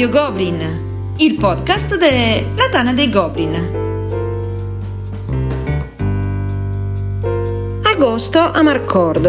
Radio 0.00 0.18
Goblin, 0.18 1.14
il 1.18 1.36
podcast 1.36 1.94
della 1.98 2.70
Tana 2.70 2.94
dei 2.94 3.10
Goblin. 3.10 3.54
Agosto 7.82 8.38
a 8.38 8.62
Marcord. 8.62 9.26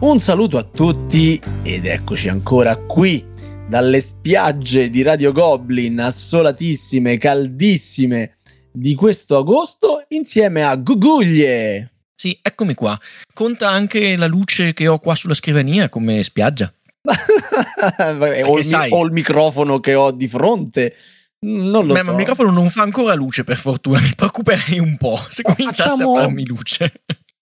Un 0.00 0.18
saluto 0.18 0.58
a 0.58 0.64
tutti 0.64 1.40
ed 1.62 1.86
eccoci 1.86 2.28
ancora 2.28 2.76
qui 2.76 3.24
dalle 3.66 4.02
spiagge 4.02 4.90
di 4.90 5.00
Radio 5.00 5.32
Goblin 5.32 5.98
assolatissime, 5.98 7.16
caldissime 7.16 8.36
di 8.70 8.94
questo 8.94 9.38
agosto 9.38 10.04
insieme 10.08 10.62
a 10.62 10.76
Guguglie. 10.76 11.90
Sì, 12.14 12.38
eccomi 12.42 12.74
qua. 12.74 13.00
Conta 13.32 13.70
anche 13.70 14.14
la 14.18 14.26
luce 14.26 14.74
che 14.74 14.86
ho 14.88 14.98
qua 14.98 15.14
sulla 15.14 15.32
scrivania 15.32 15.88
come 15.88 16.22
spiaggia. 16.22 16.70
o, 18.44 18.58
il, 18.58 18.88
o, 18.90 19.04
il, 19.04 19.12
microfono 19.12 19.80
che 19.80 19.94
ho 19.94 20.10
di 20.12 20.28
fronte. 20.28 20.94
Non 21.40 21.86
lo 21.86 21.94
Beh, 21.94 22.00
so. 22.00 22.04
Ma 22.04 22.10
il 22.12 22.16
microfono 22.16 22.50
non 22.50 22.68
fa 22.68 22.82
ancora 22.82 23.14
luce, 23.14 23.44
per 23.44 23.56
fortuna. 23.56 24.00
Mi 24.00 24.12
preoccuperei 24.14 24.78
un 24.78 24.96
po' 24.96 25.18
se 25.28 25.42
cominciasse 25.42 25.90
facciamo... 25.90 26.12
a 26.12 26.20
farmi 26.20 26.46
luce. 26.46 26.92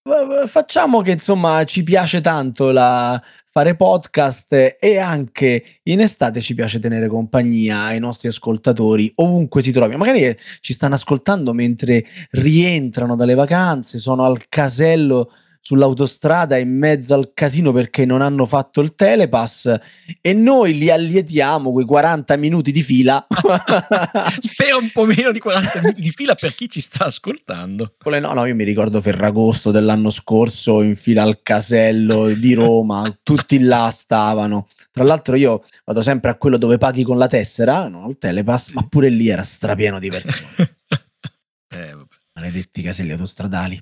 Facciamo 0.47 1.03
che 1.03 1.13
insomma 1.13 1.63
ci 1.65 1.83
piace 1.85 2.23
tanto 2.23 2.73
la, 2.73 3.23
fare 3.53 3.75
podcast 3.75 4.77
e 4.79 4.99
anche 4.99 5.81
in 5.85 5.99
estate 6.01 6.41
ci 6.41 6.55
piace 6.55 6.79
tenere 6.79 7.09
compagnia 7.09 7.83
ai 7.83 7.99
nostri 7.99 8.29
ascoltatori 8.29 9.11
ovunque 9.17 9.61
si 9.61 9.73
trovino. 9.73 9.99
Magari 9.99 10.37
ci 10.61 10.73
stanno 10.73 10.95
ascoltando 10.95 11.53
mentre 11.53 12.05
rientrano 12.31 13.17
dalle 13.17 13.35
vacanze, 13.35 13.99
sono 13.99 14.25
al 14.25 14.41
casello 14.49 15.33
sull'autostrada 15.61 16.57
in 16.57 16.77
mezzo 16.77 17.15
al 17.15 17.33
casino 17.35 17.71
perché 17.73 18.05
non 18.05 18.23
hanno 18.23 18.47
fatto 18.47 18.81
il 18.81 18.95
telepass 18.95 19.79
e 20.21 20.33
noi 20.33 20.77
li 20.77 20.91
allietiamo 20.91 21.71
quei 21.71 21.85
40 21.85 22.37
minuti 22.37 22.73
di 22.73 22.83
fila. 22.83 23.25
Spero 24.41 24.79
un 24.79 24.91
po' 24.91 25.05
meno 25.05 25.31
di 25.31 25.39
40 25.39 25.81
minuti 25.81 26.01
di 26.01 26.11
fila 26.11 26.35
per 26.35 26.55
chi 26.55 26.69
ci 26.69 26.81
sta 26.81 27.05
ascoltando. 27.05 27.95
No, 28.05 28.33
no, 28.33 28.47
io 28.47 28.55
mi 28.55 28.65
ricordo 28.65 29.01
Ferragosto 29.01 29.71
dell'anno 29.71 30.11
scorso 30.11 30.83
in 30.83 30.97
fila 30.97 31.23
al 31.23 31.43
casello 31.43 32.33
di 32.33 32.55
Roma, 32.55 33.05
tutti 33.23 33.59
là 33.61 33.91
stavano. 33.93 34.67
Tra 34.91 35.05
l'altro 35.05 35.37
io 35.37 35.63
vado 35.85 36.03
sempre 36.03 36.31
a 36.31 36.37
quello 36.37 36.57
dove 36.57 36.79
paghi 36.79 37.05
con 37.05 37.17
la 37.17 37.29
tessera, 37.29 37.87
non 37.87 38.09
il 38.09 38.19
telepass, 38.19 38.73
ma 38.73 38.87
pure 38.89 39.09
lì 39.09 39.29
era 39.29 39.43
strapieno 39.43 39.99
di 40.01 40.09
persone. 40.09 40.75
eh. 41.71 42.10
Maledetti 42.41 42.81
caselli 42.81 43.13
autostradali. 43.13 43.79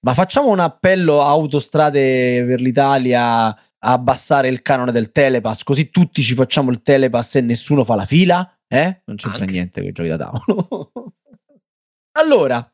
Ma 0.00 0.12
facciamo 0.12 0.50
un 0.50 0.60
appello 0.60 1.22
a 1.22 1.28
autostrade 1.28 2.44
per 2.44 2.60
l'Italia 2.60 3.46
a 3.46 3.58
abbassare 3.78 4.48
il 4.48 4.60
canone 4.60 4.92
del 4.92 5.10
telepass, 5.10 5.62
così 5.62 5.90
tutti 5.90 6.22
ci 6.22 6.34
facciamo 6.34 6.70
il 6.70 6.82
telepass 6.82 7.36
e 7.36 7.40
nessuno 7.40 7.84
fa 7.84 7.94
la 7.94 8.04
fila? 8.04 8.58
Eh? 8.68 9.02
Non 9.06 9.16
c'entra 9.16 9.40
Anche. 9.40 9.52
niente 9.52 9.80
con 9.80 9.88
i 9.88 9.92
giochi 9.92 10.08
da 10.08 10.16
tavolo. 10.18 10.92
allora, 12.18 12.72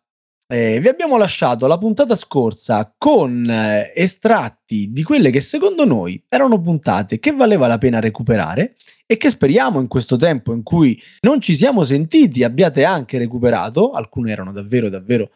eh, 0.50 0.80
vi 0.80 0.88
abbiamo 0.88 1.18
lasciato 1.18 1.66
la 1.66 1.76
puntata 1.76 2.16
scorsa 2.16 2.94
con 2.96 3.44
eh, 3.44 3.92
estratti 3.94 4.90
di 4.90 5.02
quelle 5.02 5.30
che 5.30 5.40
secondo 5.40 5.84
noi 5.84 6.22
erano 6.26 6.58
puntate 6.58 7.18
che 7.18 7.32
valeva 7.32 7.66
la 7.66 7.76
pena 7.76 8.00
recuperare 8.00 8.74
e 9.06 9.18
che 9.18 9.28
speriamo 9.28 9.78
in 9.78 9.88
questo 9.88 10.16
tempo 10.16 10.54
in 10.54 10.62
cui 10.62 11.00
non 11.20 11.42
ci 11.42 11.54
siamo 11.54 11.84
sentiti 11.84 12.44
abbiate 12.44 12.84
anche 12.84 13.18
recuperato, 13.18 13.90
alcune 13.90 14.32
erano 14.32 14.52
davvero 14.52 14.88
davvero 14.88 15.30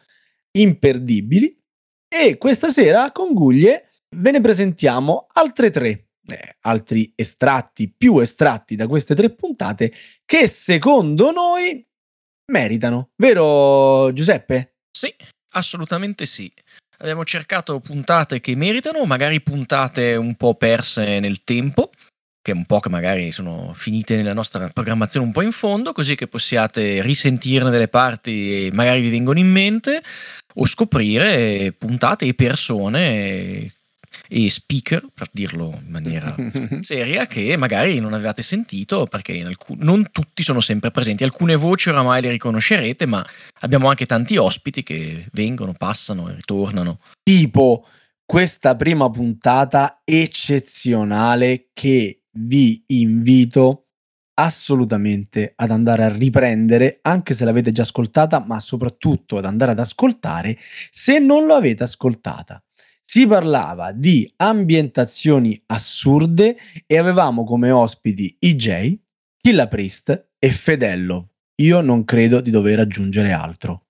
imperdibili 0.51 1.59
e 2.07 2.37
questa 2.39 2.69
sera 2.69 3.11
con 3.11 3.33
Guglie 3.33 3.89
ve 4.15 4.31
ne 4.31 4.41
presentiamo 4.41 5.27
altre 5.33 5.69
tre, 5.69 6.07
eh, 6.27 6.57
altri 6.61 7.13
estratti, 7.15 7.93
più 7.95 8.17
estratti 8.17 8.75
da 8.75 8.87
queste 8.87 9.13
tre 9.13 9.31
puntate 9.31 9.91
che 10.25 10.47
secondo 10.47 11.31
noi 11.31 11.85
meritano, 12.51 13.11
vero 13.15 14.11
Giuseppe? 14.11 14.72
Sì, 14.95 15.13
assolutamente 15.53 16.25
sì. 16.25 16.51
Abbiamo 16.99 17.25
cercato 17.25 17.79
puntate 17.79 18.39
che 18.39 18.55
meritano, 18.55 19.03
magari 19.05 19.41
puntate 19.41 20.15
un 20.15 20.35
po' 20.35 20.55
perse 20.55 21.19
nel 21.19 21.43
tempo, 21.43 21.89
che 22.41 22.51
un 22.51 22.65
po' 22.65 22.79
che 22.79 22.89
magari 22.89 23.31
sono 23.31 23.73
finite 23.73 24.15
nella 24.15 24.33
nostra 24.33 24.67
programmazione 24.67 25.25
un 25.25 25.31
po' 25.31 25.41
in 25.41 25.51
fondo, 25.51 25.91
così 25.91 26.15
che 26.15 26.27
possiate 26.27 27.01
risentirne 27.01 27.71
delle 27.71 27.87
parti 27.87 28.67
e 28.67 28.71
magari 28.71 29.01
vi 29.01 29.09
vengono 29.09 29.39
in 29.39 29.49
mente, 29.51 30.01
o 30.55 30.65
scoprire 30.65 31.73
puntate 31.73 32.25
e 32.25 32.35
persone 32.35 33.73
e 34.35 34.49
speaker, 34.49 35.05
per 35.13 35.29
dirlo 35.31 35.79
in 35.85 35.91
maniera 35.91 36.35
seria, 36.81 37.27
che 37.27 37.55
magari 37.55 37.99
non 37.99 38.13
avevate 38.13 38.41
sentito 38.41 39.05
perché 39.05 39.39
alcun- 39.43 39.77
non 39.81 40.09
tutti 40.11 40.41
sono 40.41 40.59
sempre 40.59 40.89
presenti. 40.89 41.23
Alcune 41.23 41.55
voci 41.55 41.89
oramai 41.89 42.21
le 42.21 42.31
riconoscerete, 42.31 43.05
ma 43.05 43.23
abbiamo 43.59 43.89
anche 43.89 44.07
tanti 44.07 44.35
ospiti 44.37 44.81
che 44.81 45.27
vengono, 45.33 45.73
passano 45.73 46.29
e 46.29 46.35
ritornano. 46.35 46.99
Tipo 47.21 47.85
questa 48.25 48.75
prima 48.75 49.07
puntata 49.09 50.01
eccezionale 50.03 51.69
che 51.71 52.23
vi 52.37 52.83
invito 52.87 53.89
assolutamente 54.35 55.53
ad 55.55 55.69
andare 55.69 56.05
a 56.05 56.09
riprendere, 56.15 56.97
anche 57.03 57.35
se 57.35 57.45
l'avete 57.45 57.71
già 57.71 57.83
ascoltata, 57.83 58.43
ma 58.43 58.59
soprattutto 58.59 59.37
ad 59.37 59.45
andare 59.45 59.71
ad 59.71 59.79
ascoltare 59.79 60.57
se 60.89 61.19
non 61.19 61.45
lo 61.45 61.53
avete 61.53 61.83
ascoltata 61.83 62.62
si 63.05 63.27
parlava 63.27 63.91
di 63.91 64.31
ambientazioni 64.37 65.61
assurde 65.67 66.57
e 66.87 66.97
avevamo 66.97 67.43
come 67.43 67.69
ospiti 67.69 68.35
IJ, 68.39 68.97
Killa 69.37 69.67
Priest 69.67 70.29
e 70.39 70.51
Fedello. 70.51 71.31
Io 71.55 71.81
non 71.81 72.05
credo 72.05 72.41
di 72.41 72.49
dover 72.49 72.79
aggiungere 72.79 73.31
altro. 73.31 73.82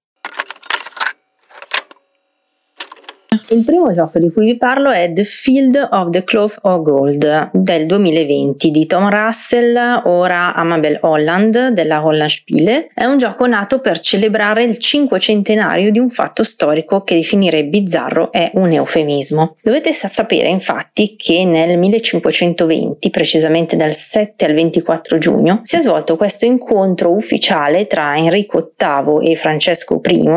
Il 3.53 3.63
primo 3.63 3.93
gioco 3.93 4.17
di 4.17 4.31
cui 4.31 4.45
vi 4.45 4.57
parlo 4.57 4.89
è 4.89 5.13
The 5.13 5.25
Field 5.25 5.89
of 5.91 6.09
the 6.09 6.23
Cloth 6.23 6.57
of 6.63 6.81
Gold 6.81 7.51
del 7.53 7.85
2020 7.85 8.71
di 8.71 8.87
Tom 8.87 9.07
Russell, 9.11 10.01
ora 10.05 10.55
Amabel 10.55 10.97
Holland 11.01 11.67
della 11.67 12.03
Holland 12.03 12.31
Spiele. 12.31 12.89
È 12.91 13.05
un 13.05 13.19
gioco 13.19 13.45
nato 13.45 13.79
per 13.79 13.99
celebrare 13.99 14.63
il 14.63 14.79
cinquecentenario 14.79 15.91
di 15.91 15.99
un 15.99 16.09
fatto 16.09 16.43
storico 16.43 17.03
che 17.03 17.13
definire 17.13 17.65
bizzarro 17.65 18.31
è 18.31 18.49
un 18.55 18.71
eufemismo. 18.71 19.57
Dovete 19.61 19.93
sapere 19.93 20.47
infatti 20.47 21.15
che 21.15 21.45
nel 21.45 21.77
1520, 21.77 23.11
precisamente 23.11 23.75
dal 23.75 23.93
7 23.93 24.45
al 24.45 24.55
24 24.55 25.19
giugno, 25.19 25.59
si 25.61 25.75
è 25.75 25.79
svolto 25.79 26.17
questo 26.17 26.45
incontro 26.45 27.13
ufficiale 27.13 27.85
tra 27.85 28.17
Enrico 28.17 28.73
VIII 28.75 29.29
e 29.29 29.35
Francesco 29.35 30.01
I 30.03 30.27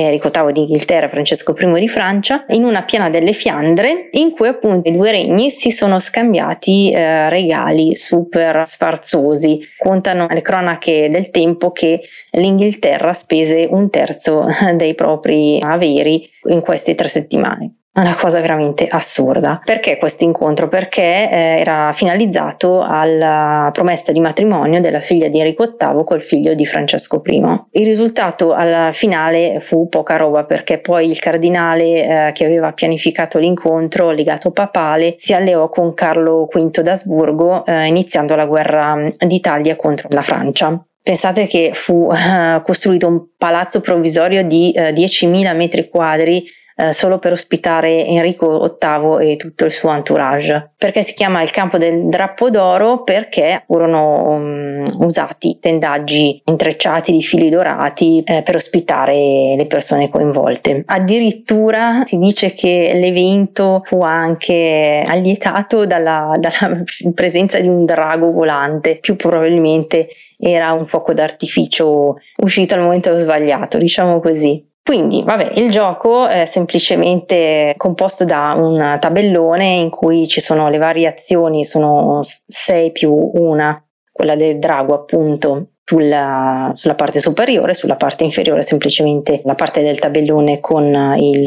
Enrico 0.00 0.28
VIII 0.32 0.52
d'Inghilterra 0.52 1.08
Francesco 1.08 1.54
I 1.58 1.80
di 1.80 1.88
Francia, 1.88 2.44
in 2.48 2.64
una 2.64 2.82
piana 2.82 3.08
delle 3.08 3.32
Fiandre, 3.32 4.08
in 4.12 4.32
cui 4.32 4.48
appunto 4.48 4.88
i 4.88 4.92
due 4.92 5.10
regni 5.10 5.50
si 5.50 5.70
sono 5.70 5.98
scambiati 5.98 6.92
eh, 6.92 7.28
regali 7.28 7.94
super 7.94 8.66
sfarzosi. 8.66 9.60
Contano 9.78 10.26
le 10.28 10.42
cronache 10.42 11.08
del 11.08 11.30
tempo 11.30 11.72
che 11.72 12.02
l'Inghilterra 12.32 13.12
spese 13.12 13.66
un 13.70 13.88
terzo 13.88 14.46
dei 14.76 14.94
propri 14.94 15.58
averi 15.60 16.28
in 16.48 16.60
queste 16.60 16.94
tre 16.94 17.08
settimane 17.08 17.75
una 18.00 18.14
cosa 18.14 18.40
veramente 18.40 18.86
assurda. 18.86 19.60
Perché 19.64 19.98
questo 19.98 20.24
incontro? 20.24 20.68
Perché 20.68 21.02
eh, 21.02 21.60
era 21.60 21.92
finalizzato 21.92 22.82
alla 22.82 23.70
promessa 23.72 24.12
di 24.12 24.20
matrimonio 24.20 24.80
della 24.80 25.00
figlia 25.00 25.28
di 25.28 25.38
Enrico 25.38 25.74
VIII 25.78 26.04
col 26.04 26.22
figlio 26.22 26.54
di 26.54 26.66
Francesco 26.66 27.22
I. 27.24 27.42
Il 27.72 27.86
risultato 27.86 28.52
alla 28.52 28.90
finale 28.92 29.60
fu 29.60 29.88
poca 29.88 30.16
roba 30.16 30.44
perché 30.44 30.78
poi 30.78 31.10
il 31.10 31.18
cardinale 31.18 32.28
eh, 32.28 32.32
che 32.32 32.44
aveva 32.44 32.72
pianificato 32.72 33.38
l'incontro, 33.38 34.10
legato 34.10 34.50
papale, 34.50 35.14
si 35.16 35.32
alleò 35.32 35.68
con 35.68 35.94
Carlo 35.94 36.48
V 36.52 36.80
d'Asburgo 36.80 37.64
eh, 37.64 37.86
iniziando 37.86 38.34
la 38.36 38.46
guerra 38.46 39.10
d'Italia 39.18 39.76
contro 39.76 40.08
la 40.10 40.22
Francia. 40.22 40.80
Pensate 41.02 41.46
che 41.46 41.70
fu 41.72 42.10
costruito 42.64 43.06
un 43.06 43.28
palazzo 43.38 43.80
provvisorio 43.80 44.44
di 44.44 44.72
uh, 44.74 44.80
10.000 44.80 45.54
metri 45.54 45.88
quadri 45.88 46.44
eh, 46.76 46.92
solo 46.92 47.18
per 47.18 47.32
ospitare 47.32 48.04
Enrico 48.04 48.78
VIII 48.78 49.32
e 49.32 49.36
tutto 49.36 49.64
il 49.64 49.72
suo 49.72 49.92
entourage. 49.92 50.72
Perché 50.76 51.02
si 51.02 51.14
chiama 51.14 51.42
il 51.42 51.50
campo 51.50 51.78
del 51.78 52.08
drappo 52.08 52.50
d'oro? 52.50 53.02
Perché 53.02 53.62
furono 53.66 54.28
um, 54.28 54.82
usati 54.98 55.58
tendaggi 55.58 56.42
intrecciati 56.44 57.12
di 57.12 57.22
fili 57.22 57.48
dorati 57.48 58.22
eh, 58.24 58.42
per 58.42 58.56
ospitare 58.56 59.54
le 59.56 59.66
persone 59.66 60.10
coinvolte. 60.10 60.82
Addirittura 60.86 62.02
si 62.04 62.18
dice 62.18 62.52
che 62.52 62.92
l'evento 62.94 63.80
fu 63.84 64.02
anche 64.02 65.02
allietato 65.06 65.86
dalla, 65.86 66.32
dalla 66.38 66.82
presenza 67.14 67.58
di 67.58 67.68
un 67.68 67.86
drago 67.86 68.30
volante, 68.30 68.98
più 68.98 69.16
probabilmente 69.16 70.08
era 70.38 70.72
un 70.72 70.86
fuoco 70.86 71.14
d'artificio 71.14 72.16
uscito 72.42 72.74
al 72.74 72.82
momento 72.82 73.14
sbagliato, 73.14 73.78
diciamo 73.78 74.20
così. 74.20 74.74
Quindi, 74.86 75.24
vabbè, 75.24 75.54
il 75.56 75.68
gioco 75.72 76.28
è 76.28 76.44
semplicemente 76.46 77.74
composto 77.76 78.24
da 78.24 78.54
un 78.56 78.98
tabellone 79.00 79.66
in 79.66 79.90
cui 79.90 80.28
ci 80.28 80.40
sono 80.40 80.68
le 80.68 80.78
variazioni, 80.78 81.64
sono 81.64 82.20
6 82.46 82.92
più 82.92 83.12
una, 83.12 83.84
quella 84.12 84.36
del 84.36 84.60
drago 84.60 84.94
appunto, 84.94 85.70
sulla, 85.88 86.72
sulla, 86.74 86.96
parte 86.96 87.20
superiore, 87.20 87.72
sulla 87.72 87.94
parte 87.94 88.24
inferiore 88.24 88.62
semplicemente 88.62 89.40
la 89.44 89.54
parte 89.54 89.82
del 89.82 90.00
tabellone 90.00 90.58
con 90.58 91.14
il 91.16 91.44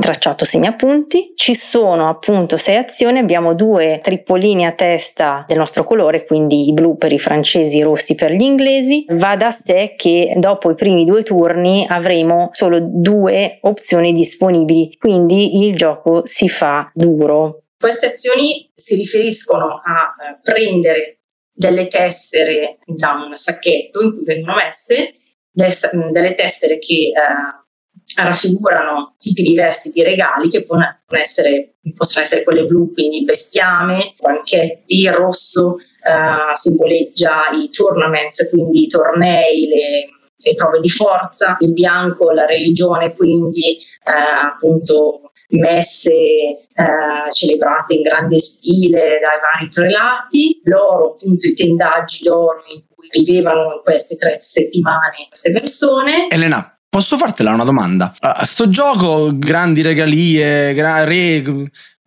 tracciato 0.00 0.44
segnapunti. 0.44 1.32
Ci 1.36 1.54
sono 1.54 2.08
appunto 2.08 2.56
sei 2.56 2.76
azioni, 2.76 3.20
abbiamo 3.20 3.54
due 3.54 4.00
trippolini 4.02 4.66
a 4.66 4.72
testa 4.72 5.44
del 5.46 5.58
nostro 5.58 5.84
colore, 5.84 6.26
quindi 6.26 6.68
i 6.68 6.72
blu 6.72 6.96
per 6.96 7.12
i 7.12 7.18
francesi, 7.20 7.76
i 7.76 7.82
rossi 7.82 8.16
per 8.16 8.32
gli 8.32 8.42
inglesi. 8.42 9.04
Va 9.10 9.36
da 9.36 9.52
sé 9.52 9.94
che 9.96 10.34
dopo 10.36 10.70
i 10.70 10.74
primi 10.74 11.04
due 11.04 11.22
turni 11.22 11.86
avremo 11.88 12.48
solo 12.52 12.80
due 12.82 13.58
opzioni 13.60 14.12
disponibili, 14.12 14.96
quindi 14.98 15.64
il 15.64 15.76
gioco 15.76 16.22
si 16.26 16.48
fa 16.48 16.90
duro. 16.92 17.60
Queste 17.78 18.06
azioni 18.06 18.68
si 18.74 18.96
riferiscono 18.96 19.80
a 19.84 20.14
eh, 20.18 20.38
prendere 20.42 21.15
delle 21.56 21.88
tessere 21.88 22.78
da 22.84 23.12
un 23.12 23.34
sacchetto 23.34 24.02
in 24.02 24.14
cui 24.14 24.24
vengono 24.24 24.56
messe, 24.56 25.14
delle 25.50 26.34
tessere 26.34 26.78
che 26.78 26.94
eh, 26.94 28.22
raffigurano 28.22 29.16
tipi 29.18 29.42
diversi 29.42 29.90
di 29.90 30.02
regali 30.02 30.50
che 30.50 30.64
possono 30.64 30.98
essere, 31.08 31.76
possono 31.94 32.24
essere 32.24 32.44
quelle 32.44 32.64
blu, 32.64 32.92
quindi 32.92 33.24
bestiame, 33.24 34.14
banchetti, 34.20 35.00
il 35.00 35.12
rosso 35.12 35.78
eh, 35.78 36.54
simboleggia 36.54 37.50
i 37.52 37.70
tournaments, 37.70 38.48
quindi 38.50 38.82
i 38.82 38.88
tornei, 38.88 39.66
le, 39.66 40.08
le 40.36 40.54
prove 40.54 40.80
di 40.80 40.90
forza, 40.90 41.56
il 41.60 41.72
bianco 41.72 42.32
la 42.32 42.44
religione, 42.44 43.14
quindi 43.14 43.78
eh, 43.78 44.44
appunto 44.44 45.32
messe 45.50 46.10
eh, 46.10 47.30
celebrate 47.30 47.94
in 47.94 48.02
grande 48.02 48.38
stile 48.38 49.18
dai 49.20 49.40
vari 49.40 49.68
prelati, 49.72 50.60
l'oro, 50.64 51.12
appunto 51.12 51.46
i 51.46 51.54
tendaggi 51.54 52.24
d'oro 52.24 52.62
in 52.72 52.82
cui 52.88 53.08
vivevano 53.10 53.80
queste 53.84 54.16
tre 54.16 54.38
settimane 54.40 55.26
queste 55.28 55.52
persone. 55.52 56.28
Elena, 56.28 56.78
posso 56.88 57.16
fartela 57.16 57.52
una 57.52 57.64
domanda? 57.64 58.12
A 58.20 58.44
sto 58.44 58.68
gioco, 58.68 59.30
grandi 59.34 59.82
regalie, 59.82 60.74
gra- 60.74 61.04
re, 61.04 61.42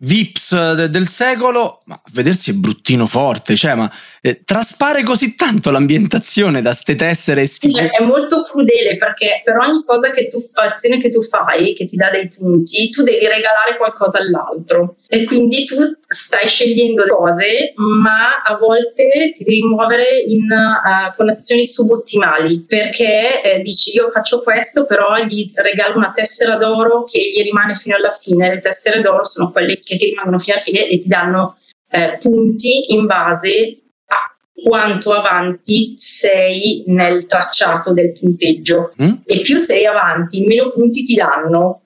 Vips 0.02 0.74
de- 0.74 0.88
del 0.88 1.08
secolo, 1.08 1.78
ma 1.84 2.00
vedersi 2.12 2.50
è 2.50 2.54
bruttino 2.54 3.06
forte, 3.06 3.54
cioè, 3.54 3.74
ma 3.74 3.90
eh, 4.22 4.42
traspare 4.44 5.02
così 5.02 5.34
tanto 5.34 5.70
l'ambientazione 5.70 6.62
da 6.62 6.72
ste 6.72 6.94
tessere 6.94 7.44
sti... 7.44 7.70
Sì, 7.70 7.78
è 7.78 8.02
molto 8.02 8.42
crudele 8.44 8.96
perché 8.96 9.42
per 9.44 9.56
ogni 9.58 9.84
cosa 9.84 10.08
che 10.08 10.28
tu, 10.28 10.38
azione 10.54 10.96
che 10.96 11.10
tu 11.10 11.22
fai, 11.22 11.74
che 11.74 11.84
ti 11.84 11.96
dà 11.96 12.08
dei 12.10 12.28
punti, 12.28 12.88
tu 12.88 13.02
devi 13.02 13.26
regalare 13.26 13.76
qualcosa 13.76 14.18
all'altro. 14.18 14.96
E 15.06 15.24
quindi 15.24 15.66
tu 15.66 15.76
stai 16.12 16.48
scegliendo 16.48 17.04
cose, 17.06 17.72
ma 17.76 18.42
a 18.44 18.56
volte 18.56 19.30
ti 19.32 19.44
devi 19.44 19.62
muovere 19.62 20.18
in, 20.26 20.48
uh, 20.50 21.14
con 21.14 21.28
azioni 21.28 21.64
subottimali 21.64 22.64
perché 22.66 23.40
eh, 23.42 23.60
dici 23.60 23.94
io 23.94 24.10
faccio 24.10 24.42
questo, 24.42 24.86
però 24.86 25.14
gli 25.24 25.52
regalo 25.54 25.98
una 25.98 26.10
tessera 26.12 26.56
d'oro 26.56 27.04
che 27.04 27.20
gli 27.20 27.42
rimane 27.44 27.76
fino 27.76 27.94
alla 27.94 28.10
fine. 28.10 28.52
Le 28.52 28.58
tessere 28.58 29.02
d'oro 29.02 29.24
sono 29.24 29.52
quelle 29.52 29.76
che 29.76 29.96
ti 29.96 30.06
rimangono 30.06 30.40
fino 30.40 30.56
alla 30.56 30.64
fine 30.64 30.88
e 30.88 30.98
ti 30.98 31.06
danno 31.06 31.58
eh, 31.88 32.18
punti 32.20 32.92
in 32.92 33.06
base 33.06 33.78
a 34.06 34.36
quanto 34.64 35.12
avanti 35.12 35.94
sei 35.96 36.82
nel 36.88 37.26
tracciato 37.26 37.92
del 37.92 38.10
punteggio. 38.18 38.94
Mm? 39.00 39.12
E 39.26 39.40
più 39.42 39.58
sei 39.58 39.86
avanti, 39.86 40.44
meno 40.44 40.70
punti 40.70 41.04
ti 41.04 41.14
danno. 41.14 41.82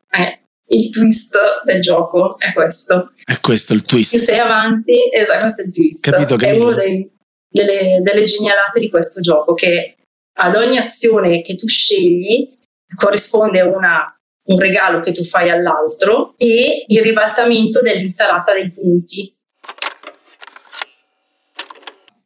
Il 0.74 0.90
twist 0.90 1.36
del 1.64 1.80
gioco 1.80 2.38
è 2.38 2.52
questo. 2.52 3.12
È 3.24 3.38
questo 3.40 3.72
il 3.72 3.82
twist. 3.82 4.16
Più 4.16 4.18
sei 4.18 4.38
avanti, 4.38 4.94
esatto, 5.12 5.40
questo 5.40 5.62
è 5.62 5.64
il 5.66 5.72
twist. 5.72 6.10
Capito, 6.10 6.36
capito. 6.36 6.70
È 6.70 6.72
una 6.72 7.08
delle, 7.48 8.00
delle 8.02 8.24
genialate 8.24 8.80
di 8.80 8.90
questo 8.90 9.20
gioco 9.20 9.54
che 9.54 9.94
ad 10.40 10.56
ogni 10.56 10.76
azione 10.76 11.40
che 11.40 11.54
tu 11.54 11.68
scegli 11.68 12.58
corrisponde 12.96 13.60
una 13.62 14.14
un 14.46 14.58
regalo 14.58 15.00
che 15.00 15.12
tu 15.12 15.24
fai 15.24 15.50
all'altro 15.50 16.34
e 16.36 16.84
il 16.86 17.00
ribaltamento 17.00 17.80
dell'insalata 17.80 18.52
dei 18.52 18.70
punti. 18.70 19.33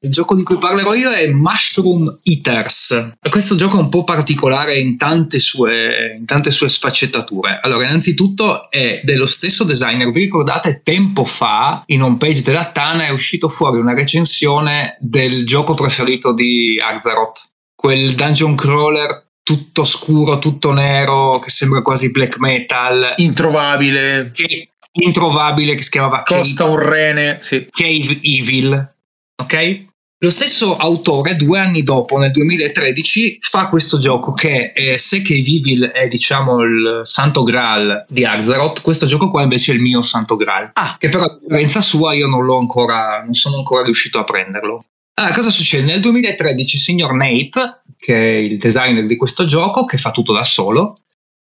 Il 0.00 0.12
gioco 0.12 0.36
di 0.36 0.44
cui 0.44 0.58
parlerò 0.58 0.94
io 0.94 1.10
è 1.10 1.26
Mushroom 1.26 2.20
Eaters. 2.22 3.14
Questo 3.28 3.56
gioco 3.56 3.78
è 3.78 3.80
un 3.80 3.88
po' 3.88 4.04
particolare 4.04 4.78
in 4.78 4.96
tante, 4.96 5.40
sue, 5.40 6.14
in 6.16 6.24
tante 6.24 6.52
sue 6.52 6.68
sfaccettature. 6.68 7.58
Allora, 7.62 7.84
innanzitutto 7.84 8.70
è 8.70 9.00
dello 9.02 9.26
stesso 9.26 9.64
designer. 9.64 10.12
Vi 10.12 10.20
ricordate 10.20 10.82
tempo 10.84 11.24
fa 11.24 11.82
in 11.86 12.02
home 12.02 12.16
page 12.16 12.42
della 12.42 12.66
Tana 12.66 13.06
è 13.06 13.10
uscito 13.10 13.48
fuori 13.48 13.78
una 13.78 13.94
recensione 13.94 14.96
del 15.00 15.44
gioco 15.44 15.74
preferito 15.74 16.32
di 16.32 16.80
Arzaroth, 16.80 17.54
quel 17.74 18.14
dungeon 18.14 18.54
crawler 18.54 19.26
tutto 19.42 19.84
scuro, 19.84 20.38
tutto 20.38 20.72
nero, 20.72 21.38
che 21.38 21.50
sembra 21.50 21.82
quasi 21.82 22.10
black 22.10 22.38
metal. 22.38 23.14
Introvabile. 23.16 24.30
Che, 24.32 24.68
introvabile, 24.92 25.74
che 25.74 25.82
si 25.82 25.90
chiamava 25.90 26.22
Costa 26.22 26.64
Cave, 26.64 26.76
un 26.76 26.88
rene, 26.88 27.38
sì. 27.40 27.66
Cave 27.70 28.20
Evil. 28.22 28.94
Ok? 29.42 29.86
Lo 30.20 30.30
stesso 30.30 30.76
autore, 30.76 31.36
due 31.36 31.60
anni 31.60 31.84
dopo, 31.84 32.18
nel 32.18 32.32
2013, 32.32 33.38
fa 33.40 33.68
questo 33.68 33.98
gioco 33.98 34.32
che, 34.32 34.72
eh, 34.74 34.98
se 34.98 35.22
Cave 35.22 35.38
Evil 35.38 35.84
è 35.84 36.08
diciamo 36.08 36.60
il 36.62 37.02
santo 37.04 37.44
graal 37.44 38.04
di 38.08 38.24
Azeroth, 38.24 38.82
questo 38.82 39.06
gioco 39.06 39.30
qua 39.30 39.42
invece 39.42 39.70
è 39.70 39.74
il 39.76 39.80
mio 39.80 40.02
santo 40.02 40.34
graal. 40.34 40.70
Ah. 40.72 40.96
Che 40.98 41.08
però 41.08 41.22
a 41.22 41.38
differenza 41.40 41.80
sua 41.80 42.14
io 42.14 42.26
non 42.26 42.44
l'ho 42.44 42.58
ancora, 42.58 43.22
non 43.22 43.34
sono 43.34 43.58
ancora 43.58 43.84
riuscito 43.84 44.18
a 44.18 44.24
prenderlo. 44.24 44.86
Allora, 45.14 45.32
cosa 45.32 45.50
succede? 45.50 45.86
Nel 45.86 46.00
2013 46.00 46.74
il 46.74 46.82
signor 46.82 47.12
Nate, 47.12 47.82
che 47.96 48.14
è 48.14 48.38
il 48.38 48.58
designer 48.58 49.04
di 49.04 49.16
questo 49.16 49.44
gioco, 49.44 49.84
che 49.84 49.98
fa 49.98 50.10
tutto 50.10 50.32
da 50.32 50.42
solo, 50.42 51.02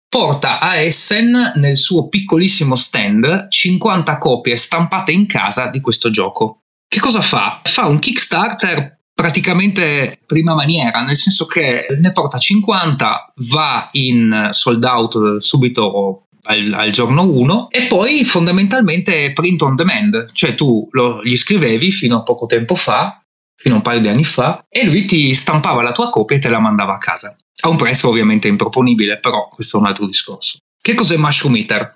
porta 0.10 0.60
a 0.60 0.78
Essen 0.78 1.52
nel 1.58 1.78
suo 1.78 2.08
piccolissimo 2.08 2.74
stand 2.76 3.48
50 3.48 4.18
copie 4.18 4.56
stampate 4.56 5.12
in 5.12 5.28
casa 5.28 5.68
di 5.68 5.82
questo 5.82 6.10
gioco. 6.10 6.62
Che 6.96 7.02
cosa 7.02 7.20
fa? 7.20 7.60
Fa 7.62 7.88
un 7.88 8.00
Kickstarter 8.00 9.02
praticamente 9.14 10.18
prima 10.26 10.54
maniera, 10.54 11.02
nel 11.02 11.18
senso 11.18 11.46
che 11.46 11.88
ne 12.00 12.14
porta 12.14 12.38
50, 12.38 13.34
va 13.50 13.90
in 13.92 14.48
sold 14.52 14.82
out 14.86 15.40
subito 15.40 16.28
al, 16.44 16.72
al, 16.72 16.92
giorno 16.92 17.24
1 17.24 17.68
e 17.70 17.88
poi 17.88 18.24
fondamentalmente 18.24 19.34
print 19.34 19.62
on 19.64 19.76
demand, 19.76 20.32
cioè 20.32 20.56
tu 20.56 20.88
lo, 20.92 21.22
gli 21.22 21.36
scrivevi 21.36 21.92
fino 21.92 22.16
a 22.16 22.24
poco 22.24 22.46
tempo 22.46 22.76
fa 22.76 23.22
fino 23.58 23.74
a 23.74 23.78
un 23.80 23.84
paio 23.84 24.00
di 24.00 24.08
anni 24.08 24.24
fa, 24.24 24.64
e 24.70 24.86
lui 24.86 25.04
ti 25.04 25.36
stampava 25.36 25.82
la 25.82 25.92
tua 25.92 26.10
copia 26.10 26.38
e 26.38 26.40
te 26.40 26.48
la 26.48 26.60
mandava 26.60 26.94
a 26.94 27.00
casa. 27.00 27.36
A 27.64 27.68
un 27.68 27.76
prezzo 27.76 28.08
ovviamente 28.08 28.48
improponibile, 28.48 29.20
però 29.20 29.50
questo 29.50 29.76
è 29.76 29.80
un 29.82 29.88
altro 29.88 30.06
discorso. 30.06 30.60
Che 30.82 30.94
cos'è 30.94 31.18
Mushroom 31.18 31.58
Eater? 31.58 31.94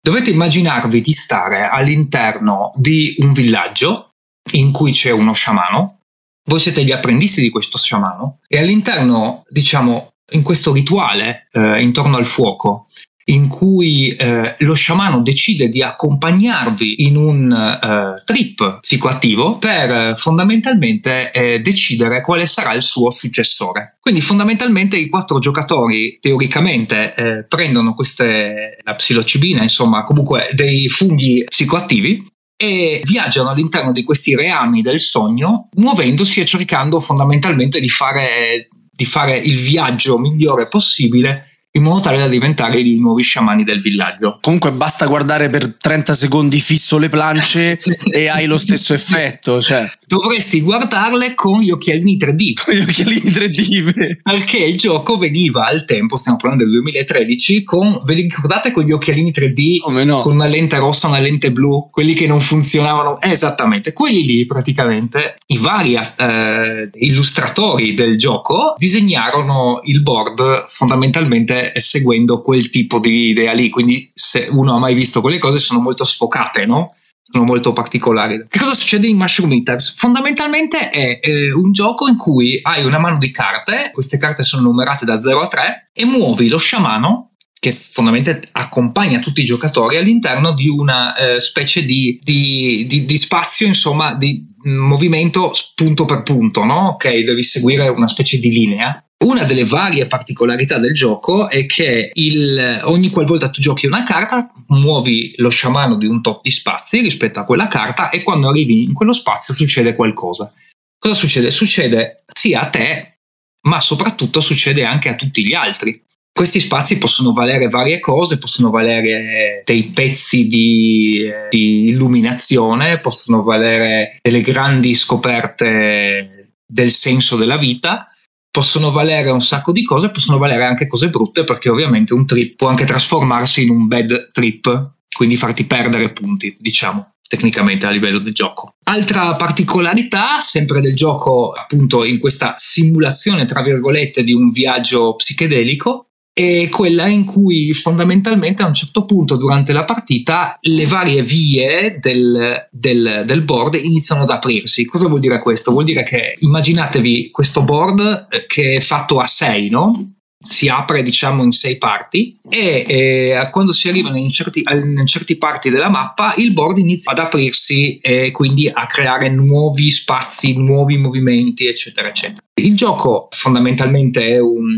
Dovete 0.00 0.30
immaginarvi 0.30 1.00
di 1.00 1.12
stare 1.12 1.68
all'interno 1.68 2.70
di 2.76 3.16
un 3.18 3.32
villaggio 3.32 4.12
in 4.52 4.72
cui 4.72 4.92
c'è 4.92 5.10
uno 5.10 5.32
sciamano, 5.32 6.00
voi 6.44 6.60
siete 6.60 6.84
gli 6.84 6.92
apprendisti 6.92 7.40
di 7.40 7.50
questo 7.50 7.78
sciamano, 7.78 8.38
e 8.46 8.58
all'interno, 8.58 9.42
diciamo, 9.48 10.08
in 10.32 10.42
questo 10.42 10.72
rituale 10.72 11.46
eh, 11.52 11.80
intorno 11.80 12.16
al 12.16 12.26
fuoco, 12.26 12.86
in 13.28 13.48
cui 13.48 14.14
eh, 14.14 14.54
lo 14.58 14.74
sciamano 14.74 15.20
decide 15.20 15.68
di 15.68 15.82
accompagnarvi 15.82 17.04
in 17.06 17.16
un 17.16 17.50
eh, 17.52 18.22
trip 18.24 18.78
psicoattivo 18.80 19.58
per 19.58 19.90
eh, 19.90 20.14
fondamentalmente 20.14 21.32
eh, 21.32 21.60
decidere 21.60 22.20
quale 22.20 22.46
sarà 22.46 22.72
il 22.74 22.82
suo 22.82 23.10
successore. 23.10 23.96
Quindi 24.00 24.20
fondamentalmente 24.20 24.96
i 24.96 25.08
quattro 25.08 25.40
giocatori 25.40 26.18
teoricamente 26.20 27.14
eh, 27.14 27.44
prendono 27.46 27.94
queste, 27.94 28.78
la 28.84 28.94
psilocibina, 28.94 29.62
insomma 29.62 30.04
comunque 30.04 30.48
dei 30.52 30.88
funghi 30.88 31.42
psicoattivi 31.48 32.24
e 32.56 33.02
viaggiano 33.04 33.50
all'interno 33.50 33.92
di 33.92 34.02
questi 34.02 34.34
reami 34.34 34.80
del 34.80 34.98
sogno, 34.98 35.68
muovendosi 35.74 36.40
e 36.40 36.46
cercando 36.46 37.00
fondamentalmente 37.00 37.80
di 37.80 37.88
fare, 37.88 38.68
di 38.90 39.04
fare 39.04 39.36
il 39.36 39.58
viaggio 39.58 40.18
migliore 40.18 40.68
possibile 40.68 41.55
in 41.76 41.82
modo 41.82 42.00
tale 42.00 42.16
da 42.18 42.26
diventare 42.26 42.80
i 42.80 42.98
nuovi 42.98 43.22
sciamani 43.22 43.62
del 43.62 43.80
villaggio. 43.80 44.38
Comunque 44.40 44.72
basta 44.72 45.06
guardare 45.06 45.48
per 45.50 45.74
30 45.74 46.14
secondi 46.14 46.58
fisso 46.58 46.98
le 46.98 47.08
plance 47.08 47.78
e 48.10 48.28
hai 48.28 48.46
lo 48.46 48.58
stesso 48.58 48.94
effetto. 48.94 49.62
Cioè. 49.62 49.88
Dovresti 50.06 50.62
guardarle 50.62 51.34
con 51.34 51.60
gli 51.60 51.70
occhialini 51.70 52.16
3D. 52.16 52.54
Con 52.66 52.74
gli 52.74 52.80
occhialini 52.80 53.30
3D. 53.30 54.16
Perché 54.22 54.56
il 54.58 54.78
gioco 54.78 55.18
veniva 55.18 55.66
al 55.66 55.84
tempo, 55.84 56.16
stiamo 56.16 56.38
parlando 56.38 56.64
del 56.64 56.72
2013, 56.74 57.62
con, 57.62 58.00
ve 58.04 58.14
li 58.14 58.22
ricordate 58.22 58.72
con 58.72 58.84
gli 58.84 58.92
occhialini 58.92 59.30
3D? 59.30 60.04
No? 60.04 60.20
Con 60.20 60.32
una 60.32 60.46
lente 60.46 60.78
rossa, 60.78 61.06
una 61.06 61.18
lente 61.18 61.52
blu, 61.52 61.90
quelli 61.90 62.14
che 62.14 62.26
non 62.26 62.40
funzionavano? 62.40 63.20
Eh, 63.20 63.30
esattamente, 63.30 63.92
quelli 63.92 64.24
lì 64.24 64.46
praticamente, 64.46 65.36
i 65.48 65.58
vari 65.58 65.94
eh, 65.94 66.90
illustratori 66.94 67.94
del 67.94 68.16
gioco 68.16 68.74
disegnarono 68.78 69.80
il 69.84 70.02
board 70.02 70.64
fondamentalmente 70.68 71.65
eh, 71.72 71.80
seguendo 71.80 72.40
quel 72.40 72.68
tipo 72.68 72.98
di 72.98 73.28
idea 73.28 73.52
lì. 73.52 73.70
Quindi, 73.70 74.10
se 74.14 74.48
uno 74.50 74.74
ha 74.74 74.78
mai 74.78 74.94
visto 74.94 75.20
quelle 75.20 75.38
cose, 75.38 75.58
sono 75.58 75.80
molto 75.80 76.04
sfocate, 76.04 76.66
no? 76.66 76.94
Sono 77.22 77.44
molto 77.44 77.72
particolari. 77.72 78.46
Che 78.48 78.58
cosa 78.58 78.74
succede 78.74 79.08
in 79.08 79.16
Mushroom 79.16 79.52
Eaters? 79.52 79.94
Fondamentalmente 79.96 80.90
è 80.90 81.18
eh, 81.20 81.52
un 81.52 81.72
gioco 81.72 82.08
in 82.08 82.16
cui 82.16 82.58
hai 82.62 82.84
una 82.84 82.98
mano 82.98 83.18
di 83.18 83.30
carte, 83.30 83.90
queste 83.92 84.16
carte 84.16 84.44
sono 84.44 84.62
numerate 84.62 85.04
da 85.04 85.20
0 85.20 85.40
a 85.40 85.48
3, 85.48 85.90
e 85.92 86.04
muovi 86.04 86.48
lo 86.48 86.58
sciamano 86.58 87.30
che 87.58 87.72
fondamentalmente 87.72 88.48
accompagna 88.52 89.18
tutti 89.18 89.40
i 89.40 89.44
giocatori 89.44 89.96
all'interno 89.96 90.52
di 90.52 90.68
una 90.68 91.16
eh, 91.16 91.40
specie 91.40 91.84
di, 91.84 92.20
di, 92.22 92.84
di, 92.86 93.04
di, 93.04 93.16
spazio, 93.16 93.66
insomma, 93.66 94.14
di 94.14 94.44
movimento 94.64 95.52
punto 95.74 96.04
per 96.04 96.22
punto, 96.22 96.64
no? 96.64 96.88
Ok, 96.88 97.22
devi 97.22 97.42
seguire 97.42 97.88
una 97.88 98.08
specie 98.08 98.38
di 98.38 98.50
linea. 98.50 99.00
Una 99.24 99.44
delle 99.44 99.64
varie 99.64 100.06
particolarità 100.06 100.78
del 100.78 100.92
gioco 100.92 101.48
è 101.48 101.64
che 101.64 102.10
il, 102.12 102.80
ogni 102.84 103.08
qualvolta 103.08 103.48
tu 103.48 103.62
giochi 103.62 103.86
una 103.86 104.02
carta, 104.02 104.52
muovi 104.68 105.32
lo 105.36 105.48
sciamano 105.48 105.96
di 105.96 106.06
un 106.06 106.20
tot 106.20 106.42
di 106.42 106.50
spazi 106.50 107.00
rispetto 107.00 107.40
a 107.40 107.44
quella 107.44 107.66
carta 107.66 108.10
e 108.10 108.22
quando 108.22 108.48
arrivi 108.48 108.82
in 108.82 108.92
quello 108.92 109.14
spazio 109.14 109.54
succede 109.54 109.94
qualcosa. 109.94 110.52
Cosa 110.98 111.14
succede? 111.14 111.50
Succede 111.50 112.16
sia 112.26 112.60
a 112.60 112.68
te, 112.68 113.20
ma 113.62 113.80
soprattutto 113.80 114.40
succede 114.40 114.84
anche 114.84 115.08
a 115.08 115.14
tutti 115.14 115.46
gli 115.46 115.54
altri. 115.54 116.04
Questi 116.36 116.60
spazi 116.60 116.98
possono 116.98 117.32
valere 117.32 117.66
varie 117.66 117.98
cose, 117.98 118.36
possono 118.36 118.68
valere 118.68 119.62
dei 119.64 119.84
pezzi 119.84 120.46
di, 120.46 121.24
di 121.48 121.88
illuminazione, 121.88 123.00
possono 123.00 123.42
valere 123.42 124.18
delle 124.20 124.42
grandi 124.42 124.94
scoperte 124.94 126.52
del 126.66 126.92
senso 126.92 127.36
della 127.36 127.56
vita, 127.56 128.10
possono 128.50 128.90
valere 128.90 129.30
un 129.30 129.40
sacco 129.40 129.72
di 129.72 129.82
cose, 129.82 130.10
possono 130.10 130.36
valere 130.36 130.66
anche 130.66 130.86
cose 130.86 131.08
brutte 131.08 131.42
perché 131.44 131.70
ovviamente 131.70 132.12
un 132.12 132.26
trip 132.26 132.56
può 132.56 132.68
anche 132.68 132.84
trasformarsi 132.84 133.62
in 133.62 133.70
un 133.70 133.86
bad 133.86 134.30
trip, 134.30 134.96
quindi 135.16 135.38
farti 135.38 135.64
perdere 135.64 136.10
punti, 136.10 136.54
diciamo 136.60 137.12
tecnicamente 137.28 137.86
a 137.86 137.90
livello 137.90 138.18
del 138.18 138.34
gioco. 138.34 138.74
Altra 138.84 139.34
particolarità, 139.36 140.40
sempre 140.40 140.80
del 140.80 140.94
gioco, 140.94 141.52
appunto 141.52 142.04
in 142.04 142.20
questa 142.20 142.54
simulazione, 142.56 143.46
tra 143.46 143.62
virgolette, 143.62 144.22
di 144.22 144.32
un 144.32 144.50
viaggio 144.50 145.16
psichedelico, 145.16 146.05
è 146.38 146.68
quella 146.68 147.06
in 147.06 147.24
cui 147.24 147.72
fondamentalmente 147.72 148.62
a 148.62 148.66
un 148.66 148.74
certo 148.74 149.06
punto 149.06 149.36
durante 149.36 149.72
la 149.72 149.86
partita 149.86 150.58
le 150.60 150.84
varie 150.84 151.22
vie 151.22 151.96
del, 151.98 152.68
del, 152.70 153.22
del, 153.24 153.40
board 153.40 153.80
iniziano 153.82 154.24
ad 154.24 154.28
aprirsi. 154.28 154.84
Cosa 154.84 155.08
vuol 155.08 155.20
dire 155.20 155.38
questo? 155.38 155.70
Vuol 155.70 155.84
dire 155.84 156.02
che 156.02 156.36
immaginatevi 156.38 157.30
questo 157.30 157.62
board 157.62 158.26
eh, 158.28 158.44
che 158.46 158.76
è 158.76 158.80
fatto 158.80 159.18
a 159.18 159.26
6, 159.26 159.70
no? 159.70 160.12
Si 160.38 160.68
apre 160.68 161.02
diciamo 161.02 161.42
in 161.42 161.52
sei 161.52 161.78
parti 161.78 162.38
e 162.50 162.84
eh, 162.86 163.48
quando 163.50 163.72
si 163.72 163.88
arrivano 163.88 164.18
in 164.18 164.28
certi, 164.28 164.62
in 164.70 165.06
certi 165.06 165.38
parti 165.38 165.70
della 165.70 165.88
mappa 165.88 166.34
il 166.36 166.52
board 166.52 166.76
inizia 166.76 167.12
ad 167.12 167.18
aprirsi 167.18 167.96
e 167.96 168.30
quindi 168.30 168.68
a 168.68 168.86
creare 168.86 169.30
nuovi 169.30 169.90
spazi, 169.90 170.54
nuovi 170.54 170.98
movimenti, 170.98 171.66
eccetera, 171.66 172.08
eccetera. 172.08 172.42
Il 172.60 172.76
gioco 172.76 173.28
fondamentalmente 173.30 174.26
è 174.26 174.38
un 174.38 174.76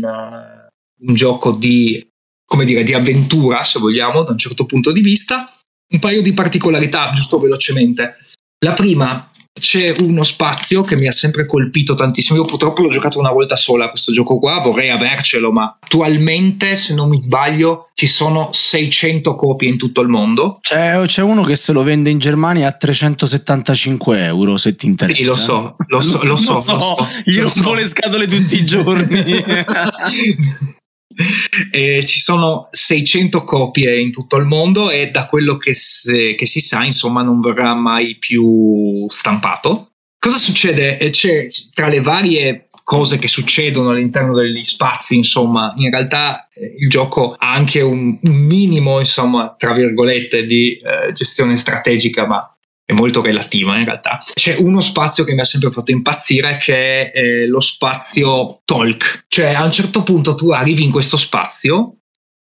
un 1.01 1.13
gioco 1.13 1.51
di, 1.51 2.05
come 2.45 2.65
dire, 2.65 2.83
di 2.83 2.93
avventura, 2.93 3.63
se 3.63 3.79
vogliamo, 3.79 4.23
da 4.23 4.31
un 4.31 4.37
certo 4.37 4.65
punto 4.65 4.91
di 4.91 5.01
vista. 5.01 5.49
Un 5.91 5.99
paio 5.99 6.21
di 6.21 6.33
particolarità, 6.33 7.09
giusto 7.11 7.39
velocemente. 7.39 8.15
La 8.59 8.73
prima, 8.73 9.29
c'è 9.59 9.93
uno 9.99 10.23
spazio 10.23 10.83
che 10.83 10.95
mi 10.95 11.07
ha 11.07 11.11
sempre 11.11 11.45
colpito 11.45 11.93
tantissimo. 11.93 12.39
Io 12.39 12.45
purtroppo 12.45 12.81
l'ho 12.81 12.89
giocato 12.89 13.19
una 13.19 13.31
volta 13.31 13.55
sola 13.55 13.89
questo 13.89 14.11
gioco 14.11 14.39
qua, 14.39 14.59
vorrei 14.59 14.89
avercelo, 14.89 15.51
ma 15.51 15.77
attualmente, 15.79 16.75
se 16.75 16.93
non 16.93 17.09
mi 17.09 17.17
sbaglio, 17.17 17.89
ci 17.93 18.07
sono 18.07 18.49
600 18.51 19.35
copie 19.35 19.69
in 19.69 19.77
tutto 19.77 20.01
il 20.01 20.07
mondo. 20.07 20.59
C'è, 20.61 21.01
c'è 21.05 21.21
uno 21.21 21.43
che 21.43 21.55
se 21.55 21.71
lo 21.71 21.83
vende 21.83 22.09
in 22.09 22.17
Germania 22.17 22.67
a 22.67 22.71
375 22.71 24.23
euro, 24.23 24.57
se 24.57 24.75
ti 24.75 24.87
interessa. 24.87 25.21
Sì, 25.21 25.27
lo 25.27 25.35
so, 25.35 25.75
lo 25.87 26.01
so, 26.01 26.23
lo 26.23 26.37
so. 26.37 26.47
Lo 26.59 26.59
so, 26.59 26.73
lo 26.73 27.05
so 27.05 27.07
io 27.25 27.43
rompo 27.43 27.61
so. 27.61 27.73
le 27.73 27.87
scatole 27.87 28.27
tutti 28.27 28.55
i 28.55 28.65
giorni. 28.65 29.23
Eh, 31.71 32.03
ci 32.05 32.19
sono 32.19 32.69
600 32.71 33.43
copie 33.43 33.99
in 33.99 34.11
tutto 34.11 34.37
il 34.37 34.45
mondo 34.45 34.89
e 34.89 35.11
da 35.11 35.27
quello 35.27 35.57
che, 35.57 35.73
se, 35.73 36.33
che, 36.35 36.45
si 36.45 36.61
sa, 36.61 36.83
insomma, 36.83 37.21
non 37.21 37.41
verrà 37.41 37.75
mai 37.75 38.15
più 38.15 39.07
stampato. 39.09 39.91
Cosa 40.17 40.37
succede? 40.37 40.97
C'è 41.11 41.47
tra 41.73 41.87
le 41.87 42.01
varie 42.01 42.67
cose 42.83 43.19
che 43.19 43.27
succedono 43.27 43.91
all'interno 43.91 44.33
degli 44.33 44.63
spazi, 44.63 45.15
insomma, 45.15 45.73
in 45.77 45.91
realtà 45.91 46.49
eh, 46.53 46.75
il 46.79 46.89
gioco 46.89 47.35
ha 47.37 47.53
anche 47.53 47.81
un, 47.81 48.17
un, 48.21 48.35
minimo, 48.35 48.99
insomma, 48.99 49.53
tra 49.57 49.73
virgolette, 49.73 50.45
di 50.45 50.77
eh, 50.77 51.11
gestione 51.11 51.55
strategica, 51.55 52.25
ma 52.25 52.57
è 52.89 52.93
molto 52.93 53.21
relativa 53.21 53.77
in 53.77 53.85
realtà. 53.85 54.17
C'è 54.33 54.55
uno 54.55 54.79
spazio 54.79 55.23
che 55.23 55.35
mi 55.35 55.41
ha 55.41 55.45
sempre 55.45 55.69
fatto 55.69 55.91
impazzire 55.91 56.57
che 56.57 57.11
è 57.11 57.19
eh, 57.19 57.47
lo 57.47 57.59
spazio 57.59 58.61
talk. 58.65 59.25
Cioè 59.27 59.53
a 59.53 59.63
un 59.63 59.71
certo 59.71 60.01
punto 60.01 60.33
tu 60.33 60.49
arrivi 60.49 60.83
in 60.83 60.89
questo 60.89 61.15
spazio 61.15 61.97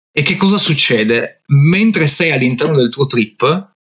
e 0.09 0.21
che 0.21 0.37
cosa 0.37 0.57
succede? 0.57 1.41
Mentre 1.47 2.07
sei 2.07 2.31
all'interno 2.31 2.77
del 2.77 2.87
tuo 2.87 3.05
trip 3.05 3.73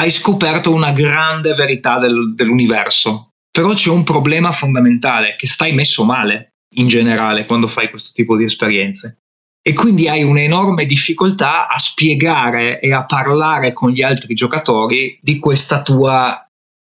hai 0.00 0.10
scoperto 0.10 0.72
una 0.72 0.92
grande 0.92 1.52
verità 1.52 1.98
del, 1.98 2.32
dell'universo. 2.34 3.32
Però 3.50 3.74
c'è 3.74 3.90
un 3.90 4.02
problema 4.02 4.50
fondamentale, 4.50 5.36
che 5.36 5.46
stai 5.46 5.74
messo 5.74 6.04
male 6.04 6.54
in 6.76 6.88
generale 6.88 7.44
quando 7.44 7.68
fai 7.68 7.90
questo 7.90 8.12
tipo 8.14 8.34
di 8.34 8.44
esperienze 8.44 9.21
e 9.62 9.72
quindi 9.74 10.08
hai 10.08 10.24
un'enorme 10.24 10.84
difficoltà 10.84 11.68
a 11.68 11.78
spiegare 11.78 12.80
e 12.80 12.92
a 12.92 13.06
parlare 13.06 13.72
con 13.72 13.90
gli 13.90 14.02
altri 14.02 14.34
giocatori 14.34 15.18
di 15.22 15.38
questa 15.38 15.82
tua 15.82 16.44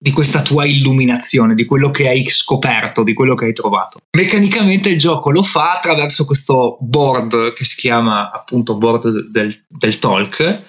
di 0.02 0.12
questa 0.12 0.40
tua 0.40 0.64
illuminazione, 0.64 1.54
di 1.54 1.66
quello 1.66 1.90
che 1.90 2.08
hai 2.08 2.26
scoperto, 2.26 3.02
di 3.02 3.12
quello 3.12 3.34
che 3.34 3.44
hai 3.44 3.52
trovato. 3.52 3.98
Meccanicamente 4.16 4.88
il 4.88 4.98
gioco 4.98 5.30
lo 5.30 5.42
fa 5.42 5.72
attraverso 5.72 6.24
questo 6.24 6.78
board 6.80 7.52
che 7.52 7.64
si 7.64 7.76
chiama 7.76 8.30
appunto 8.32 8.78
board 8.78 9.30
del, 9.30 9.54
del 9.68 9.98
talk 9.98 10.64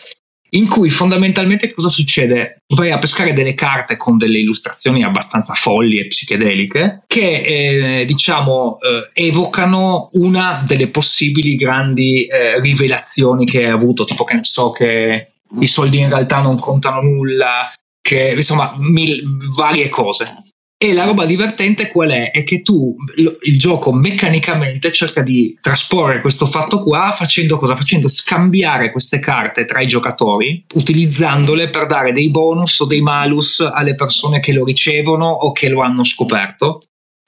in 0.54 0.68
cui 0.68 0.90
fondamentalmente 0.90 1.74
cosa 1.74 1.90
succede? 1.90 2.64
Vai 2.76 2.92
a 2.92 3.00
pescare 3.00 3.34
delle 3.34 3.54
carte 3.54 3.96
con 3.96 4.18
delle 4.18 4.40
illustrazioni 4.40 5.04
abbastanza 5.04 5.54
folli 5.54 6.00
e 6.00 6.08
psichedeliche 6.08 7.04
che 7.08 8.00
eh, 8.02 8.06
diciamo 8.06 8.78
eh, 8.80 9.10
evocano 9.28 10.10
una 10.14 10.64
delle 10.66 10.88
possibili 10.88 11.56
grandi 11.56 12.26
eh, 12.26 12.60
rivelazioni 12.60 13.46
che 13.46 13.66
hai 13.66 13.72
avuto, 13.72 14.06
tipo 14.06 14.24
che 14.24 14.36
ne 14.36 14.44
so 14.44 14.72
che 14.72 15.32
i 15.60 15.68
soldi 15.68 16.00
in 16.00 16.10
realtà 16.10 16.42
non 16.42 16.60
contano 16.60 17.02
nulla, 17.02 17.72
che 18.02 18.34
insomma 18.36 18.74
mil, 18.78 19.24
varie 19.56 19.90
cose. 19.90 20.51
E 20.84 20.94
la 20.94 21.06
roba 21.06 21.28
divertente 21.28 21.90
qual 21.90 22.10
è? 22.10 22.32
È 22.32 22.44
che 22.44 22.64
tu, 22.64 22.96
il 23.44 23.60
gioco 23.60 23.94
meccanicamente 23.94 24.92
cerca 24.92 25.22
di 25.22 25.56
trasporre 25.62 26.22
questo 26.22 26.48
fatto 26.48 26.82
qua 26.82 27.12
facendo 27.16 27.58
cosa? 27.58 27.76
Facendo 27.76 28.08
scambiare 28.08 28.92
queste 28.92 29.20
carte 29.20 29.66
tra 29.66 29.80
i 29.82 29.86
giocatori, 29.86 30.66
utilizzandole 30.74 31.70
per 31.70 31.86
dare 31.86 32.12
dei 32.12 32.32
bonus 32.32 32.80
o 32.80 32.86
dei 32.86 33.02
malus 33.02 33.60
alle 33.60 33.94
persone 33.94 34.40
che 34.40 34.54
lo 34.54 34.66
ricevono 34.66 35.28
o 35.28 35.52
che 35.52 35.70
lo 35.70 35.82
hanno 35.82 36.04
scoperto. 36.04 36.82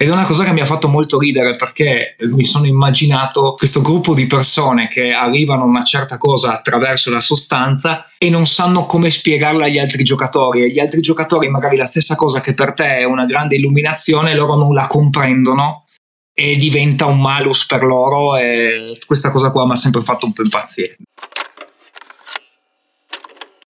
Ed 0.04 0.10
è 0.10 0.12
una 0.12 0.26
cosa 0.26 0.44
che 0.44 0.52
mi 0.52 0.60
ha 0.60 0.66
fatto 0.66 0.90
molto 0.90 1.18
ridere 1.18 1.56
perché 1.56 2.18
mi 2.24 2.44
sono 2.44 2.66
immaginato 2.66 3.54
questo 3.54 3.82
gruppo 3.82 4.14
di 4.14 4.26
persone 4.26 4.90
che 4.90 5.14
arrivano 5.14 5.62
a 5.62 5.66
una 5.66 5.86
certa 5.86 6.18
cosa 6.18 6.52
attraverso 6.52 7.10
la 7.10 7.22
sostanza 7.22 8.08
e 8.18 8.30
non 8.30 8.46
sanno 8.46 8.86
come 8.86 9.10
spiegarla 9.10 9.64
agli 9.64 9.80
altri 9.80 10.04
giocatori 10.04 10.64
e 10.64 10.68
gli 10.68 10.80
altri 10.80 11.00
giocatori 11.00 11.48
magari 11.48 11.78
la 11.78 11.86
stessa 11.86 12.16
cosa 12.16 12.42
che 12.42 12.54
per 12.54 12.74
te 12.74 12.98
è 12.98 13.04
una 13.06 13.24
grande 13.24 13.56
illuminazione 13.56 14.36
loro 14.36 14.58
non 14.58 14.74
la 14.74 14.88
comprendono 14.88 15.86
e 16.34 16.58
diventa 16.58 17.06
un 17.06 17.22
malus 17.22 17.66
per 17.66 17.86
loro 17.86 18.36
e 18.36 19.00
questa 19.06 19.30
cosa 19.30 19.52
qua 19.52 19.64
mi 19.64 19.72
ha 19.72 19.76
sempre 19.76 20.02
fatto 20.02 20.26
un 20.26 20.34
po' 20.34 20.44
impazzire. 20.44 20.98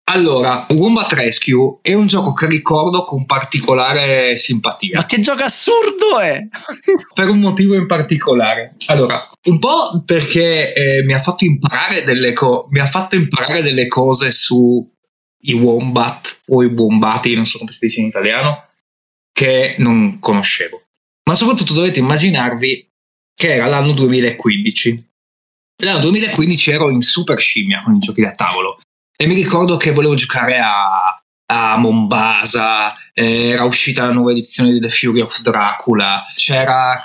Allora, 0.05 0.65
Wombat 0.69 1.13
Rescue 1.13 1.77
è 1.81 1.93
un 1.93 2.07
gioco 2.07 2.33
che 2.33 2.45
ricordo 2.47 3.05
con 3.05 3.25
particolare 3.25 4.35
simpatia. 4.35 4.97
Ma 4.97 5.05
che 5.05 5.21
gioco 5.21 5.43
assurdo 5.43 6.19
è! 6.19 6.43
per 7.15 7.29
un 7.29 7.39
motivo 7.39 7.75
in 7.75 7.87
particolare. 7.87 8.75
Allora, 8.87 9.29
un 9.45 9.59
po' 9.59 10.03
perché 10.05 10.73
eh, 10.73 11.03
mi 11.03 11.13
ha 11.13 11.19
fatto 11.19 11.45
imparare 11.45 12.03
delle 12.03 12.33
co- 12.33 12.67
mi 12.71 12.79
ha 12.79 12.85
fatto 12.85 13.15
imparare 13.15 13.61
delle 13.61 13.87
cose 13.87 14.31
su 14.31 14.85
i 15.45 15.53
wombat 15.53 16.41
o 16.47 16.63
i 16.63 16.67
wombati, 16.67 17.33
non 17.33 17.45
so 17.45 17.59
come 17.59 17.71
si 17.71 17.85
dice 17.85 18.01
in 18.01 18.07
italiano, 18.07 18.67
che 19.31 19.75
non 19.77 20.19
conoscevo. 20.19 20.81
Ma 21.29 21.33
soprattutto 21.33 21.73
dovete 21.73 21.99
immaginarvi 21.99 22.91
che 23.33 23.53
era 23.53 23.67
l'anno 23.67 23.93
2015. 23.93 25.11
L'anno 25.83 25.99
2015 25.99 26.71
ero 26.71 26.89
in 26.89 27.01
super 27.01 27.39
scimmia 27.39 27.81
con 27.83 27.95
i 27.95 27.99
giochi 27.99 28.21
da 28.21 28.31
tavolo 28.31 28.79
e 29.23 29.27
mi 29.27 29.35
ricordo 29.35 29.77
che 29.77 29.93
volevo 29.93 30.15
giocare 30.15 30.59
a, 30.59 31.17
a 31.45 31.77
Mombasa, 31.77 32.93
eh, 33.13 33.51
era 33.51 33.63
uscita 33.63 34.05
la 34.05 34.11
nuova 34.11 34.31
edizione 34.31 34.73
di 34.73 34.81
The 34.81 34.89
Fury 34.89 35.21
of 35.21 35.39
Dracula, 35.39 36.25
c'era, 36.35 37.01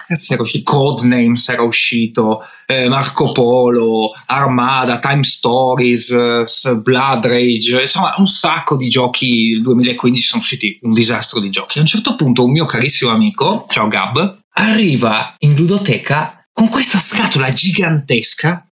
Codenames 0.64 1.48
era 1.48 1.62
uscito, 1.62 2.40
eh, 2.66 2.88
Marco 2.88 3.30
Polo, 3.30 4.10
Armada, 4.26 4.98
Time 4.98 5.22
Stories, 5.22 6.10
eh, 6.10 6.74
Blood 6.78 7.26
Rage, 7.26 7.82
insomma 7.82 8.12
un 8.16 8.26
sacco 8.26 8.76
di 8.76 8.88
giochi, 8.88 9.50
il 9.50 9.62
2015 9.62 10.26
sono 10.26 10.42
usciti 10.42 10.76
un 10.82 10.90
disastro 10.90 11.38
di 11.38 11.50
giochi. 11.50 11.78
A 11.78 11.82
un 11.82 11.86
certo 11.86 12.16
punto 12.16 12.44
un 12.44 12.50
mio 12.50 12.64
carissimo 12.64 13.12
amico, 13.12 13.64
ciao 13.68 13.86
Gab, 13.86 14.40
arriva 14.54 15.36
in 15.38 15.54
ludoteca 15.54 16.44
con 16.52 16.68
questa 16.68 16.98
scatola 16.98 17.48
gigantesca, 17.50 18.66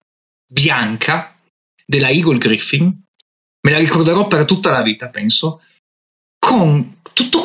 bianca, 0.48 1.28
della 1.86 2.08
Eagle 2.08 2.38
Griffin, 2.38 3.03
me 3.64 3.70
la 3.70 3.78
ricorderò 3.78 4.26
per 4.26 4.44
tutta 4.44 4.70
la 4.70 4.82
vita, 4.82 5.08
penso, 5.08 5.62
con 6.38 6.98
tutti 7.12 7.38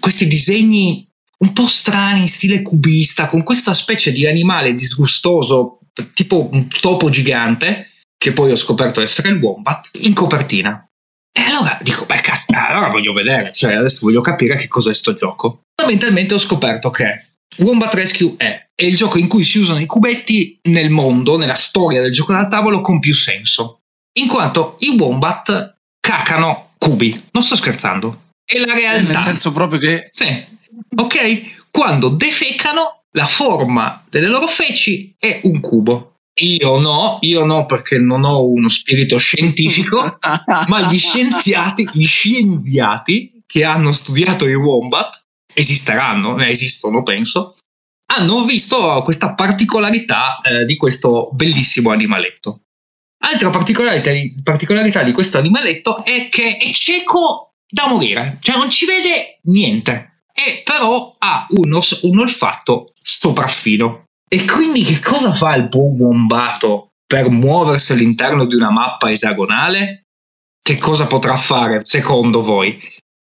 questi 0.00 0.26
disegni 0.26 1.06
un 1.38 1.52
po' 1.52 1.66
strani 1.66 2.20
in 2.20 2.28
stile 2.28 2.62
cubista, 2.62 3.26
con 3.26 3.42
questa 3.42 3.74
specie 3.74 4.12
di 4.12 4.26
animale 4.26 4.74
disgustoso, 4.74 5.80
tipo 6.14 6.48
un 6.52 6.68
topo 6.68 7.10
gigante, 7.10 7.90
che 8.16 8.32
poi 8.32 8.52
ho 8.52 8.56
scoperto 8.56 9.00
essere 9.00 9.30
il 9.30 9.40
wombat, 9.40 9.90
in 10.02 10.14
copertina. 10.14 10.86
E 11.32 11.40
allora 11.42 11.78
dico, 11.82 12.06
beh, 12.06 12.20
cazzo, 12.20 12.52
allora 12.54 12.88
voglio 12.88 13.12
vedere, 13.12 13.52
cioè 13.52 13.74
adesso 13.74 14.00
voglio 14.02 14.20
capire 14.20 14.56
che 14.56 14.68
cos'è 14.68 14.94
sto 14.94 15.14
gioco. 15.14 15.62
Fondamentalmente 15.74 16.34
ho 16.34 16.38
scoperto 16.38 16.90
che 16.90 17.26
Wombat 17.58 17.94
Rescue 17.94 18.34
è, 18.36 18.68
è 18.74 18.84
il 18.84 18.96
gioco 18.96 19.18
in 19.18 19.28
cui 19.28 19.44
si 19.44 19.58
usano 19.58 19.80
i 19.80 19.86
cubetti 19.86 20.58
nel 20.68 20.90
mondo, 20.90 21.36
nella 21.36 21.54
storia 21.54 22.00
del 22.00 22.12
gioco 22.12 22.32
da 22.32 22.48
tavolo 22.48 22.80
con 22.80 23.00
più 23.00 23.14
senso. 23.14 23.81
In 24.14 24.28
quanto 24.28 24.76
i 24.80 24.90
wombat 24.90 25.76
cacano 26.00 26.72
cubi. 26.78 27.28
Non 27.32 27.44
sto 27.44 27.56
scherzando. 27.56 28.30
È 28.44 28.58
la 28.58 28.74
realtà. 28.74 29.12
Nel 29.12 29.22
senso 29.22 29.52
proprio 29.52 29.78
che... 29.78 30.08
Sì. 30.10 30.44
Ok? 30.96 31.70
Quando 31.70 32.08
defecano, 32.08 33.04
la 33.12 33.26
forma 33.26 34.04
delle 34.08 34.26
loro 34.26 34.46
feci 34.46 35.14
è 35.18 35.40
un 35.44 35.60
cubo. 35.60 36.14
Io 36.40 36.78
no, 36.78 37.18
io 37.20 37.44
no 37.44 37.66
perché 37.66 37.98
non 37.98 38.24
ho 38.24 38.44
uno 38.44 38.68
spirito 38.68 39.18
scientifico, 39.18 40.18
ma 40.68 40.90
gli 40.90 40.98
scienziati, 40.98 41.86
gli 41.92 42.06
scienziati 42.06 43.42
che 43.46 43.64
hanno 43.64 43.92
studiato 43.92 44.46
i 44.46 44.54
wombat 44.54 45.26
esisteranno, 45.52 46.34
ne 46.34 46.48
esistono 46.48 47.02
penso, 47.02 47.54
hanno 48.14 48.44
visto 48.44 49.02
questa 49.04 49.34
particolarità 49.34 50.40
eh, 50.40 50.64
di 50.64 50.76
questo 50.76 51.28
bellissimo 51.32 51.90
animaletto. 51.90 52.61
Altra 53.24 53.50
particolarità, 53.50 54.10
particolarità 54.42 55.02
di 55.02 55.12
questo 55.12 55.38
animaletto 55.38 56.04
è 56.04 56.28
che 56.28 56.56
è 56.56 56.70
cieco 56.72 57.54
da 57.68 57.86
morire, 57.88 58.38
cioè 58.40 58.56
non 58.56 58.70
ci 58.70 58.84
vede 58.84 59.38
niente, 59.44 60.24
e 60.32 60.62
però 60.64 61.14
ha 61.18 61.46
un, 61.50 61.80
un 62.02 62.18
olfatto 62.18 62.92
sopraffino. 63.00 64.04
E 64.28 64.44
quindi 64.44 64.82
che 64.82 64.98
cosa 64.98 65.32
fa 65.32 65.54
il 65.54 65.68
buon 65.68 65.98
wombato 65.98 66.92
per 67.06 67.28
muoversi 67.28 67.92
all'interno 67.92 68.44
di 68.44 68.54
una 68.54 68.70
mappa 68.70 69.10
esagonale? 69.10 70.06
Che 70.62 70.78
cosa 70.78 71.06
potrà 71.06 71.36
fare 71.36 71.80
secondo 71.84 72.42
voi? 72.42 72.80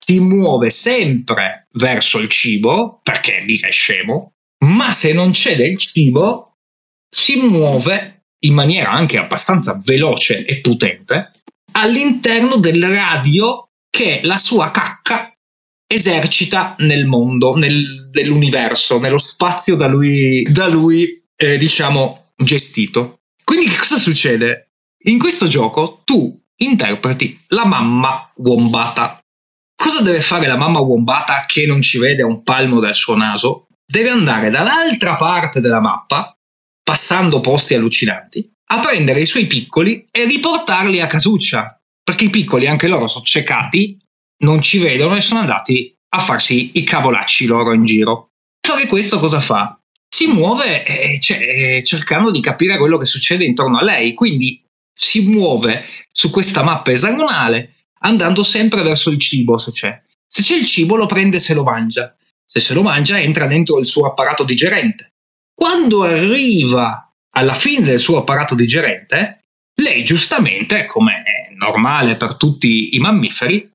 si 0.07 0.21
muove 0.21 0.69
sempre 0.69 1.67
verso 1.73 2.19
il 2.19 2.29
cibo, 2.29 3.01
perché 3.03 3.43
mica 3.45 3.67
è 3.67 3.71
scemo, 3.71 4.35
ma 4.65 4.93
se 4.93 5.11
non 5.11 5.31
c'è 5.31 5.57
del 5.57 5.75
cibo, 5.75 6.53
si 7.13 7.35
muove 7.41 8.16
in 8.45 8.53
maniera 8.53 8.91
anche 8.91 9.17
abbastanza 9.17 9.79
veloce 9.83 10.45
e 10.45 10.59
potente 10.61 11.31
all'interno 11.71 12.57
del 12.57 12.83
radio 12.83 13.69
che 13.89 14.19
la 14.23 14.37
sua 14.37 14.71
cacca 14.71 15.31
esercita 15.87 16.75
nel 16.79 17.05
mondo, 17.05 17.55
nel, 17.55 18.09
nell'universo, 18.11 18.99
nello 18.99 19.17
spazio 19.17 19.75
da 19.75 19.87
lui, 19.87 20.43
da 20.43 20.67
lui 20.67 21.23
eh, 21.35 21.57
diciamo, 21.57 22.31
gestito. 22.35 23.19
Quindi 23.43 23.67
che 23.67 23.77
cosa 23.77 23.97
succede? 23.97 24.71
In 25.05 25.19
questo 25.19 25.47
gioco 25.47 26.01
tu 26.03 26.37
interpreti 26.57 27.39
la 27.49 27.65
mamma 27.65 28.31
wombata 28.37 29.21
Cosa 29.77 30.01
deve 30.01 30.21
fare 30.21 30.47
la 30.47 30.57
mamma 30.57 30.79
wombata 30.79 31.43
che 31.45 31.67
non 31.67 31.83
ci 31.83 31.99
vede 31.99 32.23
a 32.23 32.25
un 32.25 32.41
palmo 32.41 32.79
dal 32.79 32.95
suo 32.95 33.15
naso? 33.15 33.67
Deve 33.85 34.09
andare 34.09 34.49
dall'altra 34.49 35.13
parte 35.13 35.61
della 35.61 35.79
mappa, 35.79 36.35
passando 36.87 37.41
posti 37.41 37.73
allucinanti, 37.73 38.49
a 38.69 38.79
prendere 38.79 39.19
i 39.19 39.25
suoi 39.25 39.45
piccoli 39.45 40.05
e 40.09 40.23
riportarli 40.23 41.01
a 41.01 41.07
casuccia. 41.07 41.77
Perché 42.01 42.23
i 42.23 42.29
piccoli, 42.29 42.65
anche 42.65 42.87
loro, 42.87 43.07
sono 43.07 43.25
ciecati, 43.25 43.97
non 44.43 44.61
ci 44.61 44.77
vedono 44.77 45.17
e 45.17 45.19
sono 45.19 45.41
andati 45.41 45.93
a 46.15 46.19
farsi 46.19 46.71
i 46.75 46.83
cavolacci 46.85 47.45
loro 47.45 47.73
in 47.73 47.83
giro. 47.83 48.29
Fare 48.65 48.87
questo 48.87 49.19
cosa 49.19 49.41
fa? 49.41 49.77
Si 50.07 50.27
muove 50.27 50.85
eh, 50.85 51.19
cioè, 51.19 51.81
cercando 51.83 52.31
di 52.31 52.39
capire 52.39 52.77
quello 52.77 52.97
che 52.97 53.03
succede 53.03 53.43
intorno 53.43 53.79
a 53.79 53.83
lei, 53.83 54.13
quindi 54.13 54.63
si 54.97 55.27
muove 55.27 55.85
su 56.13 56.29
questa 56.29 56.63
mappa 56.63 56.93
esagonale 56.93 57.73
andando 57.99 58.43
sempre 58.43 58.81
verso 58.81 59.09
il 59.09 59.19
cibo 59.19 59.57
se 59.57 59.71
c'è. 59.71 60.01
Se 60.25 60.41
c'è 60.41 60.55
il 60.55 60.65
cibo 60.65 60.95
lo 60.95 61.05
prende 61.05 61.35
e 61.35 61.41
se 61.41 61.53
lo 61.53 61.63
mangia. 61.63 62.15
Se 62.45 62.61
se 62.61 62.73
lo 62.73 62.81
mangia 62.81 63.19
entra 63.19 63.45
dentro 63.45 63.77
il 63.77 63.87
suo 63.87 64.05
apparato 64.05 64.45
digerente. 64.45 65.15
Quando 65.59 66.03
arriva 66.03 67.11
alla 67.31 67.55
fine 67.55 67.83
del 67.83 67.97
suo 67.97 68.17
apparato 68.17 68.53
digerente, 68.53 69.45
lei 69.81 70.03
giustamente, 70.03 70.85
come 70.85 71.23
è 71.23 71.51
normale 71.55 72.15
per 72.15 72.37
tutti 72.37 72.95
i 72.95 72.99
mammiferi, 72.99 73.67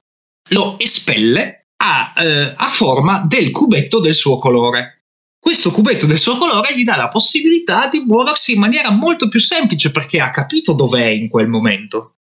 lo 0.50 0.78
espelle 0.78 1.70
a, 1.82 2.12
eh, 2.16 2.54
a 2.56 2.68
forma 2.68 3.24
del 3.26 3.50
cubetto 3.50 3.98
del 3.98 4.14
suo 4.14 4.38
colore. 4.38 5.06
Questo 5.40 5.72
cubetto 5.72 6.06
del 6.06 6.20
suo 6.20 6.36
colore 6.36 6.72
gli 6.76 6.84
dà 6.84 6.94
la 6.94 7.08
possibilità 7.08 7.88
di 7.88 7.98
muoversi 7.98 8.52
in 8.52 8.60
maniera 8.60 8.92
molto 8.92 9.26
più 9.26 9.40
semplice 9.40 9.90
perché 9.90 10.20
ha 10.20 10.30
capito 10.30 10.74
dov'è 10.74 11.06
in 11.06 11.28
quel 11.28 11.48
momento. 11.48 12.18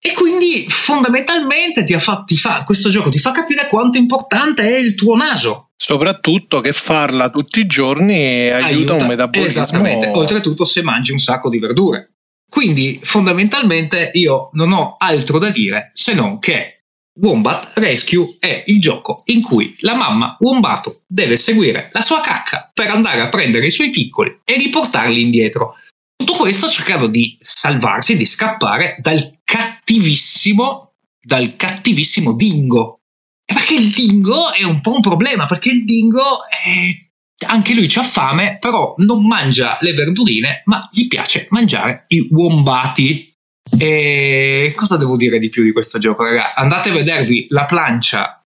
E 0.00 0.12
quindi 0.12 0.68
fondamentalmente 0.68 1.84
ti 1.84 1.96
fa, 2.00 2.24
ti 2.24 2.36
fa, 2.36 2.64
questo 2.64 2.90
gioco 2.90 3.10
ti 3.10 3.20
fa 3.20 3.30
capire 3.30 3.68
quanto 3.68 3.96
importante 3.96 4.68
è 4.68 4.76
il 4.76 4.96
tuo 4.96 5.14
naso. 5.14 5.63
Soprattutto 5.76 6.60
che 6.60 6.72
farla 6.72 7.30
tutti 7.30 7.60
i 7.60 7.66
giorni 7.66 8.48
aiuta, 8.48 8.66
aiuta 8.66 8.94
un 8.94 9.06
metabolismo. 9.06 9.62
Esattamente, 9.62 10.08
oltretutto 10.08 10.64
se 10.64 10.82
mangi 10.82 11.12
un 11.12 11.18
sacco 11.18 11.48
di 11.48 11.58
verdure. 11.58 12.14
Quindi 12.48 13.00
fondamentalmente 13.02 14.10
io 14.14 14.50
non 14.52 14.72
ho 14.72 14.96
altro 14.98 15.38
da 15.38 15.50
dire 15.50 15.90
se 15.92 16.14
non 16.14 16.38
che 16.38 16.74
Wombat 17.20 17.72
Rescue 17.74 18.36
è 18.40 18.62
il 18.66 18.80
gioco 18.80 19.22
in 19.26 19.42
cui 19.42 19.76
la 19.80 19.94
mamma 19.94 20.36
Wombato 20.40 21.02
deve 21.06 21.36
seguire 21.36 21.90
la 21.92 22.02
sua 22.02 22.20
cacca 22.20 22.70
per 22.72 22.88
andare 22.88 23.20
a 23.20 23.28
prendere 23.28 23.66
i 23.66 23.70
suoi 23.70 23.90
piccoli 23.90 24.40
e 24.44 24.56
riportarli 24.56 25.20
indietro. 25.20 25.76
Tutto 26.16 26.34
questo 26.34 26.68
cercando 26.68 27.06
di 27.06 27.36
salvarsi, 27.40 28.16
di 28.16 28.26
scappare 28.26 28.96
dal 29.00 29.40
cattivissimo, 29.44 30.92
dal 31.20 31.56
cattivissimo 31.56 32.34
dingo. 32.34 33.00
Perché 33.44 33.74
il 33.74 33.90
dingo 33.90 34.52
è 34.52 34.62
un 34.62 34.80
po' 34.80 34.94
un 34.94 35.00
problema, 35.00 35.46
perché 35.46 35.70
il 35.70 35.84
dingo 35.84 36.48
è, 36.48 37.46
anche 37.46 37.74
lui 37.74 37.90
ha 37.94 38.02
fame, 38.02 38.58
però 38.58 38.94
non 38.98 39.26
mangia 39.26 39.76
le 39.80 39.92
verdurine, 39.92 40.62
ma 40.66 40.88
gli 40.90 41.06
piace 41.08 41.46
mangiare 41.50 42.04
i 42.08 42.28
wombati. 42.30 43.32
E 43.78 44.72
cosa 44.76 44.96
devo 44.96 45.16
dire 45.16 45.38
di 45.38 45.48
più 45.48 45.62
di 45.62 45.72
questo 45.72 45.98
gioco, 45.98 46.22
ragazzi? 46.22 46.52
Andate 46.56 46.90
a 46.90 46.92
vedervi 46.92 47.46
la 47.50 47.64
plancia 47.64 48.44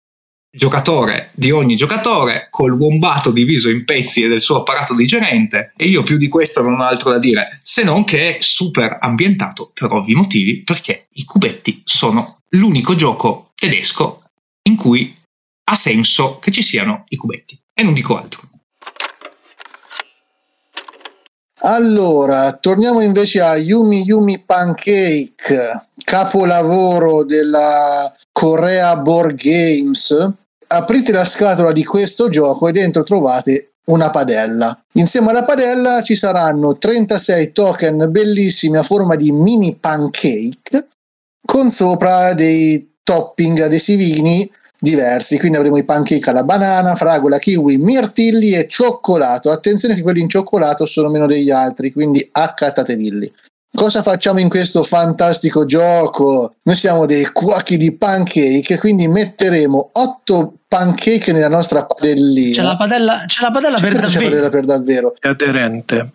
giocatore 0.57 1.29
di 1.33 1.51
ogni 1.51 1.75
giocatore 1.75 2.47
col 2.49 2.71
wombato 2.71 3.31
diviso 3.31 3.69
in 3.69 3.85
pezzi 3.85 4.23
e 4.23 4.27
del 4.27 4.39
suo 4.39 4.57
apparato 4.57 4.95
digerente 4.95 5.71
e 5.77 5.85
io 5.85 6.03
più 6.03 6.17
di 6.17 6.27
questo 6.27 6.61
non 6.61 6.79
ho 6.79 6.85
altro 6.85 7.11
da 7.11 7.19
dire 7.19 7.59
se 7.63 7.83
non 7.83 8.03
che 8.03 8.37
è 8.37 8.41
super 8.41 8.97
ambientato 8.99 9.71
per 9.73 9.91
ovvi 9.91 10.15
motivi 10.15 10.63
perché 10.63 11.07
i 11.13 11.25
cubetti 11.25 11.81
sono 11.85 12.37
l'unico 12.49 12.95
gioco 12.95 13.51
tedesco 13.55 14.23
in 14.67 14.75
cui 14.75 15.15
ha 15.69 15.75
senso 15.75 16.39
che 16.39 16.51
ci 16.51 16.61
siano 16.61 17.05
i 17.07 17.15
cubetti 17.15 17.59
e 17.73 17.83
non 17.83 17.93
dico 17.93 18.17
altro 18.17 18.47
allora, 21.59 22.53
torniamo 22.53 23.01
invece 23.01 23.41
a 23.41 23.57
Yumi 23.57 24.03
Yumi 24.03 24.43
Pancake, 24.43 25.87
capolavoro 26.03 27.23
della 27.25 28.15
Korea 28.31 28.95
Board 28.95 29.35
Games. 29.35 30.33
Aprite 30.67 31.11
la 31.11 31.25
scatola 31.25 31.71
di 31.71 31.83
questo 31.83 32.29
gioco 32.29 32.67
e 32.67 32.71
dentro 32.71 33.03
trovate 33.03 33.73
una 33.87 34.11
padella. 34.11 34.79
Insieme 34.93 35.31
alla 35.31 35.43
padella 35.43 36.01
ci 36.03 36.15
saranno 36.15 36.77
36 36.77 37.51
token 37.51 38.05
bellissimi 38.11 38.77
a 38.77 38.83
forma 38.83 39.15
di 39.15 39.31
mini 39.31 39.75
pancake 39.75 40.87
con 41.43 41.69
sopra 41.69 42.33
dei 42.33 42.96
topping 43.07 43.61
adesivini 43.61 44.51
diversi. 44.77 45.39
Quindi 45.39 45.57
avremo 45.57 45.77
i 45.77 45.85
pancake 45.85 46.29
alla 46.29 46.43
banana, 46.43 46.93
fragola, 46.93 47.39
kiwi, 47.39 47.77
mirtilli 47.77 48.51
e 48.51 48.67
cioccolato. 48.67 49.49
Attenzione 49.49 49.95
che 49.95 50.01
quelli 50.01 50.19
in 50.19 50.27
cioccolato 50.27 50.85
sono 50.85 51.09
meno 51.09 51.25
degli 51.25 51.49
altri, 51.49 51.93
quindi 51.93 52.27
accattatevilli. 52.29 53.33
Cosa 53.77 54.01
facciamo 54.01 54.39
in 54.39 54.49
questo 54.49 54.81
fantastico 54.81 55.63
gioco? 55.65 56.55
Noi 56.63 56.75
siamo 56.75 57.05
dei 57.05 57.27
cuochi 57.31 57.77
di 57.77 57.95
pancake, 57.95 58.75
quindi 58.79 59.07
metteremo 59.07 59.89
otto 59.93 60.55
pancake 60.67 61.31
nella 61.31 61.47
nostra 61.47 61.85
padellina. 61.85 62.55
C'è 62.55 62.63
la 62.63 62.75
padella, 62.75 63.23
c'è 63.27 63.41
la 63.43 63.51
padella 63.51 63.77
per 63.79 63.93
c'è 63.93 63.99
la 63.99 64.01
davvero. 64.07 64.25
padella 64.29 64.49
per 64.49 64.65
davvero. 64.65 65.13
È 65.19 65.27
aderente. 65.27 66.11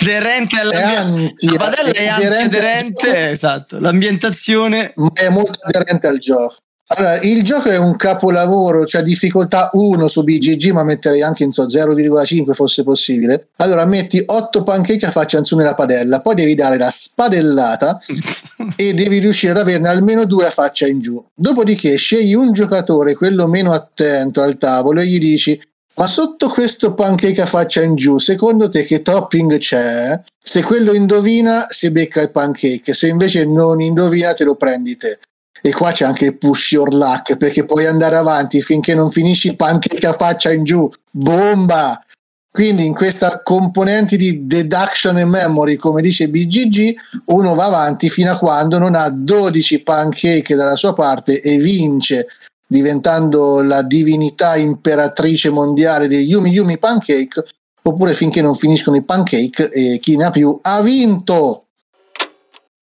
aderente 0.00 0.56
È 0.56 0.60
all'ambiente. 0.60 0.96
anti, 0.98 1.46
La 1.46 1.56
padella 1.56 1.88
è 1.90 1.92
è 1.92 2.06
aderente 2.08 3.06
gioco. 3.06 3.16
esatto. 3.16 3.78
L'ambientazione 3.78 4.92
ma 4.96 5.10
è 5.14 5.28
molto 5.28 5.52
aderente 5.62 6.08
al 6.08 6.18
gioco. 6.18 6.56
Allora, 6.94 7.20
il 7.20 7.42
gioco 7.42 7.70
è 7.70 7.78
un 7.78 7.96
capolavoro, 7.96 8.84
cioè 8.84 9.02
difficoltà 9.02 9.70
1 9.72 10.08
su 10.08 10.22
BGG, 10.24 10.72
ma 10.72 10.84
metterei 10.84 11.22
anche 11.22 11.42
in 11.42 11.50
so 11.50 11.64
0,5 11.64 12.52
fosse 12.52 12.82
possibile. 12.82 13.48
Allora, 13.56 13.86
metti 13.86 14.22
8 14.24 14.62
pancake 14.62 15.06
a 15.06 15.10
faccia 15.10 15.38
in 15.38 15.44
su 15.44 15.56
nella 15.56 15.74
padella, 15.74 16.20
poi 16.20 16.34
devi 16.34 16.54
dare 16.54 16.76
la 16.76 16.90
spadellata 16.90 17.98
e 18.76 18.92
devi 18.92 19.20
riuscire 19.20 19.52
ad 19.52 19.58
averne 19.58 19.88
almeno 19.88 20.26
due 20.26 20.46
a 20.46 20.50
faccia 20.50 20.86
in 20.86 21.00
giù. 21.00 21.22
Dopodiché 21.34 21.96
scegli 21.96 22.34
un 22.34 22.52
giocatore, 22.52 23.14
quello 23.14 23.46
meno 23.46 23.72
attento 23.72 24.42
al 24.42 24.58
tavolo, 24.58 25.00
e 25.00 25.06
gli 25.06 25.18
dici: 25.18 25.58
Ma 25.94 26.06
sotto 26.06 26.50
questo 26.50 26.92
pancake 26.92 27.40
a 27.40 27.46
faccia 27.46 27.80
in 27.80 27.94
giù, 27.94 28.18
secondo 28.18 28.68
te 28.68 28.84
che 28.84 29.00
topping 29.00 29.56
c'è? 29.56 30.20
Se 30.38 30.62
quello 30.62 30.92
indovina, 30.92 31.68
si 31.70 31.90
becca 31.90 32.20
il 32.20 32.30
pancake, 32.30 32.92
se 32.92 33.08
invece 33.08 33.46
non 33.46 33.80
indovina, 33.80 34.34
te 34.34 34.44
lo 34.44 34.56
prendi 34.56 34.98
te. 34.98 35.18
E 35.64 35.72
qua 35.72 35.92
c'è 35.92 36.04
anche 36.04 36.36
push 36.36 36.72
your 36.72 36.92
luck 36.92 37.36
perché 37.36 37.64
puoi 37.64 37.86
andare 37.86 38.16
avanti 38.16 38.60
finché 38.60 38.94
non 38.94 39.10
finisci 39.10 39.54
pancake 39.54 40.06
a 40.06 40.12
faccia 40.12 40.52
in 40.52 40.64
giù. 40.64 40.90
Bomba! 41.10 42.04
Quindi 42.52 42.84
in 42.84 42.92
questa 42.92 43.40
componente 43.42 44.18
di 44.18 44.46
deduction 44.46 45.16
e 45.16 45.24
memory, 45.24 45.76
come 45.76 46.02
dice 46.02 46.28
BGG, 46.28 46.94
uno 47.26 47.54
va 47.54 47.64
avanti 47.64 48.10
fino 48.10 48.30
a 48.30 48.36
quando 48.36 48.76
non 48.78 48.94
ha 48.94 49.08
12 49.08 49.82
pancake 49.82 50.54
dalla 50.54 50.76
sua 50.76 50.92
parte 50.92 51.40
e 51.40 51.56
vince, 51.56 52.26
diventando 52.66 53.62
la 53.62 53.80
divinità 53.80 54.56
imperatrice 54.56 55.48
mondiale 55.48 56.08
dei 56.08 56.26
Yumi 56.26 56.50
Yumi 56.50 56.76
Pancake, 56.76 57.42
oppure 57.84 58.12
finché 58.12 58.42
non 58.42 58.54
finiscono 58.54 58.96
i 58.96 59.02
pancake 59.02 59.70
e 59.70 59.98
chi 59.98 60.16
ne 60.16 60.24
ha 60.24 60.30
più 60.30 60.58
ha 60.60 60.82
vinto. 60.82 61.68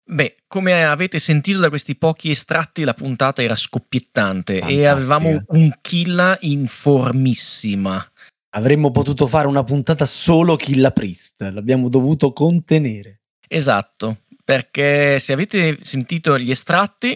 Beh, 0.05 0.33
come 0.47 0.85
avete 0.85 1.19
sentito 1.19 1.59
da 1.59 1.69
questi 1.69 1.95
pochi 1.95 2.31
estratti, 2.31 2.83
la 2.83 2.93
puntata 2.93 3.41
era 3.43 3.55
scoppiettante 3.55 4.55
e 4.55 4.59
Fantastica. 4.59 4.91
avevamo 4.91 5.43
un 5.47 5.71
killa 5.81 6.37
in 6.41 6.67
formissima. 6.67 8.03
Avremmo 8.51 8.91
potuto 8.91 9.27
fare 9.27 9.47
una 9.47 9.63
puntata 9.63 10.05
solo 10.05 10.55
Killa 10.55 10.91
Priest, 10.91 11.41
l'abbiamo 11.41 11.89
dovuto 11.89 12.31
contenere. 12.33 13.21
Esatto, 13.47 14.21
perché 14.43 15.19
se 15.19 15.33
avete 15.33 15.77
sentito 15.81 16.39
gli 16.39 16.49
estratti, 16.49 17.15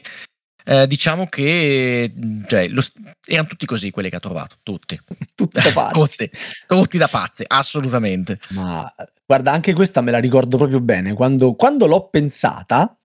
eh, 0.63 0.85
diciamo 0.85 1.25
che 1.25 2.13
cioè, 2.47 2.67
lo- 2.67 2.83
erano 3.25 3.47
tutti 3.47 3.65
così 3.65 3.89
quelli 3.91 4.09
che 4.09 4.17
ha 4.17 4.19
trovato, 4.19 4.57
tutti. 4.61 4.99
Tutti 5.33 5.59
da 5.61 5.71
pazzi. 5.73 5.99
tutti, 5.99 6.29
tutti 6.67 6.97
da 6.99 7.07
pazzi, 7.07 7.43
assolutamente. 7.47 8.39
Ma 8.49 8.93
guarda, 9.25 9.51
anche 9.51 9.73
questa 9.73 10.01
me 10.01 10.11
la 10.11 10.19
ricordo 10.19 10.57
proprio 10.57 10.79
bene. 10.81 11.13
Quando, 11.13 11.53
quando 11.55 11.87
l'ho 11.87 12.09
pensata, 12.09 12.95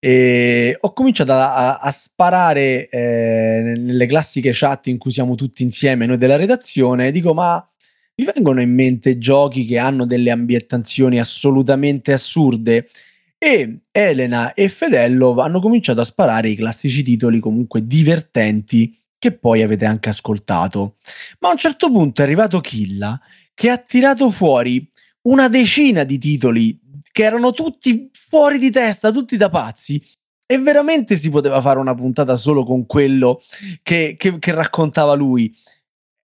eh, 0.00 0.76
ho 0.80 0.92
cominciato 0.92 1.32
a, 1.32 1.78
a- 1.78 1.90
sparare 1.90 2.88
eh, 2.88 3.72
nelle 3.76 4.06
classiche 4.06 4.50
chat 4.52 4.86
in 4.86 4.98
cui 4.98 5.10
siamo 5.10 5.34
tutti 5.34 5.62
insieme, 5.62 6.06
noi 6.06 6.18
della 6.18 6.36
redazione. 6.36 7.10
Dico, 7.10 7.34
ma 7.34 7.66
mi 8.16 8.24
vengono 8.24 8.60
in 8.60 8.72
mente 8.74 9.18
giochi 9.18 9.64
che 9.64 9.78
hanno 9.78 10.04
delle 10.04 10.30
ambientazioni 10.30 11.18
assolutamente 11.18 12.12
assurde. 12.12 12.88
E 13.40 13.82
Elena 13.92 14.52
e 14.54 14.68
Fedello 14.68 15.36
hanno 15.40 15.60
cominciato 15.60 16.00
a 16.00 16.04
sparare 16.04 16.48
i 16.48 16.56
classici 16.56 17.04
titoli 17.04 17.38
comunque 17.38 17.86
divertenti 17.86 18.96
che 19.16 19.32
poi 19.32 19.62
avete 19.62 19.84
anche 19.84 20.08
ascoltato. 20.08 20.96
Ma 21.40 21.48
a 21.48 21.52
un 21.52 21.58
certo 21.58 21.90
punto 21.90 22.20
è 22.20 22.24
arrivato 22.24 22.60
Killa 22.60 23.20
che 23.54 23.70
ha 23.70 23.78
tirato 23.78 24.30
fuori 24.30 24.88
una 25.22 25.48
decina 25.48 26.04
di 26.04 26.18
titoli 26.18 26.78
che 27.18 27.24
erano 27.24 27.50
tutti 27.50 28.08
fuori 28.12 28.60
di 28.60 28.70
testa, 28.70 29.10
tutti 29.10 29.36
da 29.36 29.48
pazzi. 29.48 30.00
E 30.46 30.56
veramente 30.58 31.16
si 31.16 31.30
poteva 31.30 31.60
fare 31.60 31.80
una 31.80 31.92
puntata 31.92 32.36
solo 32.36 32.62
con 32.62 32.86
quello 32.86 33.42
che, 33.82 34.14
che- 34.16 34.38
che 34.38 34.52
raccontava 34.52 35.14
lui. 35.14 35.52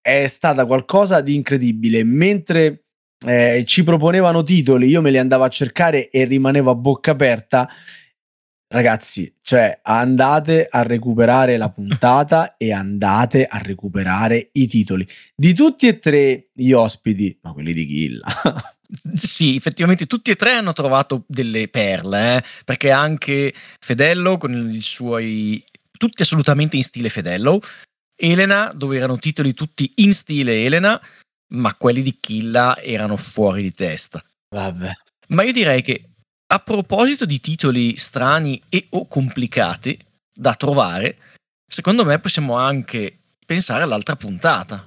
È 0.00 0.28
stata 0.28 0.64
qualcosa 0.66 1.20
di 1.20 1.34
incredibile. 1.34 2.04
Mentre 2.04 2.84
eh, 3.26 3.64
ci 3.66 3.82
proponevano 3.82 4.44
titoli, 4.44 4.86
io 4.86 5.00
me 5.00 5.10
li 5.10 5.18
andavo 5.18 5.42
a 5.42 5.48
cercare 5.48 6.10
e 6.10 6.26
rimanevo 6.26 6.70
a 6.70 6.76
bocca 6.76 7.10
aperta. 7.10 7.68
Ragazzi, 8.72 9.34
cioè 9.42 9.80
andate 9.82 10.68
a 10.70 10.82
recuperare 10.82 11.56
la 11.56 11.70
puntata 11.70 12.54
e 12.56 12.72
andate 12.72 13.46
a 13.46 13.58
recuperare 13.58 14.50
i 14.52 14.68
titoli 14.68 15.04
di 15.34 15.54
tutti 15.54 15.88
e 15.88 15.98
tre 15.98 16.50
gli 16.52 16.70
ospiti, 16.70 17.36
ma 17.42 17.52
quelli 17.52 17.72
di 17.72 17.84
Killa. 17.84 18.73
Sì, 19.14 19.56
effettivamente 19.56 20.06
tutti 20.06 20.30
e 20.30 20.36
tre 20.36 20.52
hanno 20.52 20.72
trovato 20.72 21.24
delle 21.26 21.68
perle, 21.68 22.36
eh, 22.36 22.44
perché 22.64 22.90
anche 22.90 23.52
Fedello 23.78 24.38
con 24.38 24.70
i 24.70 24.82
suoi 24.82 25.62
tutti 25.96 26.22
assolutamente 26.22 26.76
in 26.76 26.82
stile 26.82 27.08
Fedello, 27.08 27.60
Elena 28.16 28.72
dove 28.74 28.96
erano 28.96 29.18
titoli 29.18 29.54
tutti 29.54 29.90
in 29.96 30.12
stile 30.12 30.64
Elena, 30.64 31.00
ma 31.54 31.74
quelli 31.74 32.02
di 32.02 32.18
Killa 32.20 32.78
erano 32.78 33.16
fuori 33.16 33.62
di 33.62 33.72
testa. 33.72 34.22
Vabbè. 34.50 34.92
Ma 35.28 35.42
io 35.42 35.52
direi 35.52 35.82
che 35.82 36.08
a 36.46 36.58
proposito 36.58 37.24
di 37.24 37.40
titoli 37.40 37.96
strani 37.96 38.60
e 38.68 38.86
o 38.90 39.08
complicati 39.08 39.98
da 40.32 40.54
trovare, 40.54 41.16
secondo 41.66 42.04
me 42.04 42.18
possiamo 42.18 42.56
anche 42.56 43.18
pensare 43.44 43.82
all'altra 43.82 44.16
puntata, 44.16 44.86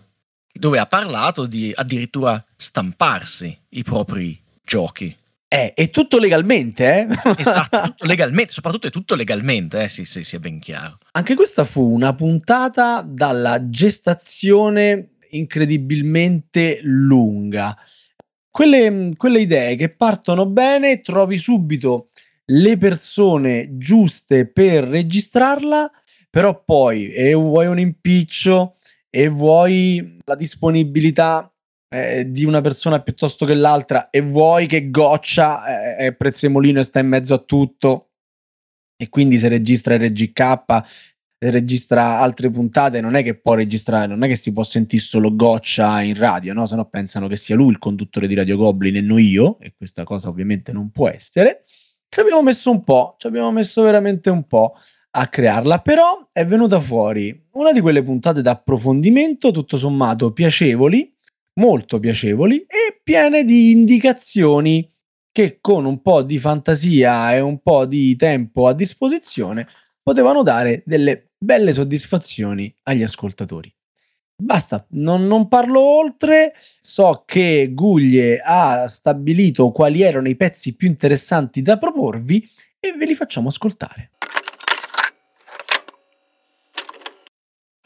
dove 0.58 0.80
ha 0.80 0.86
parlato 0.86 1.46
di 1.46 1.72
addirittura 1.76 2.43
stamparsi 2.56 3.58
i 3.70 3.84
propri 3.84 4.39
giochi. 4.63 5.15
Eh, 5.50 5.74
è 5.74 5.89
tutto 5.89 6.20
legalmente, 6.20 7.08
eh? 7.08 7.08
Esatto, 7.38 7.82
tutto 7.82 8.06
legalmente, 8.08 8.52
soprattutto 8.52 8.88
è 8.88 8.91
tutto 8.91 9.15
legalmente, 9.15 9.84
eh, 9.84 9.88
sì, 9.88 10.04
sì, 10.04 10.24
sia 10.24 10.39
ben 10.39 10.60
chiaro. 10.60 10.98
Anche 11.12 11.36
questa 11.36 11.63
fu 11.63 11.93
una 11.93 12.13
puntata 12.13 13.02
dalla 13.02 13.70
gestazione 13.70 15.12
incredibilmente 15.30 16.80
lunga. 16.84 17.78
Quelle, 18.50 19.12
quelle 19.15 19.39
idee 19.39 19.76
che 19.76 19.89
partono 19.89 20.48
bene, 20.48 21.00
trovi 21.00 21.38
subito 21.38 22.10
le 22.46 22.78
persone 22.78 23.78
giuste 23.78 24.50
per 24.52 24.84
registrarla, 24.86 25.89
però 26.30 26.63
poi 26.63 27.12
e 27.12 27.34
vuoi 27.34 27.67
un 27.67 27.80
impiccio 27.80 28.74
e 29.17 29.30
vuoi 29.30 30.19
la 30.25 30.36
disponibilità 30.36 31.51
eh, 31.89 32.30
di 32.30 32.45
una 32.45 32.62
persona 32.62 33.01
piuttosto 33.01 33.47
che 33.47 33.56
l'altra 33.56 34.12
e 34.12 34.21
vuoi 34.21 34.67
che 34.67 34.91
goccia 34.91 35.95
eh, 35.95 35.95
è 35.95 36.13
prezzemolino 36.13 36.80
e 36.80 36.84
sta 36.84 36.99
in 36.99 37.08
mezzo 37.08 37.34
a 37.34 37.39
tutto 37.39 38.12
e 38.95 39.10
quindi 39.10 39.39
se 39.39 39.47
registra 39.47 39.97
RGK 39.97 40.65
se 41.39 41.49
registra 41.49 42.19
altre 42.19 42.51
puntate 42.51 43.01
non 43.01 43.15
è 43.15 43.23
che 43.23 43.39
può 43.39 43.56
registrare 43.56 44.06
non 44.06 44.21
è 44.21 44.27
che 44.27 44.36
si 44.36 44.53
può 44.53 44.62
sentire 44.62 45.01
solo 45.01 45.36
goccia 45.36 45.99
in 46.03 46.13
radio 46.13 46.53
no? 46.53 46.67
Se 46.67 46.75
no 46.75 46.86
pensano 46.86 47.27
che 47.27 47.38
sia 47.38 47.56
lui 47.56 47.71
il 47.71 47.80
conduttore 47.80 48.27
di 48.27 48.36
Radio 48.36 48.56
Goblin 48.56 48.97
e 48.97 49.01
non 49.01 49.19
io 49.19 49.58
e 49.60 49.73
questa 49.75 50.03
cosa 50.03 50.30
ovviamente 50.30 50.71
non 50.71 50.91
può 50.91 51.10
essere. 51.10 51.63
Ci 52.08 52.19
abbiamo 52.19 52.43
messo 52.43 52.69
un 52.69 52.84
po' 52.84 53.15
ci 53.17 53.25
abbiamo 53.25 53.51
messo 53.51 53.82
veramente 53.82 54.30
un 54.30 54.45
po' 54.45 54.75
a 55.19 55.27
crearla 55.27 55.80
però 55.80 56.27
è 56.32 56.45
venuta 56.45 56.80
fuori 56.80 57.45
una 57.53 57.71
di 57.71 57.82
quelle 57.82 58.03
puntate 58.03 58.43
d'approfondimento 58.43 59.51
tutto 59.51 59.75
sommato 59.75 60.32
piacevoli 60.32 61.12
molto 61.58 61.99
piacevoli 61.99 62.58
e 62.60 62.99
piene 63.03 63.43
di 63.43 63.71
indicazioni 63.71 64.89
che 65.32 65.58
con 65.60 65.86
un 65.86 66.01
po' 66.01 66.21
di 66.21 66.38
fantasia 66.38 67.36
e 67.36 67.39
un 67.39 67.60
po' 67.62 67.86
di 67.86 68.15
tempo 68.15 68.67
a 68.67 68.73
disposizione 68.73 69.65
potevano 70.03 70.43
dare 70.43 70.84
delle 70.86 71.32
belle 71.38 71.73
soddisfazioni 71.73 72.73
agli 72.84 73.03
ascoltatori. 73.03 73.71
Basta, 74.39 74.86
non, 74.91 75.25
non 75.25 75.47
parlo 75.47 75.80
oltre, 75.82 76.53
so 76.80 77.23
che 77.25 77.71
Guglie 77.73 78.39
ha 78.43 78.88
stabilito 78.88 79.71
quali 79.71 80.01
erano 80.03 80.30
i 80.30 80.36
pezzi 80.36 80.75
più 80.75 80.88
interessanti 80.88 81.63
da 81.63 81.77
proporvi 81.77 82.47
e 82.80 82.93
ve 82.93 83.06
li 83.06 83.15
facciamo 83.15 83.49
ascoltare. 83.49 84.12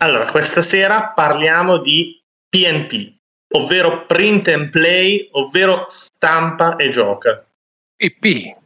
Allora, 0.02 0.26
questa 0.32 0.64
sera 0.64 1.10
parliamo 1.10 1.78
di 1.78 2.20
PNP, 2.50 3.14
ovvero 3.56 4.06
print 4.08 4.48
and 4.48 4.70
play, 4.70 5.28
ovvero 5.34 5.86
stampa 5.90 6.76
e 6.76 6.90
gioca. 6.90 7.46
PP. 7.96 8.58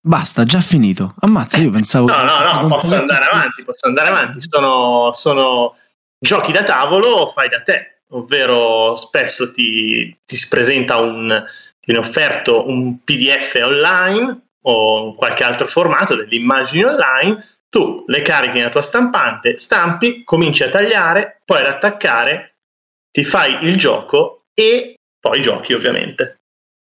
Basta, 0.00 0.44
già 0.44 0.60
finito. 0.60 1.14
Ammazza, 1.20 1.58
io 1.58 1.70
pensavo. 1.70 2.08
No, 2.12 2.22
no, 2.22 2.60
no, 2.62 2.68
posso 2.68 2.96
andare 2.96 3.26
più- 3.26 3.36
avanti, 3.36 3.62
posso 3.62 3.86
andare 3.86 4.08
avanti. 4.08 4.40
Sono, 4.40 5.12
sono 5.12 5.76
giochi 6.18 6.50
da 6.50 6.64
tavolo, 6.64 7.26
fai 7.28 7.48
da 7.48 7.62
te, 7.62 8.00
ovvero 8.10 8.96
spesso 8.96 9.52
ti, 9.52 10.18
ti 10.24 10.36
si 10.36 10.48
presenta 10.48 10.96
un 10.96 11.44
viene 11.86 12.00
offerto 12.00 12.66
un 12.66 13.04
PDF 13.04 13.60
online 13.62 14.46
o 14.62 15.08
in 15.08 15.14
qualche 15.14 15.44
altro 15.44 15.66
formato 15.66 16.16
delle 16.16 16.34
immagini 16.34 16.82
online, 16.84 17.53
tu 17.74 18.04
le 18.06 18.22
carichi 18.22 18.58
nella 18.58 18.70
tua 18.70 18.82
stampante, 18.82 19.58
stampi, 19.58 20.22
cominci 20.22 20.62
a 20.62 20.68
tagliare, 20.68 21.40
poi 21.44 21.58
ad 21.58 21.66
attaccare, 21.66 22.58
ti 23.10 23.24
fai 23.24 23.64
il 23.64 23.76
gioco 23.76 24.44
e 24.54 24.94
poi 25.18 25.42
giochi 25.42 25.72
ovviamente. 25.72 26.42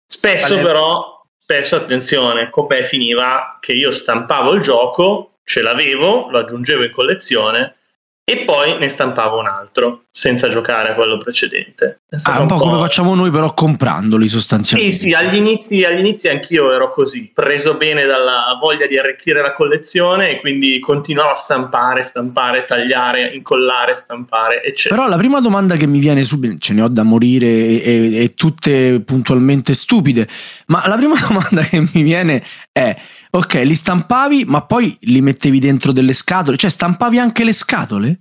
Spesso 0.06 0.54
Vale. 0.54 0.68
però, 0.68 1.22
spesso 1.36 1.76
attenzione, 1.76 2.52
com'è 2.52 2.84
finiva 2.84 3.58
che 3.60 3.74
io 3.74 3.90
stampavo 3.90 4.52
il 4.52 4.62
gioco, 4.62 5.40
ce 5.44 5.64
l'avevo, 5.64 6.30
lo 6.30 6.38
aggiungevo 6.38 6.84
in 6.84 6.92
collezione 6.92 7.78
e 8.24 8.46
poi 8.46 8.78
ne 8.78 8.88
stampavo 8.88 9.40
un 9.40 9.48
altro 9.48 10.05
senza 10.18 10.48
giocare 10.48 10.92
a 10.92 10.94
quello 10.94 11.18
precedente. 11.18 12.00
È 12.08 12.16
Ah, 12.24 12.40
un 12.40 12.48
po' 12.48 12.56
come 12.56 12.78
facciamo 12.78 13.16
noi, 13.16 13.30
però 13.32 13.54
comprandoli 13.54 14.30
sì, 14.30 14.30
sostanzialmente. 14.30 14.96
sì, 14.96 15.12
agli 15.12 15.36
inizi, 15.36 15.84
agli 15.84 16.00
inizi 16.00 16.30
anch'io 16.30 16.72
ero 16.72 16.90
così, 16.90 17.30
preso 17.34 17.74
bene 17.76 18.06
dalla 18.06 18.58
voglia 18.58 18.88
di 18.88 18.98
arricchire 18.98 19.42
la 19.42 19.52
collezione 19.54 20.30
e 20.30 20.40
quindi 20.40 20.80
continuavo 20.80 21.32
a 21.32 21.36
stampare, 21.36 22.02
stampare, 22.04 22.64
tagliare, 22.64 23.34
incollare, 23.34 23.94
stampare, 23.94 24.64
eccetera. 24.64 24.96
Però 25.02 25.10
la 25.10 25.18
prima 25.18 25.42
domanda 25.42 25.76
che 25.76 25.86
mi 25.86 26.00
viene 26.00 26.24
subito, 26.24 26.56
ce 26.60 26.74
ne 26.74 26.84
ho 26.84 26.88
da 26.88 27.04
morire 27.04 27.48
e, 27.48 27.82
e- 27.84 28.24
e 28.24 28.30
tutte 28.36 29.02
puntualmente 29.02 29.74
stupide, 29.74 30.30
ma 30.68 30.88
la 30.88 30.96
prima 30.96 31.16
domanda 31.28 31.62
che 31.64 31.82
mi 31.94 32.04
viene 32.04 32.42
è, 32.72 32.96
ok, 33.32 33.54
li 33.66 33.76
stampavi, 33.76 34.46
ma 34.46 34.62
poi 34.62 34.96
li 35.02 35.20
mettevi 35.20 35.60
dentro 35.60 35.92
delle 35.92 36.14
scatole? 36.14 36.56
Cioè 36.56 36.70
stampavi 36.70 37.20
anche 37.20 37.44
le 37.44 37.52
scatole? 37.52 38.20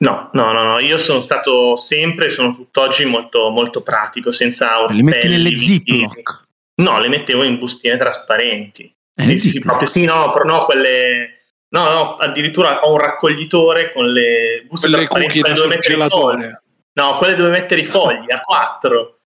No, 0.00 0.30
no, 0.32 0.52
no, 0.52 0.62
no, 0.62 0.78
io 0.78 0.96
sono 0.96 1.20
stato 1.20 1.76
sempre, 1.76 2.30
sono 2.30 2.54
tutt'oggi 2.54 3.04
molto, 3.04 3.50
molto 3.50 3.82
pratico, 3.82 4.30
senza 4.30 4.86
Le 4.86 5.02
metti 5.02 5.26
nelle 5.26 5.56
ziploc? 5.56 6.46
No, 6.76 7.00
le 7.00 7.08
mettevo 7.08 7.42
in 7.42 7.58
bustine 7.58 7.96
trasparenti. 7.96 8.94
Eh, 9.14 9.36
Sì, 9.38 9.48
sì, 9.48 9.58
proprio, 9.58 9.88
sì, 9.88 10.04
no, 10.04 10.32
però 10.32 10.44
no, 10.44 10.64
quelle... 10.64 11.32
No, 11.70 11.90
no, 11.90 12.16
addirittura 12.16 12.80
ho 12.80 12.92
un 12.92 12.98
raccoglitore 12.98 13.92
con 13.92 14.10
le 14.10 14.64
buste 14.68 14.88
Quelle 14.88 15.04
trasparenti, 15.04 15.40
cookie 15.40 15.42
da 15.42 15.48
quelle 15.48 15.62
dove 15.62 15.74
mettere 15.74 15.94
i 15.94 16.08
fogli. 16.08 16.52
No, 16.92 17.16
quelle 17.18 17.34
dove 17.34 17.50
mettere 17.50 17.80
i 17.80 17.84
fogli 17.84 18.30
a 18.30 18.40
quattro. 18.40 19.17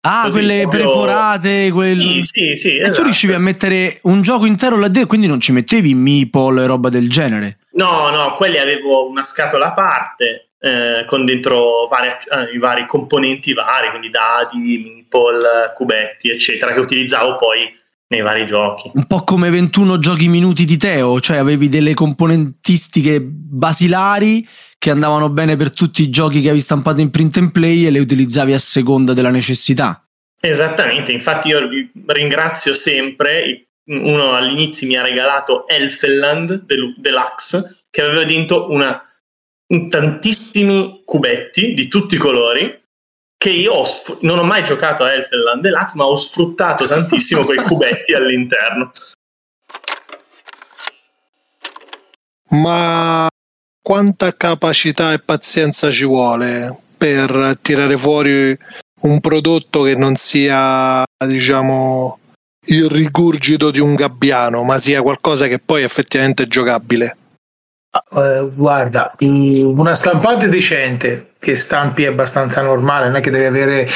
Ah, 0.00 0.22
Così, 0.24 0.38
quelle 0.38 0.62
proprio- 0.62 0.84
perforate, 0.84 1.70
quel... 1.72 2.00
Sì, 2.00 2.22
sì, 2.22 2.56
sì. 2.56 2.76
E 2.76 2.80
tu 2.80 2.84
esatto. 2.84 3.02
riuscivi 3.02 3.32
a 3.32 3.38
mettere 3.38 3.98
un 4.02 4.22
gioco 4.22 4.46
intero 4.46 4.76
là 4.78 4.86
dentro, 4.86 5.08
quindi 5.08 5.26
non 5.26 5.40
ci 5.40 5.52
mettevi 5.52 5.94
meeple 5.94 6.62
e 6.62 6.66
roba 6.66 6.88
del 6.88 7.08
genere. 7.08 7.58
No, 7.72 8.10
no, 8.10 8.34
quelli 8.36 8.58
avevo 8.58 9.08
una 9.08 9.24
scatola 9.24 9.66
a 9.66 9.72
parte 9.72 10.50
eh, 10.60 11.04
con 11.06 11.24
dentro 11.24 11.88
vari, 11.88 12.08
eh, 12.08 12.54
i 12.54 12.58
vari 12.58 12.86
componenti 12.86 13.52
vari, 13.52 13.90
quindi 13.90 14.10
dadi, 14.10 14.78
meeple, 14.82 15.72
cubetti, 15.74 16.30
eccetera, 16.30 16.72
che 16.72 16.80
utilizzavo 16.80 17.36
poi 17.36 17.76
nei 18.08 18.22
vari 18.22 18.46
giochi. 18.46 18.90
Un 18.94 19.06
po' 19.06 19.22
come 19.22 19.50
21 19.50 19.98
giochi 19.98 20.28
minuti 20.28 20.64
di 20.64 20.76
Teo, 20.76 21.20
cioè 21.20 21.36
avevi 21.36 21.68
delle 21.68 21.94
componentistiche 21.94 23.20
basilari 23.20 24.46
che 24.78 24.90
andavano 24.90 25.28
bene 25.28 25.56
per 25.56 25.72
tutti 25.72 26.02
i 26.02 26.10
giochi 26.10 26.40
che 26.40 26.48
avevi 26.48 26.62
stampato 26.62 27.00
in 27.00 27.10
print 27.10 27.36
and 27.38 27.50
play 27.50 27.84
e 27.84 27.90
le 27.90 27.98
utilizzavi 27.98 28.54
a 28.54 28.58
seconda 28.58 29.12
della 29.12 29.30
necessità. 29.30 30.02
Esattamente, 30.40 31.10
infatti 31.10 31.48
io 31.48 31.66
vi 31.66 31.90
ringrazio 32.06 32.72
sempre, 32.72 33.70
uno 33.86 34.34
all'inizio 34.34 34.86
mi 34.86 34.96
ha 34.96 35.02
regalato 35.02 35.66
Elfenland 35.66 36.64
Del- 36.64 36.94
Deluxe, 36.96 37.80
che 37.90 38.02
aveva 38.02 38.22
dentro 38.22 38.70
una, 38.70 39.02
un- 39.72 39.88
tantissimi 39.88 41.02
cubetti 41.04 41.74
di 41.74 41.88
tutti 41.88 42.14
i 42.14 42.18
colori, 42.18 42.80
che 43.36 43.50
io 43.50 43.72
ho 43.72 43.84
non 44.20 44.38
ho 44.38 44.44
mai 44.44 44.62
giocato 44.62 45.02
a 45.02 45.12
Elfenland 45.12 45.60
Deluxe, 45.60 45.96
ma 45.96 46.04
ho 46.04 46.14
sfruttato 46.14 46.86
tantissimo 46.86 47.44
quei 47.44 47.58
cubetti 47.64 48.12
all'interno. 48.12 48.92
Ma 52.50 53.28
quanta 53.88 54.36
capacità 54.36 55.14
e 55.14 55.18
pazienza 55.18 55.90
ci 55.90 56.04
vuole 56.04 56.76
per 56.98 57.56
tirare 57.62 57.96
fuori 57.96 58.54
un 59.00 59.20
prodotto 59.20 59.82
che 59.82 59.94
non 59.94 60.14
sia, 60.14 61.02
diciamo, 61.26 62.18
il 62.66 62.86
rigurgito 62.90 63.70
di 63.70 63.80
un 63.80 63.94
gabbiano, 63.94 64.62
ma 64.62 64.78
sia 64.78 65.00
qualcosa 65.00 65.46
che 65.46 65.58
poi 65.58 65.84
effettivamente 65.84 66.42
è 66.42 66.46
giocabile? 66.46 67.16
Eh, 68.14 68.50
guarda, 68.52 69.14
una 69.20 69.94
stampante 69.94 70.50
decente 70.50 71.30
che 71.38 71.56
stampi 71.56 72.02
è 72.02 72.08
abbastanza 72.08 72.60
normale, 72.60 73.06
non 73.06 73.16
è 73.16 73.20
che 73.22 73.30
devi 73.30 73.46
avere 73.46 73.88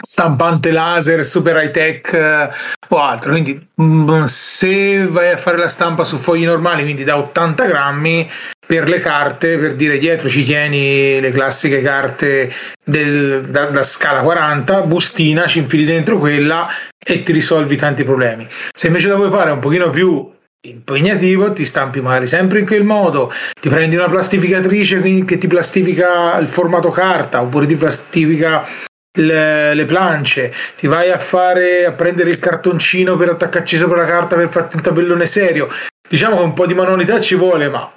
stampante 0.00 0.70
laser 0.70 1.24
super 1.24 1.56
high 1.56 1.72
tech 1.72 2.12
eh, 2.12 2.50
o 2.90 2.96
altro. 2.96 3.32
Quindi, 3.32 3.70
mm, 3.82 4.22
se 4.26 5.08
vai 5.08 5.32
a 5.32 5.36
fare 5.36 5.58
la 5.58 5.66
stampa 5.66 6.04
su 6.04 6.16
fogli 6.16 6.44
normali, 6.44 6.84
quindi 6.84 7.02
da 7.02 7.18
80 7.18 7.66
grammi 7.66 8.30
per 8.70 8.88
le 8.88 9.00
carte, 9.00 9.58
per 9.58 9.74
dire 9.74 9.98
dietro 9.98 10.28
ci 10.28 10.44
tieni 10.44 11.20
le 11.20 11.32
classiche 11.32 11.82
carte 11.82 12.52
del- 12.84 13.46
da, 13.48 13.64
da 13.66 13.82
scala 13.82 14.20
40, 14.20 14.82
bustina, 14.82 15.48
ci 15.48 15.58
infili 15.58 15.84
dentro 15.84 16.18
quella 16.18 16.68
e 17.04 17.24
ti 17.24 17.32
risolvi 17.32 17.74
tanti 17.74 18.04
problemi. 18.04 18.46
Se 18.72 18.86
invece 18.86 19.08
la 19.08 19.16
vuoi 19.16 19.28
fare 19.28 19.50
un 19.50 19.58
pochino 19.58 19.90
più 19.90 20.30
impegnativo, 20.68 21.52
ti 21.52 21.64
stampi 21.64 22.00
magari 22.00 22.28
sempre 22.28 22.60
in 22.60 22.66
quel 22.66 22.84
modo, 22.84 23.32
ti 23.60 23.68
prendi 23.68 23.96
una 23.96 24.08
plastificatrice 24.08 25.00
che 25.24 25.36
ti 25.36 25.48
plastifica 25.48 26.38
il 26.38 26.46
formato 26.46 26.90
carta 26.90 27.40
oppure 27.40 27.66
ti 27.66 27.74
plastifica 27.74 28.64
le, 29.18 29.74
le 29.74 29.84
plance, 29.84 30.52
ti 30.76 30.86
vai 30.86 31.10
a 31.10 31.18
fare 31.18 31.86
a 31.86 31.92
prendere 31.92 32.30
il 32.30 32.38
cartoncino 32.38 33.16
per 33.16 33.30
attaccarci 33.30 33.76
sopra 33.76 34.02
la 34.02 34.06
carta 34.06 34.36
per 34.36 34.48
farti 34.48 34.76
un 34.76 34.82
tabellone 34.82 35.26
serio. 35.26 35.66
Diciamo 36.08 36.36
che 36.36 36.42
un 36.44 36.52
po' 36.52 36.66
di 36.66 36.74
manualità 36.74 37.18
ci 37.18 37.34
vuole, 37.34 37.68
ma 37.68 37.94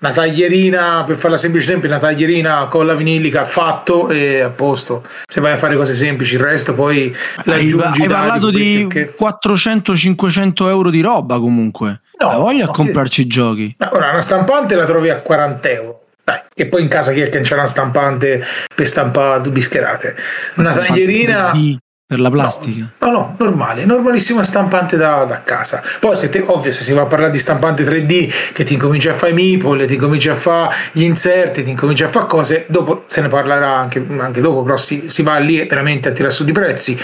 una 0.00 0.12
taglierina, 0.12 1.02
per 1.04 1.16
farla 1.16 1.36
semplice 1.36 1.66
esempio, 1.68 1.88
una 1.88 1.98
taglierina 1.98 2.66
con 2.66 2.86
la 2.86 2.94
vinilica 2.94 3.44
fatto 3.44 4.08
e 4.10 4.40
a 4.40 4.50
posto. 4.50 5.04
Se 5.26 5.40
vai 5.40 5.52
a 5.52 5.58
fare 5.58 5.76
cose 5.76 5.94
semplici, 5.94 6.34
il 6.34 6.40
resto 6.40 6.74
poi 6.74 7.14
Hai, 7.46 7.72
hai 7.72 8.06
parlato 8.08 8.50
di 8.50 8.86
perché- 8.88 9.14
400-500 9.16 10.68
euro 10.68 10.90
di 10.90 11.00
roba 11.00 11.38
comunque. 11.40 12.02
No, 12.20 12.28
La 12.28 12.36
voglia 12.36 12.64
no, 12.64 12.70
a 12.70 12.74
comprarci 12.74 13.22
i 13.22 13.26
giochi. 13.26 13.74
Ma 13.78 13.90
Ora, 13.92 14.10
una 14.10 14.20
stampante 14.20 14.74
la 14.74 14.84
trovi 14.84 15.08
a 15.10 15.20
40 15.20 15.68
euro. 15.70 16.02
Dai, 16.24 16.40
che 16.52 16.66
poi 16.66 16.82
in 16.82 16.88
casa 16.88 17.12
chi 17.12 17.20
è 17.20 17.28
che 17.28 17.40
c'è 17.40 17.54
una 17.54 17.66
stampante 17.66 18.44
per 18.74 18.86
stampare 18.86 19.40
due 19.40 19.52
bischerate? 19.52 20.14
Una 20.56 20.74
taglierina. 20.74 21.50
3D 21.52 21.76
per 22.08 22.20
la 22.20 22.30
plastica. 22.30 22.90
No, 23.00 23.10
no, 23.10 23.36
normale, 23.38 23.84
normalissima 23.84 24.42
stampante 24.42 24.96
da, 24.96 25.24
da 25.24 25.42
casa. 25.42 25.82
Poi, 26.00 26.16
se 26.16 26.30
te, 26.30 26.40
ovvio, 26.40 26.72
se 26.72 26.82
si 26.82 26.94
va 26.94 27.02
a 27.02 27.06
parlare 27.06 27.30
di 27.30 27.38
stampante 27.38 27.84
3D, 27.84 28.52
che 28.54 28.64
ti 28.64 28.72
incomincia 28.72 29.10
a 29.10 29.14
fare 29.14 29.32
i 29.32 29.34
meeple, 29.34 29.84
ti 29.86 29.92
incomincia 29.92 30.32
a 30.32 30.36
fare 30.36 30.74
gli 30.92 31.02
inserti, 31.02 31.62
ti 31.62 31.68
incomincia 31.68 32.06
a 32.06 32.08
fare 32.08 32.26
cose, 32.26 32.64
dopo 32.68 33.04
se 33.08 33.20
ne 33.20 33.28
parlerà 33.28 33.76
anche, 33.76 34.02
anche 34.20 34.40
dopo, 34.40 34.62
però 34.62 34.78
si, 34.78 35.02
si 35.04 35.22
va 35.22 35.36
lì 35.36 35.58
veramente 35.66 36.08
a 36.08 36.12
tirare 36.12 36.32
su 36.32 36.44
di 36.44 36.52
prezzi. 36.52 36.98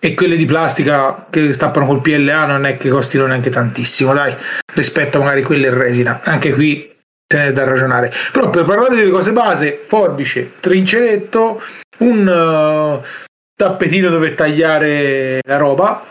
E 0.00 0.14
quelle 0.14 0.34
di 0.34 0.46
plastica 0.46 1.26
che 1.30 1.52
stappano 1.52 1.86
col 1.86 2.00
PLA 2.00 2.46
non 2.46 2.64
è 2.64 2.76
che 2.76 2.88
costino 2.88 3.26
neanche 3.26 3.50
tantissimo, 3.50 4.12
dai, 4.12 4.34
rispetto 4.74 5.18
a 5.18 5.20
magari 5.20 5.44
quelle 5.44 5.68
in 5.68 5.78
resina. 5.78 6.22
Anche 6.24 6.52
qui 6.52 6.92
se 7.24 7.38
ne 7.38 7.46
è 7.48 7.52
da 7.52 7.62
ragionare. 7.62 8.12
Però 8.32 8.50
per 8.50 8.64
parlare 8.64 8.96
delle 8.96 9.10
cose 9.10 9.30
base, 9.30 9.84
forbice, 9.86 10.54
trinceretto, 10.58 11.62
un 11.98 12.26
eh, 12.26 13.28
tappetino 13.60 14.08
dove 14.08 14.34
tagliare 14.34 15.40
la 15.46 15.58
roba, 15.58 16.02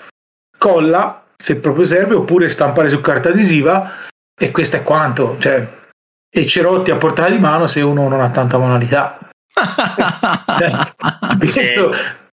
colla 0.55 1.23
se 1.35 1.59
proprio 1.59 1.83
serve, 1.83 2.13
oppure 2.13 2.47
stampare 2.47 2.89
su 2.89 3.01
carta 3.01 3.29
adesiva 3.29 4.05
e 4.39 4.51
questo 4.51 4.75
è 4.75 4.83
quanto. 4.83 5.35
Cioè, 5.39 5.67
e 6.31 6.45
cerotti 6.45 6.91
a 6.91 6.97
portata 6.97 7.31
di 7.31 7.39
mano 7.39 7.65
se 7.65 7.81
uno 7.81 8.07
non 8.07 8.21
ha 8.21 8.29
tanta 8.29 8.59
manualità. 8.59 9.17
Eh, 10.61 11.47
questo 11.51 11.91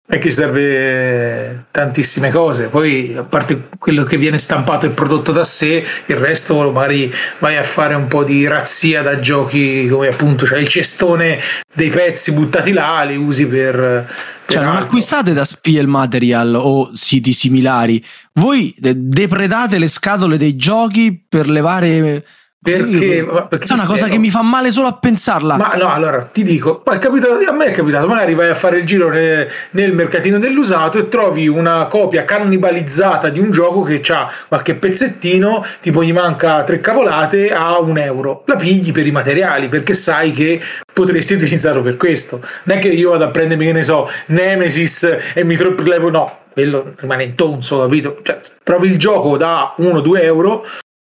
è 0.08 0.16
che 0.16 0.30
serve 0.30 1.66
tantissime 1.70 2.30
cose. 2.30 2.68
Poi, 2.68 3.14
a 3.14 3.22
parte 3.22 3.68
quello 3.78 4.04
che 4.04 4.16
viene 4.16 4.38
stampato 4.38 4.86
e 4.86 4.90
prodotto 4.90 5.32
da 5.32 5.44
sé, 5.44 5.84
il 6.06 6.16
resto 6.16 6.70
magari 6.70 7.12
vai 7.38 7.58
a 7.58 7.64
fare 7.64 7.94
un 7.94 8.08
po' 8.08 8.24
di 8.24 8.48
razzia 8.48 9.02
da 9.02 9.20
giochi 9.20 9.86
come 9.88 10.08
appunto 10.08 10.46
cioè 10.46 10.58
il 10.58 10.68
cestone 10.68 11.38
dei 11.74 11.90
pezzi 11.90 12.32
buttati 12.32 12.72
là, 12.72 13.02
li 13.02 13.16
usi 13.16 13.46
per. 13.46 14.31
Cioè, 14.52 14.62
non 14.64 14.76
acquistate 14.76 15.32
da 15.32 15.44
Spiel 15.44 15.86
Material 15.86 16.54
o 16.54 16.90
siti 16.94 17.32
similari. 17.32 18.04
Voi 18.34 18.74
de- 18.76 19.08
depredate 19.08 19.78
le 19.78 19.88
scatole 19.88 20.36
dei 20.36 20.56
giochi 20.56 21.24
per 21.26 21.48
levare 21.48 22.24
Perché, 22.62 23.26
perché 23.48 23.72
è 23.72 23.76
una 23.76 23.86
cosa 23.86 24.06
che 24.06 24.18
mi 24.18 24.30
fa 24.30 24.40
male 24.40 24.70
solo 24.70 24.86
a 24.86 24.92
pensarla. 24.92 25.56
Ma 25.56 25.74
no, 25.74 25.88
allora 25.92 26.22
ti 26.22 26.44
dico, 26.44 26.78
poi 26.78 26.94
è 26.94 26.98
capitato, 27.00 27.34
a 27.44 27.52
me 27.52 27.64
è 27.64 27.72
capitato, 27.72 28.06
magari 28.06 28.34
vai 28.34 28.50
a 28.50 28.54
fare 28.54 28.78
il 28.78 28.86
giro 28.86 29.08
ne- 29.10 29.48
nel 29.72 29.92
mercatino 29.92 30.38
dell'usato 30.38 30.96
e 30.96 31.08
trovi 31.08 31.48
una 31.48 31.86
copia 31.86 32.24
cannibalizzata 32.24 33.30
di 33.30 33.40
un 33.40 33.50
gioco 33.50 33.82
che 33.82 34.00
ha 34.12 34.30
qualche 34.46 34.76
pezzettino, 34.76 35.64
tipo 35.80 36.04
gli 36.04 36.12
manca 36.12 36.62
tre 36.62 36.80
cavolate 36.80 37.52
a 37.52 37.80
un 37.80 37.98
euro. 37.98 38.44
La 38.46 38.54
pigli 38.54 38.92
per 38.92 39.08
i 39.08 39.10
materiali 39.10 39.68
perché 39.68 39.94
sai 39.94 40.30
che 40.30 40.60
potresti 40.92 41.34
utilizzarlo 41.34 41.82
per 41.82 41.96
questo. 41.96 42.46
Non 42.62 42.76
è 42.76 42.80
che 42.80 42.88
io 42.88 43.10
vado 43.10 43.24
a 43.24 43.28
prendermi, 43.28 43.66
che 43.66 43.72
ne 43.72 43.82
so, 43.82 44.08
Nemesis 44.26 45.18
e 45.34 45.42
mi 45.42 45.56
trovo 45.56 46.10
no, 46.10 46.38
quello 46.52 46.94
rimane 46.96 47.24
in 47.24 47.34
tonso, 47.34 47.80
capito? 47.80 48.20
Cioè, 48.22 48.40
trovi 48.62 48.88
il 48.88 48.98
gioco 48.98 49.36
da 49.36 49.74
1-2 49.78 50.22
euro 50.22 50.64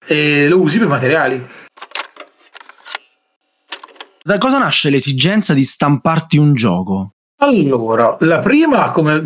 e 0.06 0.48
lo 0.48 0.60
usi 0.60 0.78
per 0.78 0.88
materiali. 0.88 1.46
Da 4.24 4.38
cosa 4.38 4.58
nasce 4.58 4.90
l'esigenza 4.90 5.54
di 5.54 5.64
stamparti 5.64 6.38
un 6.38 6.54
gioco? 6.54 7.12
Allora, 7.42 8.16
la 8.22 8.40
prima, 8.40 8.92
come 8.92 9.24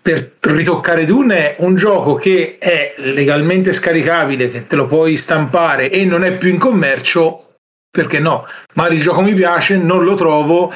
per 0.00 0.34
ritoccare 0.40 1.04
Dune, 1.04 1.56
è 1.56 1.62
un 1.64 1.74
gioco 1.74 2.14
che 2.14 2.58
è 2.58 2.94
legalmente 2.98 3.72
scaricabile, 3.72 4.50
che 4.50 4.68
te 4.68 4.76
lo 4.76 4.86
puoi 4.86 5.16
stampare 5.16 5.90
e 5.90 6.04
non 6.04 6.22
è 6.22 6.36
più 6.36 6.48
in 6.48 6.58
commercio, 6.58 7.56
perché 7.90 8.20
no? 8.20 8.46
Magari 8.74 8.96
il 8.96 9.02
gioco 9.02 9.22
mi 9.22 9.34
piace, 9.34 9.76
non 9.76 10.04
lo 10.04 10.14
trovo, 10.14 10.72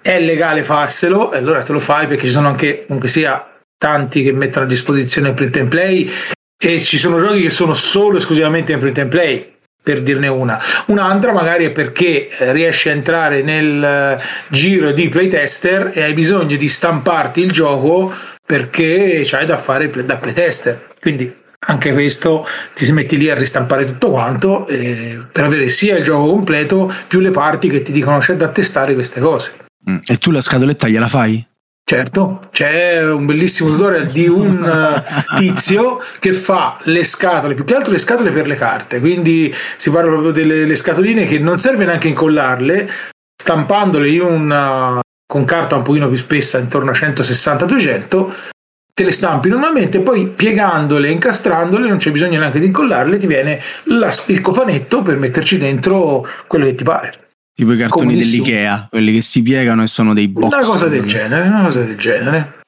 è 0.00 0.20
legale 0.20 0.62
farselo, 0.62 1.32
e 1.32 1.38
allora 1.38 1.64
te 1.64 1.72
lo 1.72 1.80
fai 1.80 2.06
perché 2.06 2.26
ci 2.26 2.32
sono 2.32 2.46
anche, 2.46 2.84
comunque 2.86 3.08
sia, 3.08 3.58
tanti 3.76 4.22
che 4.22 4.30
mettono 4.30 4.66
a 4.66 4.68
disposizione 4.68 5.30
il 5.30 5.34
print 5.34 5.56
and 5.56 5.68
play 5.68 6.08
e 6.62 6.78
ci 6.78 6.98
sono 6.98 7.18
giochi 7.18 7.40
che 7.40 7.50
sono 7.50 7.72
solo 7.72 8.18
esclusivamente 8.18 8.72
in 8.72 8.80
print 8.80 8.98
and 8.98 9.08
play 9.08 9.50
per 9.82 10.02
dirne 10.02 10.28
una. 10.28 10.60
Un'altra 10.88 11.32
magari 11.32 11.64
è 11.64 11.70
perché 11.70 12.28
eh, 12.28 12.52
riesci 12.52 12.90
a 12.90 12.92
entrare 12.92 13.42
nel 13.42 13.82
eh, 13.82 14.22
giro 14.50 14.92
di 14.92 15.08
playtester 15.08 15.90
e 15.94 16.02
hai 16.02 16.12
bisogno 16.12 16.56
di 16.56 16.68
stamparti 16.68 17.40
il 17.40 17.50
gioco 17.50 18.12
perché 18.44 19.22
c'hai 19.24 19.46
da 19.46 19.56
fare 19.56 19.88
da 20.04 20.18
playtester. 20.18 20.88
Quindi 21.00 21.34
anche 21.60 21.94
questo 21.94 22.46
ti 22.74 22.84
si 22.84 22.92
metti 22.92 23.16
lì 23.16 23.30
a 23.30 23.34
ristampare 23.34 23.86
tutto 23.86 24.10
quanto 24.10 24.66
eh, 24.66 25.18
per 25.32 25.44
avere 25.44 25.70
sia 25.70 25.96
il 25.96 26.04
gioco 26.04 26.28
completo 26.28 26.92
più 27.08 27.20
le 27.20 27.30
parti 27.30 27.70
che 27.70 27.80
ti 27.80 27.92
dicono 27.92 28.18
c'è 28.18 28.36
da 28.36 28.48
testare 28.48 28.92
queste 28.92 29.20
cose. 29.20 29.54
Mm. 29.88 29.98
E 30.06 30.18
tu 30.18 30.30
la 30.30 30.42
scatoletta 30.42 30.88
gliela 30.88 31.08
fai? 31.08 31.42
Certo, 31.84 32.38
c'è 32.52 33.02
un 33.04 33.26
bellissimo 33.26 33.70
tutorial 33.70 34.06
di 34.06 34.28
un 34.28 34.62
eh, 34.64 35.36
tizio 35.38 35.98
che 36.20 36.32
fa 36.32 36.78
le 36.84 37.02
scatole, 37.02 37.54
più 37.54 37.64
che 37.64 37.74
altro 37.74 37.90
le 37.90 37.98
scatole 37.98 38.30
per 38.30 38.46
le 38.46 38.54
carte, 38.54 39.00
quindi 39.00 39.52
si 39.76 39.90
parla 39.90 40.10
proprio 40.10 40.30
delle 40.30 40.64
le 40.66 40.76
scatoline 40.76 41.26
che 41.26 41.40
non 41.40 41.58
serve 41.58 41.84
neanche 41.84 42.06
incollarle, 42.06 42.88
stampandole 43.42 44.08
in 44.08 44.20
una, 44.20 45.00
con 45.26 45.44
carta 45.44 45.74
un 45.76 45.82
pochino 45.82 46.06
più 46.06 46.16
spessa, 46.16 46.58
intorno 46.58 46.90
a 46.90 46.94
160-200, 46.94 48.32
te 48.94 49.02
le 49.02 49.10
stampi 49.10 49.48
normalmente, 49.48 49.98
poi 49.98 50.28
piegandole, 50.28 51.10
incastrandole, 51.10 51.88
non 51.88 51.98
c'è 51.98 52.12
bisogno 52.12 52.38
neanche 52.38 52.60
di 52.60 52.66
incollarle, 52.66 53.18
ti 53.18 53.26
viene 53.26 53.60
la- 53.84 54.14
il 54.28 54.40
cofanetto 54.42 55.02
per 55.02 55.16
metterci 55.16 55.58
dentro 55.58 56.24
quello 56.46 56.66
che 56.66 56.74
ti 56.76 56.84
pare. 56.84 57.29
Tipo 57.54 57.72
i 57.72 57.76
cartoni 57.76 58.16
dell'Ikea, 58.16 58.88
quelli 58.90 59.12
che 59.12 59.22
si 59.22 59.42
piegano 59.42 59.82
e 59.82 59.86
sono 59.86 60.14
dei 60.14 60.28
box. 60.28 60.52
Una 60.52 60.64
cosa 60.64 60.88
del 60.88 61.04
genere, 61.04 61.46
una 61.46 61.64
cosa 61.64 61.82
del 61.82 61.98
genere. 61.98 62.58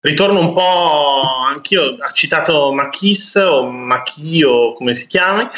Ritorno 0.00 0.38
un 0.38 0.54
po' 0.54 1.22
anch'io, 1.48 1.96
ha 1.98 2.10
citato 2.12 2.72
Machis 2.72 3.34
o 3.34 3.68
Machi 3.68 4.44
o 4.44 4.72
come 4.74 4.94
si 4.94 5.08
chiami, 5.08 5.48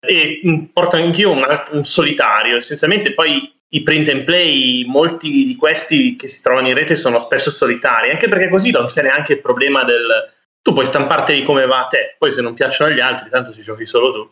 e 0.00 0.68
porto 0.72 0.96
anch'io 0.96 1.32
un, 1.32 1.42
alt- 1.42 1.72
un 1.72 1.84
solitario. 1.84 2.56
Essenzialmente 2.56 3.12
poi 3.12 3.52
i 3.70 3.82
print 3.82 4.08
and 4.08 4.24
play, 4.24 4.84
molti 4.86 5.44
di 5.44 5.56
questi 5.56 6.14
che 6.14 6.28
si 6.28 6.40
trovano 6.40 6.68
in 6.68 6.74
rete 6.74 6.94
sono 6.94 7.18
spesso 7.18 7.50
solitari, 7.50 8.10
anche 8.10 8.28
perché 8.28 8.48
così 8.48 8.70
non 8.70 8.86
c'è 8.86 9.02
neanche 9.02 9.34
il 9.34 9.40
problema 9.40 9.82
del 9.82 10.36
tu 10.62 10.72
puoi 10.74 10.86
stamparteli 10.86 11.44
come 11.44 11.66
va 11.66 11.84
a 11.84 11.86
te, 11.86 12.16
poi 12.18 12.30
se 12.30 12.42
non 12.42 12.54
piacciono 12.54 12.90
agli 12.90 13.00
altri, 13.00 13.30
tanto 13.30 13.52
ci 13.52 13.62
giochi 13.62 13.86
solo 13.86 14.12
tu. 14.12 14.30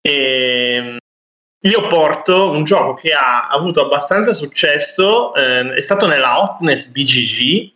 E 0.00 0.96
io 1.66 1.86
porto 1.88 2.50
un 2.50 2.64
gioco 2.64 2.94
che 2.94 3.12
ha 3.12 3.48
avuto 3.48 3.82
abbastanza 3.82 4.32
successo, 4.32 5.34
eh, 5.34 5.74
è 5.74 5.80
stato 5.80 6.06
nella 6.06 6.40
Hotness 6.40 6.88
BGG 6.88 7.72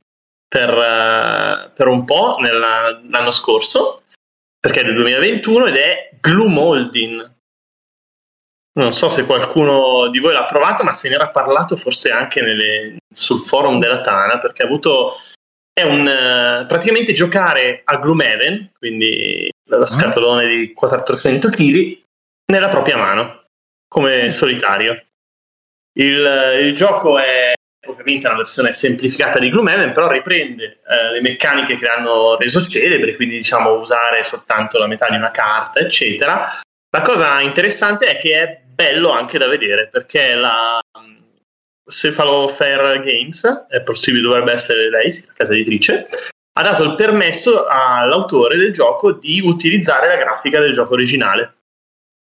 per, 0.47 0.71
eh, 0.71 1.71
per 1.75 1.87
un 1.87 2.05
po' 2.05 2.37
nella- 2.41 3.01
l'anno 3.09 3.31
scorso, 3.31 4.03
perché 4.59 4.81
è 4.81 4.85
del 4.85 4.95
2021 4.95 5.67
ed 5.67 5.77
è 5.77 6.11
Glue 6.21 6.49
Molding. 6.49 7.37
Non 8.79 8.93
so 8.93 9.09
se 9.09 9.25
qualcuno 9.25 10.09
di 10.09 10.19
voi 10.19 10.35
l'ha 10.35 10.45
provato, 10.45 10.85
ma 10.85 10.93
se 10.93 11.09
ne 11.09 11.15
era 11.17 11.31
parlato 11.31 11.75
forse 11.75 12.11
anche 12.11 12.41
nelle- 12.43 12.97
sul 13.13 13.41
forum 13.41 13.79
della 13.79 14.01
Tana, 14.01 14.39
perché 14.39 14.63
ha 14.63 14.67
avuto 14.67 15.15
è 15.73 15.85
un 15.85 16.09
eh, 16.09 16.67
praticamente 16.67 17.13
giocare 17.13 17.83
a 17.85 17.97
Gloomhaven, 17.99 18.73
quindi 18.77 19.49
lo 19.69 19.87
scatolone 19.87 20.49
di 20.49 20.73
400 20.73 21.51
kg, 21.51 22.01
nella 22.53 22.69
propria 22.69 22.97
mano, 22.97 23.38
come 23.89 24.31
solitario. 24.31 25.03
Il, 25.99 26.61
il 26.61 26.75
gioco 26.75 27.19
è 27.19 27.55
ovviamente 27.87 28.27
una 28.27 28.37
versione 28.37 28.73
semplificata 28.73 29.39
di 29.39 29.51
Gloomhaven, 29.51 29.93
però 29.93 30.09
riprende 30.09 30.81
eh, 30.87 31.13
le 31.13 31.21
meccaniche 31.21 31.77
che 31.77 31.85
l'hanno 31.85 32.37
reso 32.37 32.63
celebre, 32.63 33.17
quindi 33.17 33.37
diciamo 33.37 33.73
usare 33.73 34.23
soltanto 34.23 34.79
la 34.79 34.87
metà 34.87 35.09
di 35.09 35.17
una 35.17 35.31
carta, 35.31 35.81
eccetera. 35.81 36.61
La 36.91 37.03
cosa 37.03 37.41
interessante 37.41 38.07
è 38.07 38.17
che 38.19 38.41
è 38.41 38.61
bello 38.65 39.11
anche 39.11 39.39
da 39.39 39.49
vedere, 39.49 39.89
perché 39.89 40.35
la 40.35 40.79
Cephalo 41.91 42.49
Fair 42.49 43.01
Games, 43.01 43.67
è 43.69 43.81
possibile 43.81 44.23
dovrebbe 44.23 44.53
essere 44.53 44.91
lei, 44.91 45.11
la 45.27 45.33
casa 45.35 45.55
editrice, 45.55 46.07
ha 46.53 46.63
dato 46.63 46.83
il 46.83 46.95
permesso 46.95 47.67
all'autore 47.67 48.57
del 48.57 48.73
gioco 48.73 49.13
di 49.13 49.41
utilizzare 49.41 50.09
la 50.09 50.17
grafica 50.17 50.61
del 50.61 50.73
gioco 50.73 50.95
originale, 50.95 51.58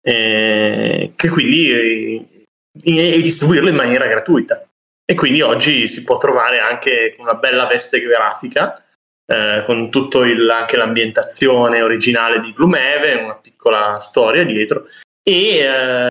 eh, 0.07 1.13
che 1.17 1.29
quindi 1.29 1.71
eh, 1.73 3.15
e 3.17 3.23
distribuirlo 3.23 3.69
in 3.69 3.75
maniera 3.75 4.07
gratuita. 4.07 4.65
E 5.05 5.15
quindi 5.15 5.41
oggi 5.41 5.89
si 5.89 6.05
può 6.05 6.17
trovare 6.19 6.59
anche 6.61 7.17
una 7.19 7.35
bella 7.35 7.67
veste 7.67 8.01
grafica 8.01 8.83
eh, 9.27 9.65
con 9.67 9.91
tutto 9.91 10.23
il, 10.23 10.49
anche 10.49 10.77
l'ambientazione 10.77 11.83
originale 11.83 12.41
di 12.41 12.53
Gloomhaven, 12.53 13.25
una 13.25 13.37
piccola 13.37 13.99
storia 13.99 14.45
dietro. 14.45 14.87
E 15.23 15.59
eh, 15.59 16.09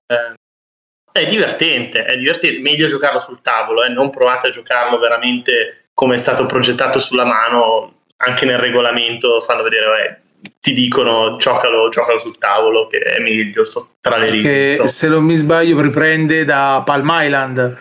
è 1.12 1.27
divertente, 1.27 2.03
è 2.03 2.17
divertente, 2.17 2.60
meglio 2.60 2.88
giocarlo 2.88 3.19
sul 3.19 3.41
tavolo, 3.41 3.84
eh, 3.84 3.89
non 3.89 4.10
provate 4.10 4.47
a 4.47 4.51
giocarlo 4.51 4.97
veramente 4.97 5.88
come 5.93 6.15
è 6.15 6.17
stato 6.17 6.45
progettato 6.45 6.99
sulla 6.99 7.23
mano, 7.23 8.01
anche 8.17 8.45
nel 8.45 8.58
regolamento 8.58 9.39
fanno 9.39 9.63
vedere, 9.63 10.05
eh, 10.05 10.24
ti 10.60 10.73
dicono 10.73 11.38
giocalo, 11.38 11.89
giocalo 11.89 12.17
sul 12.17 12.38
tavolo 12.38 12.88
che 12.88 12.97
è 12.99 13.19
meglio 13.19 13.63
so- 13.65 13.95
tra 14.01 14.17
le 14.17 14.29
righe. 14.29 14.47
Che 14.65 14.69
insomma. 14.71 14.88
se 14.89 15.08
non 15.08 15.23
mi 15.23 15.36
sbaglio 15.36 15.79
riprende 15.81 16.45
da 16.45 16.81
Palm 16.86 17.10
Island. 17.12 17.77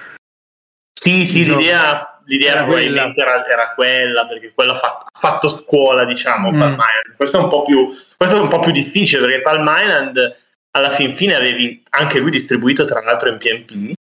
Sì, 0.93 1.27
sì, 1.27 1.45
l'idea, 1.45 2.21
l'idea 2.25 2.53
Era 2.53 2.63
probabilmente 2.65 3.21
era, 3.21 3.47
era 3.47 3.73
quella, 3.75 4.27
perché 4.27 4.53
quello 4.55 4.73
ha 4.73 4.77
fatto, 4.77 5.07
fatto 5.19 5.49
scuola, 5.49 6.05
diciamo, 6.05 6.51
Mm. 6.51 6.59
Palm 6.61 6.73
Island. 6.73 7.17
Questo 7.17 7.39
è, 7.39 7.43
un 7.43 7.49
po 7.49 7.63
più, 7.63 7.89
questo 8.17 8.37
è 8.37 8.41
un 8.41 8.49
po' 8.49 8.61
più 8.61 8.73
difficile, 8.73 9.23
perché 9.23 9.41
Palm 9.41 9.67
Island 9.69 10.37
alla 10.77 10.91
fin 10.91 11.15
fine 11.15 11.35
avevi 11.35 11.83
anche 11.91 12.19
lui 12.19 12.31
distribuito 12.31 12.85
tra 12.85 13.01
l'altro 13.03 13.29
in 13.29 13.39
PMP, 13.39 13.93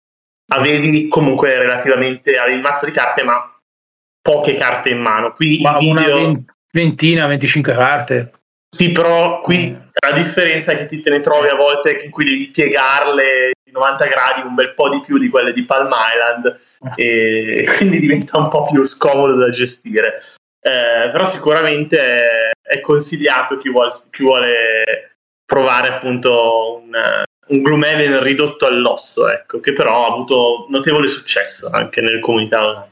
avevi 0.53 1.09
comunque 1.09 1.57
relativamente, 1.59 2.37
avevi 2.37 2.57
il 2.57 2.63
mazzo 2.63 2.87
di 2.87 2.93
carte, 2.93 3.23
ma 3.25 3.55
poche 4.21 4.55
carte 4.55 4.91
in 4.91 4.99
mano. 5.01 5.33
Qui 5.35 5.61
Ma 5.61 5.79
una 5.79 6.01
video- 6.03 6.17
ven- 6.17 6.45
ventina, 6.73 7.27
25 7.27 7.75
carte. 7.75 8.33
Sì, 8.75 8.91
però 8.91 9.41
qui 9.43 9.71
Mm. 9.71 9.81
la 10.09 10.13
differenza 10.17 10.73
è 10.73 10.77
che 10.79 10.87
ti 10.87 11.03
te 11.03 11.11
ne 11.11 11.21
trovi 11.21 11.49
a 11.49 11.55
volte 11.57 12.01
in 12.05 12.11
cui 12.11 12.25
devi 12.25 12.47
piegarle 12.49 13.53
di 13.63 13.71
90 13.71 14.07
gradi 14.07 14.47
un 14.47 14.55
bel 14.55 14.73
po' 14.73 14.89
di 14.89 15.01
più 15.03 15.19
di 15.19 15.29
quelle 15.29 15.53
di 15.53 15.65
Palm 15.65 15.91
Island 15.93 16.59
e 16.97 17.59
e 17.59 17.65
quindi 17.77 18.01
diventa 18.01 18.39
un 18.39 18.49
po' 18.49 18.65
più 18.65 18.83
scomodo 18.85 19.35
da 19.35 19.51
gestire. 19.51 20.23
Eh, 20.61 21.11
però 21.11 21.31
sicuramente 21.31 21.99
è, 21.99 22.51
è 22.63 22.81
consigliato 22.81 23.59
chi 23.59 23.69
vuole, 23.69 23.91
chi 24.11 24.23
vuole 24.23 24.85
provare 25.45 25.89
appunto 25.89 26.81
un, 26.83 27.25
un 27.49 27.63
Gloomhaven 27.63 28.23
ridotto 28.23 28.67
all'osso, 28.67 29.29
ecco, 29.29 29.61
che 29.61 29.73
però 29.75 30.05
ha 30.07 30.13
avuto 30.13 30.67
notevole 30.71 31.09
successo 31.09 31.69
anche 31.71 32.01
nelle 32.01 32.21
comunità 32.21 32.65
online. 32.65 32.91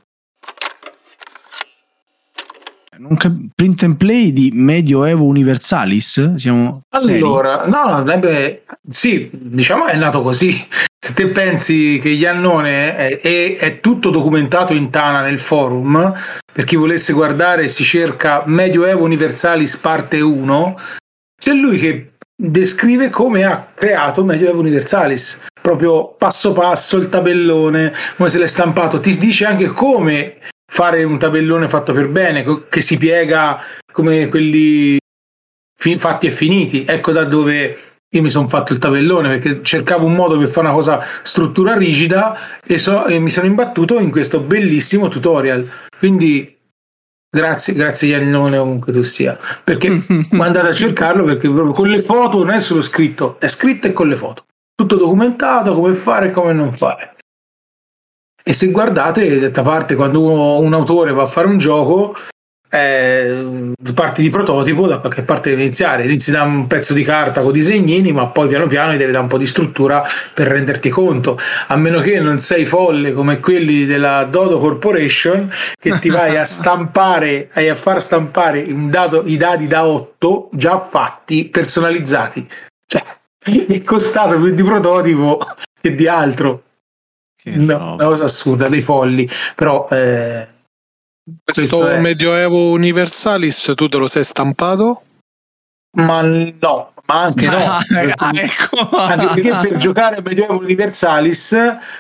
Non 2.90 2.90
cap- 3.17 3.37
print 3.55 3.83
and 3.83 3.97
play 3.97 4.33
di 4.33 4.51
Medioevo 4.53 5.25
Universalis? 5.25 6.35
Siamo 6.37 6.83
seri? 7.01 7.19
Allora, 7.19 7.67
no, 7.67 7.85
no, 7.85 7.97
avrebbe- 7.97 8.65
sì, 8.89 9.31
diciamo 9.33 9.87
è 9.87 9.97
nato 9.97 10.23
così. 10.23 10.51
Se 10.99 11.15
te 11.15 11.29
pensi 11.29 11.99
che 12.03 12.11
Iannone 12.11 12.97
è, 12.97 13.21
è- 13.21 13.57
è 13.57 13.81
tutto 13.81 14.11
documentato 14.11 14.75
in 14.75 14.91
Tana 14.91 15.23
nel 15.23 15.39
forum, 15.39 16.13
per 16.53 16.65
chi 16.65 16.77
volesse 16.77 17.13
guardare 17.13 17.69
si 17.69 17.85
cerca 17.85 18.43
Medioevo 18.47 19.05
Universalis 19.05 19.77
parte 19.79 20.21
1, 20.21 20.77
c'è 21.41 21.53
lui 21.55 21.79
che 21.79 22.13
descrive 22.37 23.09
come 23.09 23.45
ha 23.45 23.69
creato 23.75 24.25
Medioevo 24.25 24.61
Universalis, 24.61 25.41
proprio 25.61 26.15
passo 26.19 26.53
passo 26.53 26.97
il 26.99 27.09
tabellone, 27.09 27.93
come 28.17 28.29
se 28.29 28.39
l'è 28.39 28.47
stampato, 28.47 29.01
ti 29.01 29.17
dice 29.19 29.47
anche 29.47 29.69
come 29.69 30.37
fare 30.71 31.03
un 31.03 31.19
tabellone 31.19 31.69
fatto 31.69 31.93
per 31.93 32.09
bene, 32.09 32.45
co- 32.45 32.67
che 32.69 32.81
si 32.81 32.97
piega 32.97 33.59
come 33.93 34.29
quelli 34.29 34.99
fi- 35.77 35.99
fatti 35.99 36.27
e 36.29 36.31
finiti. 36.31 36.85
Ecco 36.87 37.13
da 37.13 37.25
dove 37.25 37.79
io 38.13 38.23
mi 38.23 38.31
sono 38.31 38.49
fatto 38.49 38.73
il 38.73 38.79
tabellone 38.79 39.29
perché 39.29 39.63
cercavo 39.63 40.07
un 40.07 40.15
modo 40.15 40.39
per 40.39 40.49
fare 40.49 40.67
una 40.67 40.75
cosa 40.75 41.01
struttura 41.23 41.77
rigida 41.77 42.59
e, 42.65 42.79
so- 42.79 43.07
e 43.07 43.19
mi 43.19 43.31
sono 43.31 43.47
imbattuto 43.47 43.99
in 43.99 44.11
questo 44.11 44.41
bellissimo 44.41 45.09
tutorial. 45.09 45.69
Quindi 45.99 46.57
grazie, 47.29 47.75
grazie 47.75 48.09
Iannone 48.09 48.59
comunque 48.59 48.93
tu 48.93 49.03
sia, 49.03 49.39
perché 49.63 49.89
andate 50.39 50.69
a 50.69 50.73
cercarlo 50.73 51.25
perché 51.25 51.49
proprio 51.49 51.73
con 51.73 51.89
le 51.89 52.03
foto 52.03 52.39
non 52.39 52.51
è 52.51 52.61
solo 52.61 52.83
scritto, 52.83 53.39
è 53.41 53.49
scritto 53.49 53.87
e 53.89 53.93
con 53.93 54.09
le 54.09 54.17
foto. 54.17 54.45
Tutto 54.75 54.97
documentato, 54.97 55.75
come 55.75 55.95
fare 55.95 56.29
e 56.29 56.31
come 56.31 56.53
non 56.53 56.77
fare. 56.77 57.17
E 58.43 58.53
se 58.53 58.71
guardate, 58.71 59.39
d'altra 59.39 59.63
parte, 59.63 59.95
quando 59.95 60.21
uno- 60.23 60.59
un 60.59 60.75
autore 60.75 61.13
va 61.13 61.23
a 61.23 61.27
fare 61.27 61.47
un 61.47 61.59
gioco, 61.59 62.15
eh, 62.73 63.73
parti 63.95 64.23
di 64.23 64.31
prototipo, 64.31 64.87
da 64.87 64.99
qualche 64.99 65.23
parte 65.23 65.51
deve 65.51 65.63
iniziare. 65.63 66.05
Inizi 66.05 66.31
da 66.31 66.45
un 66.45 66.67
pezzo 66.69 66.95
di 66.95 67.03
carta 67.03 67.43
con 67.43 67.53
disegnini, 67.53 68.13
ma 68.13 68.29
poi 68.29 68.49
piano 68.49 68.67
piano 68.69 68.93
gli 68.93 68.97
devi 68.97 69.11
dare 69.11 69.25
un 69.25 69.29
po' 69.29 69.39
di 69.39 69.47
struttura 69.47 70.05
per 70.33 70.47
renderti 70.47 70.89
conto. 70.89 71.37
A 71.67 71.77
meno 71.77 72.01
che 72.01 72.21
non 72.21 72.39
sei 72.39 72.65
folle 72.65 73.13
come 73.13 73.41
quelli 73.41 73.87
della 73.87 74.25
Dodo 74.25 74.59
Corporation, 74.59 75.51
che 75.79 75.99
ti 75.99 76.09
vai 76.11 76.37
a 76.37 76.45
stampare 76.45 77.51
e 77.53 77.69
a 77.69 77.75
far 77.75 78.01
stampare 78.01 78.63
un 78.69 78.89
dato- 78.89 79.25
i 79.27 79.37
dadi 79.37 79.67
da 79.67 79.87
8 79.87 80.49
già 80.53 80.87
fatti, 80.89 81.47
personalizzati. 81.47 82.47
Cioè, 82.87 83.03
è 83.69 83.83
costato 83.83 84.37
più 84.37 84.55
di 84.55 84.63
prototipo 84.63 85.41
che 85.81 85.95
di 85.95 86.07
altro. 86.07 86.63
Che 87.43 87.51
No, 87.51 87.73
roba. 87.79 87.93
una 87.95 88.05
cosa 88.05 88.25
assurda, 88.25 88.69
dei 88.69 88.81
folli, 88.83 89.29
però 89.55 89.89
eh, 89.91 90.47
Questo 91.43 91.79
questo 91.79 91.89
è- 91.89 91.99
Medioevo 92.01 92.71
Universalis 92.73 93.73
tu 93.77 93.89
te 93.89 93.97
lo 93.99 94.09
sei 94.09 94.25
stampato? 94.25 95.03
ma 95.93 96.21
no, 96.23 96.93
ma 97.07 97.23
anche 97.23 97.47
no. 97.47 97.57
Ah, 97.59 98.31
ecco. 98.35 98.89
Anche 98.97 99.41
perché 99.41 99.69
per 99.69 99.77
giocare 99.79 100.17
a 100.17 100.23
Medioevo 100.23 100.59
Universalis 100.59 101.57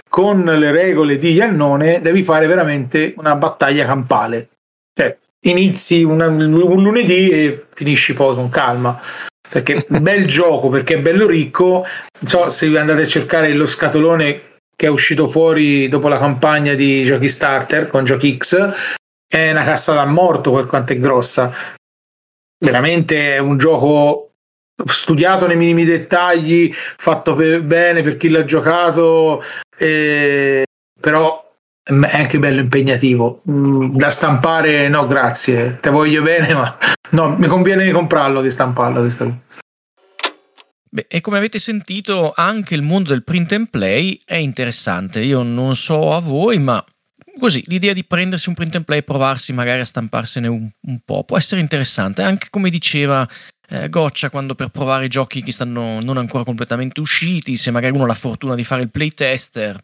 con 0.08 0.42
le 0.44 0.70
regole 0.70 1.18
di 1.18 1.32
Iannone 1.32 2.00
devi 2.00 2.22
fare 2.22 2.46
veramente 2.46 3.14
una 3.16 3.34
battaglia 3.34 3.84
campale. 3.86 4.50
Cioè, 4.94 5.16
inizi 5.46 6.04
una- 6.04 6.28
un 6.28 6.52
lunedì 6.82 7.30
e 7.30 7.66
finisci 7.74 8.12
poi 8.14 8.34
con 8.36 8.48
calma. 8.50 9.00
Perché 9.48 9.84
bel 9.88 10.26
gioco, 10.28 10.68
perché 10.68 10.94
è 10.94 11.00
bello 11.00 11.26
ricco. 11.26 11.84
Non 12.20 12.28
so 12.28 12.48
se 12.50 12.66
andate 12.78 13.02
a 13.02 13.06
cercare 13.06 13.52
lo 13.52 13.66
scatolone 13.66 14.49
che 14.80 14.86
è 14.86 14.88
uscito 14.88 15.28
fuori 15.28 15.88
dopo 15.88 16.08
la 16.08 16.16
campagna 16.16 16.72
di 16.72 17.02
Giochi 17.02 17.28
Starter 17.28 17.88
con 17.88 18.04
Giochi 18.06 18.38
X, 18.38 18.72
è 19.28 19.50
una 19.50 19.62
cassa 19.62 19.92
da 19.92 20.06
morto 20.06 20.52
per 20.54 20.64
quanto 20.64 20.94
è 20.94 20.98
grossa. 20.98 21.52
Veramente 22.58 23.34
è 23.34 23.38
un 23.38 23.58
gioco 23.58 24.30
studiato 24.86 25.46
nei 25.46 25.56
minimi 25.56 25.84
dettagli, 25.84 26.72
fatto 26.96 27.34
per- 27.34 27.60
bene 27.60 28.00
per 28.00 28.16
chi 28.16 28.30
l'ha 28.30 28.46
giocato, 28.46 29.42
eh, 29.76 30.64
però 30.98 31.46
è 31.82 31.92
anche 32.16 32.38
bello 32.38 32.60
impegnativo. 32.60 33.42
Mm, 33.50 33.96
Da 33.96 34.08
stampare, 34.08 34.88
no, 34.88 35.06
grazie, 35.06 35.76
te 35.82 35.90
voglio 35.90 36.22
bene, 36.22 36.54
ma 36.54 36.74
no, 37.10 37.36
mi 37.36 37.48
conviene 37.48 37.90
comprarlo 37.92 38.40
di 38.40 38.50
stamparlo. 38.50 39.00
Questo. 39.00 39.40
Beh, 40.92 41.06
e 41.08 41.20
come 41.20 41.38
avete 41.38 41.60
sentito, 41.60 42.32
anche 42.34 42.74
il 42.74 42.82
mondo 42.82 43.10
del 43.10 43.22
print 43.22 43.52
and 43.52 43.70
play 43.70 44.18
è 44.24 44.34
interessante. 44.34 45.22
Io 45.22 45.42
non 45.42 45.76
so 45.76 46.12
a 46.12 46.18
voi, 46.18 46.58
ma 46.58 46.84
così 47.38 47.62
l'idea 47.66 47.92
di 47.92 48.04
prendersi 48.04 48.48
un 48.48 48.56
print 48.56 48.74
and 48.74 48.84
play 48.84 48.98
e 48.98 49.02
provarsi 49.04 49.52
magari 49.52 49.80
a 49.80 49.84
stamparsene 49.84 50.48
un, 50.48 50.68
un 50.80 50.98
po' 51.04 51.22
può 51.22 51.38
essere 51.38 51.60
interessante. 51.60 52.22
Anche 52.22 52.48
come 52.50 52.70
diceva 52.70 53.26
eh, 53.68 53.88
Goccia, 53.88 54.30
quando 54.30 54.56
per 54.56 54.70
provare 54.70 55.04
i 55.04 55.08
giochi 55.08 55.42
che 55.42 55.52
stanno 55.52 56.00
non 56.00 56.16
ancora 56.16 56.42
completamente 56.42 56.98
usciti, 56.98 57.56
se 57.56 57.70
magari 57.70 57.94
uno 57.94 58.04
ha 58.04 58.08
la 58.08 58.14
fortuna 58.14 58.56
di 58.56 58.64
fare 58.64 58.82
il 58.82 58.90
playtester, 58.90 59.80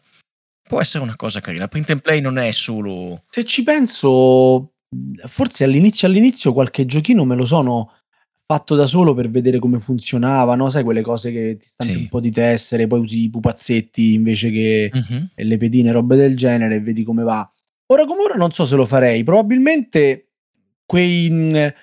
può 0.67 0.81
essere 0.81 1.05
una 1.05 1.15
cosa 1.15 1.39
carina. 1.39 1.69
Print 1.69 1.91
and 1.91 2.01
play 2.01 2.19
non 2.19 2.37
è 2.37 2.51
solo. 2.51 3.23
Se 3.29 3.45
ci 3.45 3.63
penso, 3.63 4.73
forse 5.25 5.63
all'inizio 5.63 6.05
all'inizio 6.07 6.51
qualche 6.51 6.85
giochino 6.85 7.23
me 7.23 7.35
lo 7.35 7.45
sono 7.45 7.93
fatto 8.47 8.75
da 8.75 8.85
solo 8.85 9.13
per 9.13 9.29
vedere 9.29 9.59
come 9.59 9.77
funzionava, 9.77 10.55
no? 10.55 10.69
Sai 10.69 10.83
quelle 10.83 11.01
cose 11.01 11.33
che 11.33 11.57
ti 11.59 11.67
stampi 11.67 11.93
Sì. 11.93 11.99
un 11.99 12.07
po' 12.07 12.21
di 12.21 12.31
tessere, 12.31 12.87
poi 12.87 13.01
usi 13.01 13.23
i 13.25 13.29
pupazzetti 13.29 14.13
invece 14.13 14.49
che 14.51 14.89
e 15.35 15.43
le 15.43 15.57
pedine, 15.57 15.91
robe 15.91 16.15
del 16.15 16.37
genere 16.37 16.75
e 16.75 16.79
vedi 16.81 17.03
come 17.03 17.23
va. 17.23 17.49
Ora 17.87 18.05
come 18.05 18.21
ora 18.23 18.35
non 18.35 18.51
so 18.51 18.65
se 18.65 18.75
lo 18.75 18.85
farei, 18.85 19.23
probabilmente 19.23 20.29
quei 20.85 21.29
mh, 21.29 21.73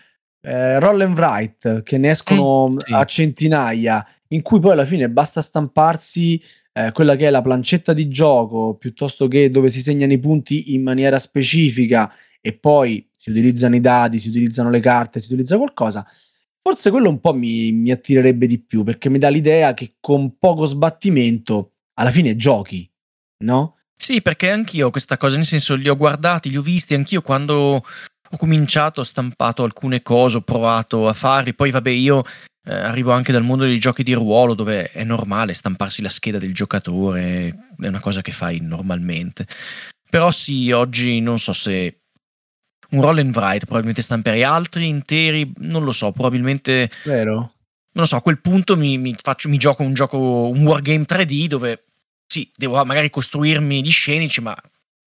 eh, 0.41 0.79
roll 0.81 1.03
and 1.03 1.17
write 1.19 1.83
che 1.85 1.99
ne 1.99 2.11
escono 2.11 2.69
Mm, 2.71 2.77
sì. 2.79 2.93
a 2.95 3.05
centinaia, 3.05 4.07
in 4.29 4.41
cui 4.41 4.59
poi 4.59 4.73
alla 4.73 4.87
fine 4.87 5.11
basta 5.11 5.43
stamparsi 5.43 6.41
eh, 6.73 6.93
quella 6.93 7.15
che 7.15 7.27
è 7.27 7.31
la 7.31 7.43
plancetta 7.43 7.93
di 7.93 8.09
gioco 8.09 8.75
piuttosto 8.77 9.29
che 9.29 9.51
dove 9.51 9.69
si 9.69 9.83
segnano 9.83 10.13
i 10.15 10.19
punti 10.19 10.73
in 10.75 10.83
maniera 10.83 11.19
specifica 11.19 12.11
e 12.41 12.55
poi 12.55 13.07
si 13.15 13.29
utilizzano 13.31 13.77
i 13.77 13.81
dadi, 13.81 14.19
si 14.19 14.29
utilizzano 14.29 14.71
le 14.71 14.81
carte, 14.81 15.21
si 15.21 15.27
utilizza 15.27 15.59
qualcosa. 15.59 16.07
Forse 16.67 16.91
quello 16.91 17.11
un 17.11 17.21
po' 17.21 17.35
mi, 17.35 17.73
mi 17.73 17.91
attirerebbe 17.91 18.47
di 18.47 18.59
più 18.59 18.85
perché 18.85 19.11
mi 19.11 19.19
dà 19.19 19.29
l'idea 19.29 19.75
che 19.75 19.97
con 20.01 20.39
poco 20.39 20.65
sbattimento 20.65 21.73
alla 21.99 22.11
fine 22.11 22.37
giochi, 22.37 22.91
no? 23.45 23.77
Sì, 23.95 24.23
perché 24.23 24.51
anch'io 24.51 24.91
questa 24.91 25.19
cosa, 25.19 25.37
nel 25.37 25.45
senso 25.45 25.75
li 25.75 25.91
ho 25.91 25.95
guardati, 25.95 26.49
li 26.49 26.57
ho 26.57 26.63
visti, 26.63 26.95
anch'io 26.95 27.21
quando 27.21 27.85
ho 27.85 28.37
cominciato 28.39 29.03
ho 29.03 29.05
stampato 29.05 29.63
alcune 29.63 30.01
cose, 30.01 30.39
ho 30.39 30.41
provato 30.41 31.07
a 31.07 31.13
farli, 31.13 31.55
poi 31.55 31.71
vabbè 31.71 31.91
io 31.91 32.23
eh, 32.67 32.75
arrivo 32.75 33.13
anche 33.13 33.31
dal 33.31 33.45
mondo 33.45 33.65
dei 33.65 33.79
giochi 33.79 34.03
di 34.03 34.15
ruolo 34.15 34.55
dove 34.55 34.91
è 34.91 35.05
normale 35.05 35.53
stamparsi 35.53 36.01
la 36.01 36.09
scheda 36.09 36.39
del 36.39 36.55
giocatore, 36.55 37.75
è 37.79 37.87
una 37.89 38.01
cosa 38.01 38.23
che 38.23 38.33
fai 38.33 38.61
normalmente. 38.63 39.47
Però 40.09 40.31
sì, 40.31 40.73
oggi 40.73 41.21
non 41.21 41.39
so 41.39 41.53
se 41.53 42.04
un 42.95 43.01
roll 43.01 43.19
and 43.19 43.35
write, 43.37 43.65
probabilmente 43.65 44.03
stamperei 44.03 44.43
altri 44.43 44.87
interi, 44.89 45.53
non 45.59 45.85
lo 45.85 45.93
so, 45.93 46.13
probabilmente 46.13 46.91
Vero? 47.05 47.35
non 47.95 48.03
lo 48.03 48.07
so, 48.07 48.17
a 48.17 48.23
quel 48.23 48.41
punto 48.41 48.77
mi, 48.77 48.99
mi 48.99 49.15
faccio, 49.21 49.49
mi 49.49 49.57
gioco 49.59 49.83
un 49.83 49.95
gioco, 49.95 50.19
un 50.49 50.65
wargame 50.65 51.05
3D 51.05 51.47
dove 51.47 51.85
sì, 52.27 52.51
devo 52.57 52.83
magari 52.85 53.11
costruirmi 53.11 53.83
gli 53.85 53.91
scenici, 53.91 54.41
ma 54.41 54.57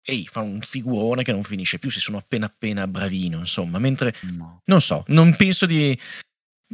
ehi, 0.03 0.25
fa 0.25 0.39
un 0.41 0.61
figurone 0.61 1.23
che 1.23 1.33
non 1.33 1.43
finisce 1.43 1.79
più 1.79 1.89
se 1.89 1.99
sono 1.99 2.17
appena 2.17 2.45
appena 2.45 2.87
bravino, 2.87 3.39
insomma, 3.39 3.79
mentre 3.79 4.15
No. 4.21 4.61
non 4.65 4.79
so, 4.81 5.03
non 5.07 5.35
penso 5.35 5.65
di 5.65 5.97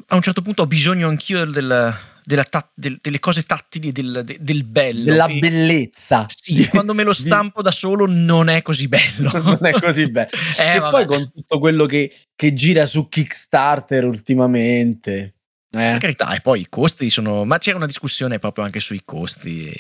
a 0.07 0.16
un 0.16 0.22
certo 0.22 0.41
punto 0.41 0.64
ho 0.64 0.68
bisogno 0.68 1.07
anch'io 1.07 1.45
del, 1.45 1.95
tat- 2.24 2.71
del- 2.76 2.97
delle 3.01 3.19
cose 3.19 3.43
tattili 3.43 3.91
del, 3.91 4.21
de- 4.26 4.38
del 4.39 4.63
bello. 4.63 5.03
Della 5.03 5.26
E- 5.28 5.39
bellezza. 5.39 6.26
Sì, 6.30 6.67
quando 6.67 6.93
me 6.93 7.03
lo 7.03 7.13
stampo 7.13 7.61
da 7.61 7.71
solo 7.71 8.05
non 8.07 8.49
è 8.49 8.61
così 8.61 8.88
bello. 8.88 9.32
non 9.41 9.59
è 9.61 9.71
così 9.71 10.09
bello. 10.09 10.30
Eh, 10.57 10.76
e 10.76 10.80
vabbè. 10.80 10.91
poi 10.91 11.05
con 11.05 11.32
tutto 11.34 11.59
quello 11.59 11.86
che, 11.86 12.13
che 12.36 12.53
gira 12.53 12.86
su 12.86 13.07
Kickstarter 13.09 14.05
ultimamente. 14.05 15.36
Per 15.69 15.95
Eh? 15.95 15.97
carità, 15.99 16.34
e 16.36 16.39
poi 16.41 16.61
i 16.61 16.67
costi 16.69 17.09
sono. 17.09 17.45
Ma 17.45 17.57
c'era 17.57 17.78
una 17.78 17.86
discussione 17.88 18.39
proprio 18.39 18.63
anche 18.63 18.80
sui 18.80 19.01
costi. 19.03 19.71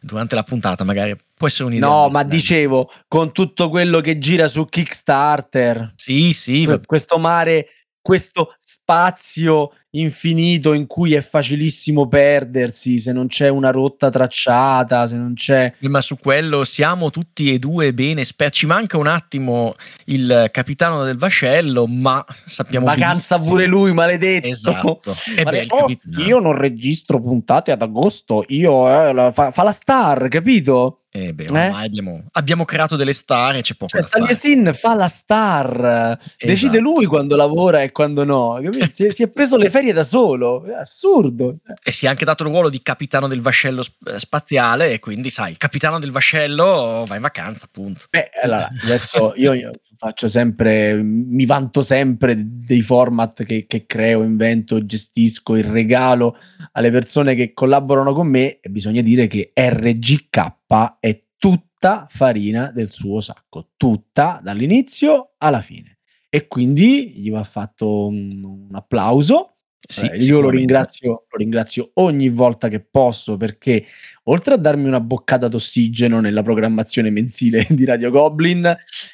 Durante 0.00 0.34
la 0.34 0.42
puntata, 0.42 0.84
magari 0.84 1.16
può 1.34 1.46
essere 1.46 1.64
un'idea. 1.68 1.88
No, 1.88 2.08
ma 2.10 2.24
bella. 2.24 2.34
dicevo, 2.36 2.90
con 3.08 3.32
tutto 3.32 3.70
quello 3.70 4.00
che 4.00 4.18
gira 4.18 4.48
su 4.48 4.66
Kickstarter, 4.66 5.94
Sì, 5.96 6.32
sì, 6.34 6.68
questo 6.84 7.18
mare, 7.18 7.68
questo 8.02 8.54
spazio 8.58 9.70
infinito 9.96 10.72
in 10.72 10.86
cui 10.86 11.14
è 11.14 11.20
facilissimo 11.20 12.06
perdersi 12.08 12.98
se 12.98 13.12
non 13.12 13.26
c'è 13.26 13.48
una 13.48 13.70
rotta 13.70 14.10
tracciata, 14.10 15.06
se 15.06 15.16
non 15.16 15.34
c'è... 15.34 15.72
ma 15.82 16.00
su 16.00 16.16
quello 16.18 16.64
siamo 16.64 17.10
tutti 17.10 17.52
e 17.52 17.58
due 17.58 17.92
bene 17.92 18.22
esperti. 18.22 18.58
Ci 18.58 18.66
manca 18.66 18.96
un 18.96 19.06
attimo 19.06 19.74
il 20.06 20.48
capitano 20.50 21.04
del 21.04 21.16
vascello, 21.16 21.86
ma 21.86 22.24
sappiamo 22.44 22.86
Vacanza 22.86 23.36
benissimo- 23.36 23.56
pure 23.56 23.66
lui, 23.66 23.92
maledetto. 23.92 24.46
Esatto. 24.48 25.14
E 25.36 25.42
Ma 25.44 25.50
beh, 25.50 25.66
oh, 25.70 25.86
io 26.24 26.38
non 26.38 26.56
registro 26.56 27.20
puntate 27.20 27.72
ad 27.72 27.82
agosto, 27.82 28.44
io 28.48 28.88
eh, 28.88 29.12
la- 29.12 29.32
fa, 29.32 29.50
fa 29.50 29.62
la 29.62 29.72
star, 29.72 30.28
capito? 30.28 31.03
Eh 31.16 31.32
beh, 31.32 31.44
ormai 31.44 31.86
abbiamo, 31.86 32.24
abbiamo 32.32 32.64
creato 32.64 32.96
delle 32.96 33.12
star 33.12 33.54
e 33.54 33.62
c'è 33.62 33.74
poco 33.74 33.96
Cioè, 33.96 34.00
da. 34.00 34.08
Taliesin 34.08 34.72
fa 34.74 34.96
la 34.96 35.06
star, 35.06 36.18
decide 36.36 36.78
Esatto. 36.78 36.80
lui 36.80 37.04
quando 37.04 37.36
lavora 37.36 37.82
e 37.82 37.92
quando 37.92 38.24
no. 38.24 38.58
Si, 38.90 39.04
è, 39.04 39.12
si 39.12 39.22
è 39.22 39.30
preso 39.30 39.56
le 39.56 39.70
ferie 39.70 39.92
da 39.92 40.02
solo, 40.02 40.64
è 40.64 40.72
assurdo. 40.72 41.58
Cioè, 41.64 41.76
E 41.84 41.92
si 41.92 42.06
è 42.06 42.08
anche 42.08 42.24
dato 42.24 42.42
il 42.42 42.48
ruolo 42.48 42.68
di 42.68 42.82
capitano 42.82 43.28
del 43.28 43.40
vascello 43.40 43.84
eh, 44.06 44.18
spaziale 44.18 44.90
e 44.90 44.98
quindi 44.98 45.30
sai, 45.30 45.52
il 45.52 45.56
capitano 45.56 46.00
del 46.00 46.10
vascello 46.10 47.04
va 47.06 47.14
in 47.14 47.22
vacanza, 47.22 47.66
appunto. 47.66 48.06
Beh, 48.10 48.30
allora, 48.42 48.68
adesso 48.82 49.34
io, 49.36 49.52
io 49.52 49.70
faccio 49.96 50.26
sempre, 50.26 51.00
mi 51.00 51.46
vanto 51.46 51.82
sempre 51.82 52.34
dei 52.36 52.82
format 52.82 53.44
che, 53.44 53.66
che 53.68 53.86
creo, 53.86 54.24
invento, 54.24 54.84
gestisco, 54.84 55.54
il 55.54 55.62
regalo 55.62 56.36
alle 56.72 56.90
persone 56.90 57.36
che 57.36 57.52
collaborano 57.52 58.12
con 58.14 58.26
me 58.26 58.58
e 58.58 58.68
bisogna 58.68 59.00
dire 59.00 59.28
che 59.28 59.52
RGK 59.54 60.62
è 61.00 61.22
tutta 61.36 62.06
farina 62.08 62.70
del 62.72 62.90
suo 62.90 63.20
sacco, 63.20 63.72
tutta 63.76 64.40
dall'inizio 64.42 65.34
alla 65.38 65.60
fine. 65.60 65.98
E 66.30 66.48
quindi 66.48 67.10
gli 67.10 67.30
va 67.30 67.44
fatto 67.44 68.06
un, 68.06 68.42
un 68.42 68.74
applauso. 68.74 69.50
Sì, 69.86 70.06
Eh, 70.06 70.16
io 70.16 70.40
lo 70.40 70.48
ringrazio, 70.48 71.26
lo 71.28 71.36
ringrazio 71.36 71.90
ogni 71.94 72.30
volta 72.30 72.68
che 72.68 72.80
posso 72.80 73.36
perché 73.36 73.84
oltre 74.24 74.54
a 74.54 74.56
darmi 74.56 74.88
una 74.88 75.00
boccata 75.00 75.46
d'ossigeno 75.46 76.20
nella 76.20 76.42
programmazione 76.42 77.10
mensile 77.10 77.66
di 77.68 77.84
Radio 77.84 78.10
Goblin, 78.10 78.64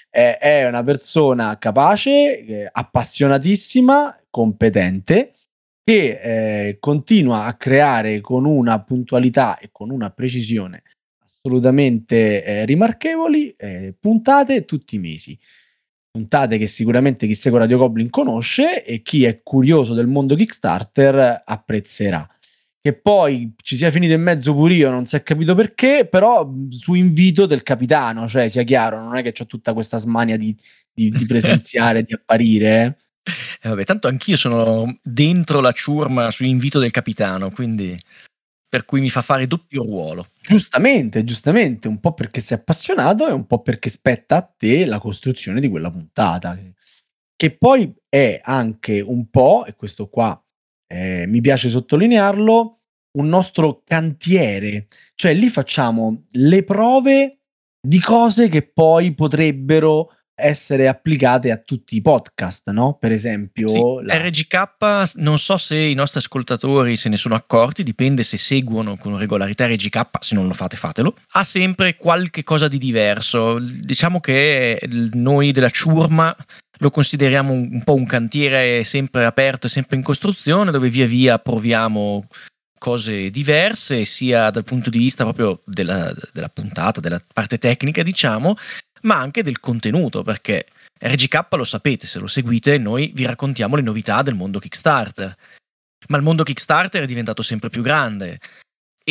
eh, 0.08 0.38
è 0.38 0.68
una 0.68 0.84
persona 0.84 1.58
capace, 1.58 2.44
eh, 2.44 2.68
appassionatissima, 2.70 4.22
competente, 4.30 5.34
che 5.82 6.20
eh, 6.68 6.76
continua 6.78 7.46
a 7.46 7.54
creare 7.54 8.20
con 8.20 8.44
una 8.44 8.80
puntualità 8.84 9.58
e 9.58 9.70
con 9.72 9.90
una 9.90 10.10
precisione 10.10 10.84
assolutamente 11.42 12.44
eh, 12.44 12.64
rimarchevoli 12.66 13.54
eh, 13.56 13.94
puntate 13.98 14.64
tutti 14.64 14.96
i 14.96 14.98
mesi. 14.98 15.38
Puntate 16.10 16.58
che 16.58 16.66
sicuramente 16.66 17.26
chi 17.26 17.34
segue 17.34 17.60
Radio 17.60 17.78
Goblin 17.78 18.10
conosce 18.10 18.84
e 18.84 19.00
chi 19.00 19.24
è 19.24 19.42
curioso 19.42 19.94
del 19.94 20.08
mondo 20.08 20.34
Kickstarter 20.34 21.42
apprezzerà. 21.44 22.28
Che 22.82 22.94
poi 22.94 23.52
ci 23.62 23.76
sia 23.76 23.90
finito 23.90 24.14
in 24.14 24.22
mezzo 24.22 24.54
pure 24.54 24.74
io, 24.74 24.90
non 24.90 25.04
si 25.04 25.14
è 25.14 25.22
capito 25.22 25.54
perché, 25.54 26.08
però 26.10 26.46
mh, 26.46 26.70
su 26.70 26.94
invito 26.94 27.46
del 27.46 27.62
capitano, 27.62 28.26
cioè 28.26 28.48
sia 28.48 28.62
chiaro, 28.62 29.02
non 29.02 29.16
è 29.16 29.22
che 29.22 29.34
ho 29.38 29.46
tutta 29.46 29.72
questa 29.74 29.98
smania 29.98 30.36
di, 30.36 30.54
di, 30.92 31.10
di 31.10 31.26
presenziare, 31.26 32.02
di 32.02 32.14
apparire. 32.14 32.96
eh. 33.22 33.28
E 33.62 33.68
vabbè, 33.68 33.84
tanto 33.84 34.08
anch'io 34.08 34.36
sono 34.36 34.98
dentro 35.02 35.60
la 35.60 35.72
ciurma 35.72 36.30
su 36.30 36.44
invito 36.44 36.78
del 36.78 36.90
capitano, 36.90 37.50
quindi 37.50 37.96
per 38.70 38.84
cui 38.84 39.00
mi 39.00 39.10
fa 39.10 39.20
fare 39.20 39.48
doppio 39.48 39.82
ruolo. 39.82 40.28
Giustamente, 40.40 41.24
giustamente, 41.24 41.88
un 41.88 41.98
po' 41.98 42.14
perché 42.14 42.40
sei 42.40 42.56
appassionato 42.56 43.26
e 43.26 43.32
un 43.32 43.44
po' 43.44 43.62
perché 43.62 43.90
spetta 43.90 44.36
a 44.36 44.54
te 44.56 44.86
la 44.86 45.00
costruzione 45.00 45.58
di 45.58 45.68
quella 45.68 45.90
puntata. 45.90 46.56
Che 47.34 47.56
poi 47.56 47.92
è 48.08 48.40
anche 48.40 49.00
un 49.00 49.28
po', 49.28 49.64
e 49.66 49.74
questo 49.74 50.08
qua 50.08 50.40
eh, 50.86 51.26
mi 51.26 51.40
piace 51.40 51.68
sottolinearlo, 51.68 52.80
un 53.18 53.28
nostro 53.28 53.82
cantiere. 53.84 54.86
Cioè 55.16 55.34
lì 55.34 55.48
facciamo 55.48 56.26
le 56.30 56.62
prove 56.62 57.40
di 57.80 57.98
cose 57.98 58.48
che 58.48 58.70
poi 58.70 59.14
potrebbero 59.14 60.12
essere 60.40 60.88
applicate 60.88 61.50
a 61.50 61.56
tutti 61.58 61.96
i 61.96 62.00
podcast, 62.00 62.70
no? 62.70 62.96
Per 62.98 63.12
esempio, 63.12 63.68
Sì, 63.68 63.80
la- 64.02 64.16
RGK, 64.16 65.12
non 65.16 65.38
so 65.38 65.56
se 65.56 65.76
i 65.76 65.94
nostri 65.94 66.20
ascoltatori 66.20 66.96
se 66.96 67.08
ne 67.08 67.16
sono 67.16 67.34
accorti, 67.34 67.82
dipende 67.82 68.22
se 68.22 68.36
seguono 68.38 68.96
con 68.96 69.18
regolarità 69.18 69.66
RGK, 69.66 70.08
se 70.20 70.34
non 70.34 70.46
lo 70.46 70.54
fate 70.54 70.76
fatelo, 70.76 71.14
ha 71.32 71.44
sempre 71.44 71.96
qualche 71.96 72.42
cosa 72.42 72.68
di 72.68 72.78
diverso. 72.78 73.58
Diciamo 73.58 74.20
che 74.20 74.80
noi 75.12 75.52
della 75.52 75.70
ciurma 75.70 76.34
lo 76.78 76.90
consideriamo 76.90 77.52
un, 77.52 77.68
un 77.72 77.84
po' 77.84 77.94
un 77.94 78.06
cantiere 78.06 78.84
sempre 78.84 79.24
aperto 79.24 79.66
e 79.66 79.70
sempre 79.70 79.96
in 79.96 80.02
costruzione, 80.02 80.70
dove 80.70 80.88
via 80.88 81.06
via 81.06 81.38
proviamo 81.38 82.26
cose 82.78 83.30
diverse, 83.30 84.06
sia 84.06 84.48
dal 84.48 84.64
punto 84.64 84.88
di 84.88 84.96
vista 84.96 85.24
proprio 85.24 85.60
della, 85.66 86.10
della 86.32 86.48
puntata, 86.48 86.98
della 87.00 87.20
parte 87.32 87.58
tecnica, 87.58 88.02
diciamo, 88.02 88.56
ma 89.02 89.18
anche 89.18 89.42
del 89.42 89.60
contenuto, 89.60 90.22
perché 90.22 90.66
RGK 90.98 91.46
lo 91.52 91.64
sapete, 91.64 92.06
se 92.06 92.18
lo 92.18 92.26
seguite, 92.26 92.78
noi 92.78 93.10
vi 93.14 93.24
raccontiamo 93.24 93.76
le 93.76 93.82
novità 93.82 94.22
del 94.22 94.34
mondo 94.34 94.58
Kickstarter. 94.58 95.36
Ma 96.08 96.16
il 96.16 96.22
mondo 96.22 96.42
Kickstarter 96.42 97.02
è 97.02 97.06
diventato 97.06 97.42
sempre 97.42 97.70
più 97.70 97.82
grande 97.82 98.38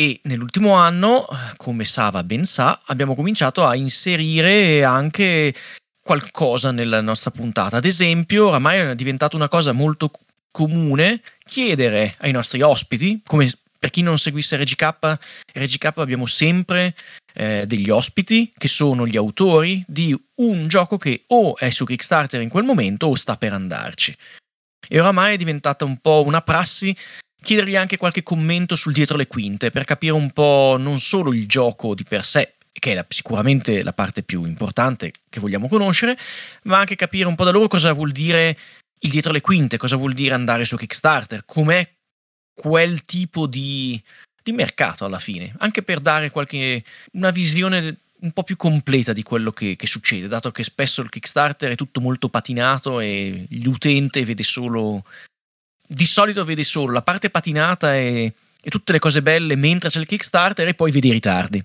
e 0.00 0.20
nell'ultimo 0.24 0.72
anno, 0.74 1.26
come 1.56 1.84
Sava 1.84 2.22
ben 2.22 2.46
sa, 2.46 2.80
abbiamo 2.86 3.14
cominciato 3.14 3.66
a 3.66 3.74
inserire 3.74 4.82
anche 4.82 5.54
qualcosa 6.00 6.70
nella 6.70 7.00
nostra 7.00 7.30
puntata. 7.30 7.76
Ad 7.76 7.84
esempio, 7.84 8.48
oramai 8.48 8.78
è 8.78 8.94
diventata 8.94 9.36
una 9.36 9.48
cosa 9.48 9.72
molto 9.72 10.10
comune 10.50 11.20
chiedere 11.44 12.14
ai 12.20 12.32
nostri 12.32 12.62
ospiti, 12.62 13.20
come 13.26 13.50
per 13.80 13.88
chi 13.88 14.02
non 14.02 14.18
seguisse 14.18 14.58
RGK, 14.58 15.18
RGK 15.54 15.92
abbiamo 15.96 16.26
sempre 16.26 16.94
eh, 17.32 17.64
degli 17.66 17.88
ospiti 17.88 18.52
che 18.56 18.68
sono 18.68 19.06
gli 19.06 19.16
autori 19.16 19.82
di 19.86 20.14
un 20.36 20.68
gioco 20.68 20.98
che 20.98 21.24
o 21.28 21.56
è 21.56 21.70
su 21.70 21.86
Kickstarter 21.86 22.42
in 22.42 22.50
quel 22.50 22.64
momento 22.64 23.06
o 23.06 23.14
sta 23.14 23.38
per 23.38 23.54
andarci. 23.54 24.14
E 24.86 25.00
oramai 25.00 25.34
è 25.34 25.36
diventata 25.38 25.86
un 25.86 25.96
po' 25.96 26.22
una 26.26 26.42
prassi 26.42 26.94
chiedergli 27.42 27.76
anche 27.76 27.96
qualche 27.96 28.22
commento 28.22 28.76
sul 28.76 28.92
dietro 28.92 29.16
le 29.16 29.26
quinte 29.26 29.70
per 29.70 29.84
capire 29.84 30.12
un 30.12 30.30
po' 30.30 30.76
non 30.78 30.98
solo 30.98 31.32
il 31.32 31.46
gioco 31.46 31.94
di 31.94 32.04
per 32.04 32.22
sé, 32.22 32.56
che 32.70 32.92
è 32.92 32.94
la- 32.94 33.06
sicuramente 33.08 33.82
la 33.82 33.94
parte 33.94 34.22
più 34.22 34.44
importante 34.44 35.10
che 35.30 35.40
vogliamo 35.40 35.68
conoscere, 35.68 36.18
ma 36.64 36.78
anche 36.78 36.96
capire 36.96 37.28
un 37.28 37.34
po' 37.34 37.44
da 37.44 37.50
loro 37.50 37.68
cosa 37.68 37.94
vuol 37.94 38.12
dire 38.12 38.58
il 39.02 39.10
dietro 39.10 39.32
le 39.32 39.40
quinte, 39.40 39.78
cosa 39.78 39.96
vuol 39.96 40.12
dire 40.12 40.34
andare 40.34 40.66
su 40.66 40.76
Kickstarter, 40.76 41.44
com'è 41.46 41.88
quel 42.60 43.06
tipo 43.06 43.46
di, 43.46 43.98
di 44.42 44.52
mercato 44.52 45.06
alla 45.06 45.18
fine, 45.18 45.54
anche 45.60 45.82
per 45.82 45.98
dare 45.98 46.30
qualche, 46.30 46.84
una 47.12 47.30
visione 47.30 47.96
un 48.20 48.32
po' 48.32 48.42
più 48.42 48.58
completa 48.58 49.14
di 49.14 49.22
quello 49.22 49.50
che, 49.50 49.76
che 49.76 49.86
succede, 49.86 50.28
dato 50.28 50.50
che 50.50 50.62
spesso 50.62 51.00
il 51.00 51.08
Kickstarter 51.08 51.72
è 51.72 51.74
tutto 51.74 52.02
molto 52.02 52.28
patinato 52.28 53.00
e 53.00 53.46
l'utente 53.62 54.22
vede 54.26 54.42
solo, 54.42 55.06
di 55.86 56.04
solito 56.04 56.44
vede 56.44 56.62
solo 56.62 56.92
la 56.92 57.00
parte 57.00 57.30
patinata 57.30 57.96
e, 57.96 58.34
e 58.62 58.68
tutte 58.68 58.92
le 58.92 58.98
cose 58.98 59.22
belle 59.22 59.56
mentre 59.56 59.88
c'è 59.88 59.98
il 59.98 60.04
Kickstarter 60.06 60.68
e 60.68 60.74
poi 60.74 60.90
vede 60.90 61.06
i 61.06 61.12
ritardi. 61.12 61.64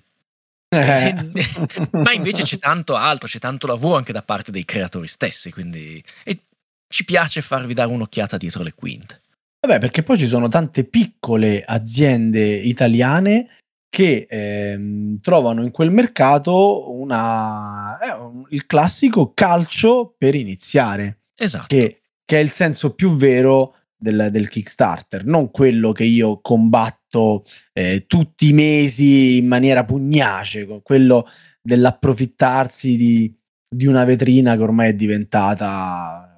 Eh. 0.70 1.32
Ma 1.92 2.14
invece 2.14 2.44
c'è 2.44 2.58
tanto 2.58 2.96
altro, 2.96 3.28
c'è 3.28 3.40
tanto 3.40 3.68
lavoro 3.68 3.98
anche 3.98 4.14
da 4.14 4.22
parte 4.22 4.52
dei 4.52 4.64
creatori 4.64 5.08
stessi, 5.08 5.52
quindi 5.52 6.02
e 6.24 6.40
ci 6.88 7.04
piace 7.04 7.42
farvi 7.42 7.74
dare 7.74 7.92
un'occhiata 7.92 8.38
dietro 8.38 8.64
le 8.64 8.74
quinte. 8.74 9.24
Vabbè, 9.66 9.80
perché 9.80 10.04
poi 10.04 10.16
ci 10.16 10.28
sono 10.28 10.48
tante 10.48 10.84
piccole 10.84 11.64
aziende 11.66 12.44
italiane 12.46 13.48
che 13.90 14.28
ehm, 14.30 15.20
trovano 15.22 15.64
in 15.64 15.72
quel 15.72 15.90
mercato 15.90 16.94
una, 16.94 17.98
eh, 17.98 18.46
il 18.50 18.68
classico 18.68 19.34
calcio 19.34 20.14
per 20.16 20.36
iniziare, 20.36 21.22
Esatto. 21.36 21.66
che, 21.68 22.02
che 22.24 22.38
è 22.38 22.42
il 22.42 22.52
senso 22.52 22.94
più 22.94 23.16
vero 23.16 23.78
del, 23.98 24.28
del 24.32 24.50
Kickstarter, 24.50 25.26
non 25.26 25.50
quello 25.50 25.94
che 25.94 26.04
io 26.04 26.42
combatto 26.42 27.42
eh, 27.74 28.06
tutti 28.06 28.50
i 28.50 28.54
mesi 28.54 29.38
in 29.38 29.48
maniera 29.48 29.84
pugnace, 29.84 30.68
quello 30.84 31.28
dell'approfittarsi 31.60 32.96
di, 32.96 33.36
di 33.68 33.88
una 33.88 34.04
vetrina 34.04 34.56
che 34.56 34.62
ormai 34.62 34.90
è 34.90 34.94
diventata 34.94 36.35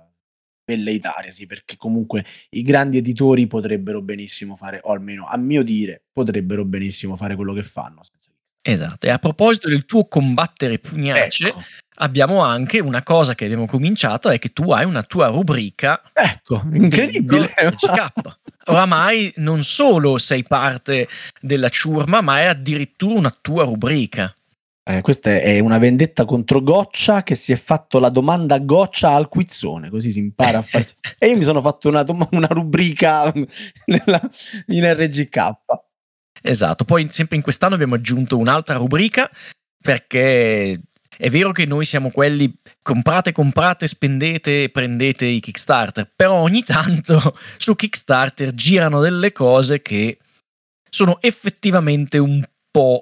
velleitaria, 0.67 1.31
sì, 1.31 1.45
perché 1.45 1.77
comunque 1.77 2.25
i 2.49 2.61
grandi 2.61 2.97
editori 2.97 3.47
potrebbero 3.47 4.01
benissimo 4.01 4.57
fare, 4.57 4.81
o 4.83 4.91
almeno 4.91 5.25
a 5.25 5.37
mio 5.37 5.63
dire, 5.63 6.03
potrebbero 6.11 6.65
benissimo 6.65 7.15
fare 7.15 7.35
quello 7.35 7.53
che 7.53 7.63
fanno. 7.63 8.01
Esatto, 8.61 9.05
e 9.05 9.09
a 9.09 9.17
proposito 9.17 9.69
del 9.69 9.85
tuo 9.85 10.07
combattere 10.09 10.77
pugnace, 10.77 11.47
Ecco, 11.47 11.63
abbiamo 11.99 12.43
anche 12.43 12.79
una 12.79 13.01
cosa 13.01 13.33
che 13.33 13.45
abbiamo 13.45 13.65
cominciato, 13.65 14.29
è 14.29 14.37
che 14.39 14.49
tu 14.49 14.71
hai 14.71 14.83
una 14.83 15.03
tua 15.03 15.27
rubrica 15.27 16.01
ecco, 16.11 16.61
incredibile. 16.73 17.53
Oramai 18.65 19.31
non 19.37 19.63
solo 19.63 20.17
sei 20.17 20.43
parte 20.43 21.07
della 21.39 21.69
ciurma, 21.69 22.19
ma 22.19 22.41
è 22.41 22.45
addirittura 22.47 23.17
una 23.17 23.37
tua 23.39 23.63
rubrica. 23.63 24.35
Eh, 24.89 25.01
questa 25.01 25.31
è 25.31 25.59
una 25.59 25.79
vendetta 25.79 26.23
contro 26.23 26.61
Goccia 26.61 27.21
che 27.21 27.35
si 27.35 27.51
è 27.51 27.57
fatto 27.57 27.99
la 27.99 28.07
domanda 28.07 28.57
Goccia 28.59 29.09
al 29.09 29.27
quizzone, 29.27 29.89
così 29.89 30.13
si 30.13 30.19
impara 30.19 30.59
a 30.59 30.61
farsi. 30.61 30.93
e 31.19 31.27
io 31.27 31.35
mi 31.35 31.43
sono 31.43 31.59
fatto 31.59 31.89
una, 31.89 32.03
dom- 32.03 32.29
una 32.31 32.47
rubrica 32.47 33.29
nella- 33.85 34.29
in 34.67 34.93
RGK. 34.93 35.55
Esatto, 36.41 36.85
poi 36.85 37.05
sempre 37.11 37.35
in 37.35 37.41
quest'anno 37.41 37.73
abbiamo 37.73 37.95
aggiunto 37.95 38.37
un'altra 38.37 38.77
rubrica 38.77 39.29
perché 39.77 40.79
è 41.17 41.29
vero 41.29 41.51
che 41.51 41.65
noi 41.65 41.83
siamo 41.83 42.09
quelli 42.09 42.57
comprate, 42.81 43.33
comprate, 43.33 43.89
spendete 43.89 44.63
e 44.63 44.69
prendete 44.69 45.25
i 45.25 45.41
Kickstarter, 45.41 46.13
però 46.15 46.35
ogni 46.35 46.63
tanto 46.63 47.37
su 47.57 47.75
Kickstarter 47.75 48.53
girano 48.53 49.01
delle 49.01 49.33
cose 49.33 49.81
che 49.81 50.17
sono 50.89 51.17
effettivamente 51.19 52.17
un 52.19 52.41
po' 52.71 53.01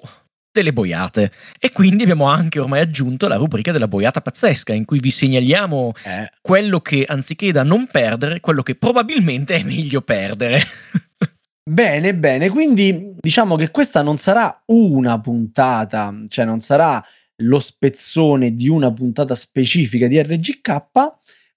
delle 0.60 0.72
boiate. 0.72 1.30
E 1.58 1.72
quindi 1.72 2.02
abbiamo 2.02 2.26
anche 2.26 2.58
ormai 2.58 2.80
aggiunto 2.80 3.28
la 3.28 3.36
rubrica 3.36 3.72
della 3.72 3.88
boiata 3.88 4.20
pazzesca, 4.20 4.72
in 4.72 4.84
cui 4.84 4.98
vi 5.00 5.10
segnaliamo 5.10 5.92
Eh, 6.04 6.30
quello 6.40 6.80
che 6.80 7.04
anziché 7.06 7.52
da 7.52 7.62
non 7.62 7.86
perdere, 7.90 8.40
quello 8.40 8.62
che 8.62 8.74
probabilmente 8.74 9.54
è 9.54 9.62
meglio 9.62 10.02
perdere. 10.02 10.60
Bene, 11.68 12.14
bene, 12.14 12.48
quindi 12.48 13.14
diciamo 13.18 13.56
che 13.56 13.72
questa 13.72 14.00
non 14.00 14.18
sarà 14.18 14.62
una 14.66 15.20
puntata, 15.20 16.14
cioè 16.28 16.44
non 16.44 16.60
sarà 16.60 17.04
lo 17.42 17.58
spezzone 17.58 18.54
di 18.54 18.68
una 18.68 18.92
puntata 18.92 19.34
specifica 19.34 20.06
di 20.06 20.22
RGK, 20.22 20.82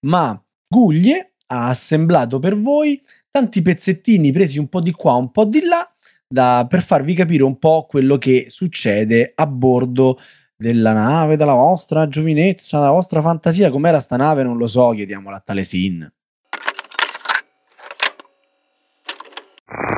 ma 0.07 0.43
Guglie 0.67 1.33
ha 1.51 1.67
assemblato 1.67 2.39
per 2.39 2.59
voi 2.59 2.99
tanti 3.29 3.61
pezzettini 3.61 4.31
presi 4.31 4.57
un 4.57 4.67
po' 4.67 4.81
di 4.81 4.91
qua, 4.93 5.13
un 5.13 5.29
po' 5.29 5.45
di 5.45 5.61
là, 5.61 5.87
da- 6.29 6.65
per 6.69 6.83
farvi 6.83 7.15
capire 7.15 7.43
un 7.43 7.57
po' 7.57 7.87
quello 7.89 8.17
che 8.17 8.45
succede 8.49 9.31
a 9.33 9.47
bordo 9.47 10.19
della 10.55 10.93
nave 10.93 11.37
della 11.37 11.53
vostra 11.53 12.07
giovinezza, 12.07 12.79
della 12.79 12.91
vostra 12.91 13.21
fantasia. 13.21 13.71
Com'era 13.71 13.99
sta 13.99 14.15
nave? 14.17 14.43
Non 14.43 14.57
lo 14.57 14.67
so, 14.67 14.91
chiediamola 14.91 15.37
a 15.37 15.39
Talesin. 15.39 16.13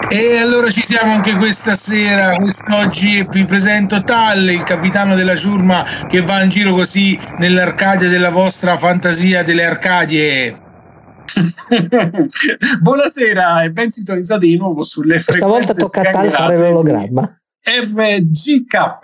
E 0.09 0.37
allora 0.37 0.69
ci 0.69 0.83
siamo 0.83 1.13
anche 1.13 1.35
questa 1.35 1.73
sera, 1.73 2.35
quest'oggi 2.35 3.25
vi 3.29 3.45
presento 3.45 4.03
Tal, 4.03 4.49
il 4.49 4.63
capitano 4.63 5.15
della 5.15 5.37
ciurma 5.37 5.85
che 6.07 6.21
va 6.21 6.43
in 6.43 6.49
giro 6.49 6.73
così 6.73 7.17
nell'Arcadia 7.37 8.09
della 8.09 8.29
vostra 8.29 8.77
fantasia 8.77 9.43
delle 9.43 9.63
Arcadie. 9.63 10.70
Buonasera 12.81 13.63
e 13.63 13.71
ben 13.71 13.89
sintonizzati 13.89 14.47
di 14.47 14.57
nuovo 14.57 14.83
sulle 14.83 15.19
frequenze 15.19 15.73
tocca 15.73 16.01
a 16.01 16.11
Tal 16.11 16.31
fare 16.31 16.57
l'ologramma. 16.57 17.35
RGK, 17.63 18.99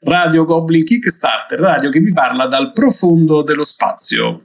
Radio 0.00 0.44
Goblin 0.44 0.84
Kickstarter, 0.84 1.60
radio 1.60 1.90
che 1.90 2.00
vi 2.00 2.12
parla 2.12 2.46
dal 2.46 2.72
profondo 2.72 3.42
dello 3.42 3.64
spazio. 3.64 4.40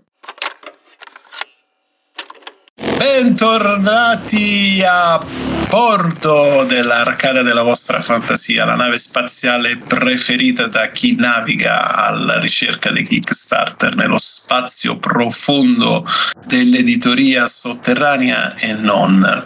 Bentornati 2.98 4.84
a 4.84 5.24
bordo 5.70 6.66
dell'arcada 6.66 7.44
della 7.44 7.62
vostra 7.62 8.00
fantasia, 8.00 8.66
la 8.66 8.76
nave 8.76 8.98
spaziale 8.98 9.78
preferita 9.78 10.68
da 10.68 10.90
chi 10.90 11.16
naviga 11.16 11.96
alla 11.96 12.40
ricerca 12.40 12.90
di 12.92 13.04
Kickstarter 13.04 13.96
nello 13.96 14.18
spazio 14.18 14.98
profondo 14.98 16.04
dell'editoria 16.46 17.48
sotterranea 17.48 18.56
e 18.56 18.74
non. 18.74 19.46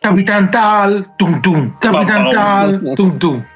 Capitan 0.00 0.50
Tal, 0.50 1.14
tum 1.16 1.40
tum, 1.40 1.78
Capitan 1.78 2.30
Tal, 2.30 2.92
tum 2.94 3.16
tum. 3.16 3.46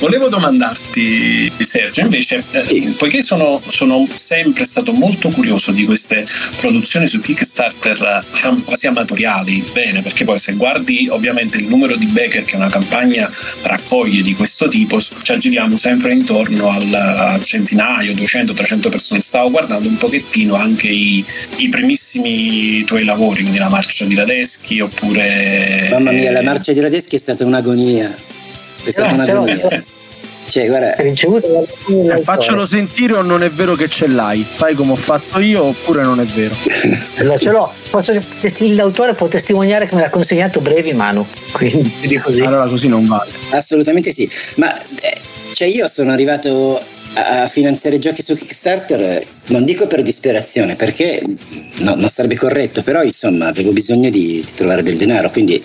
Volevo 0.00 0.30
domandarti, 0.30 1.52
Sergio, 1.58 2.00
invece, 2.00 2.42
eh, 2.52 2.94
poiché 2.96 3.20
sono, 3.20 3.60
sono 3.68 4.08
sempre 4.14 4.64
stato 4.64 4.94
molto 4.94 5.28
curioso 5.28 5.72
di 5.72 5.84
queste 5.84 6.26
produzioni 6.56 7.06
su 7.06 7.20
Kickstarter, 7.20 8.00
eh, 8.02 8.24
diciamo 8.32 8.62
quasi 8.64 8.86
amatoriali, 8.86 9.62
bene, 9.74 10.00
perché 10.00 10.24
poi 10.24 10.38
se 10.38 10.54
guardi 10.54 11.06
ovviamente 11.10 11.58
il 11.58 11.68
numero 11.68 11.96
di 11.96 12.06
Baker 12.06 12.44
che 12.44 12.56
una 12.56 12.70
campagna 12.70 13.30
raccoglie 13.60 14.22
di 14.22 14.34
questo 14.34 14.68
tipo, 14.68 14.98
ci 14.98 15.32
aggiriamo 15.32 15.76
sempre 15.76 16.14
intorno 16.14 16.70
al, 16.70 17.38
centinaio, 17.44 18.14
200, 18.14 18.54
300 18.54 18.88
persone. 18.88 19.20
Stavo 19.20 19.50
guardando 19.50 19.86
un 19.86 19.98
pochettino 19.98 20.54
anche 20.54 20.88
i, 20.88 21.22
i 21.56 21.68
primissimi 21.68 22.84
tuoi 22.84 23.04
lavori, 23.04 23.42
quindi 23.42 23.58
la 23.58 23.68
marcia 23.68 24.06
di 24.06 24.14
Radeschi 24.14 24.80
oppure... 24.80 25.88
Mamma 25.90 26.12
mia, 26.12 26.32
la 26.32 26.42
marcia 26.42 26.72
di 26.72 26.80
Radeschi 26.80 27.16
è 27.16 27.18
stata 27.18 27.44
un'agonia. 27.44 28.38
È 28.84 28.90
stata 28.90 29.12
Eh, 29.22 29.26
però- 29.26 29.42
un'agonia. 29.42 29.82
Cioè, 30.48 30.66
guarda, 30.66 30.96
Eh, 30.96 32.22
faccelo 32.24 32.66
sentire 32.66 33.14
o 33.14 33.22
non 33.22 33.44
è 33.44 33.50
vero 33.50 33.76
che 33.76 33.88
ce 33.88 34.08
l'hai? 34.08 34.44
Fai 34.44 34.74
come 34.74 34.92
ho 34.92 34.96
fatto 34.96 35.38
io 35.38 35.62
oppure 35.62 36.02
non 36.02 36.18
è 36.18 36.24
vero? 36.24 36.56
Allora, 37.18 37.38
ce 37.38 37.50
l'ho. 37.50 37.72
Posso, 37.90 38.12
l'autore 38.58 39.14
può 39.14 39.28
testimoniare 39.28 39.86
che 39.86 39.94
me 39.94 40.00
l'ha 40.00 40.10
consegnato 40.10 40.60
brevi 40.60 40.92
mano. 40.92 41.24
Quindi 41.52 41.92
così. 42.18 42.40
Allora 42.40 42.66
così 42.66 42.88
non 42.88 43.06
vale. 43.06 43.30
assolutamente 43.50 44.10
sì. 44.12 44.28
Ma 44.56 44.76
eh, 44.76 45.18
cioè 45.52 45.68
io 45.68 45.86
sono 45.86 46.10
arrivato 46.10 46.82
a, 47.14 47.46
finanziare 47.46 47.98
giochi 48.00 48.22
su 48.22 48.34
Kickstarter, 48.34 49.24
non 49.48 49.64
dico 49.64 49.86
per 49.86 50.02
disperazione, 50.02 50.74
perché 50.74 51.22
no, 51.78 51.94
non 51.94 52.08
sarebbe 52.08 52.36
corretto, 52.36 52.82
però 52.82 53.02
insomma 53.02 53.46
avevo 53.46 53.70
bisogno 53.72 54.10
di, 54.10 54.42
di 54.44 54.52
trovare 54.54 54.82
del 54.82 54.96
denaro, 54.96 55.30
quindi 55.30 55.62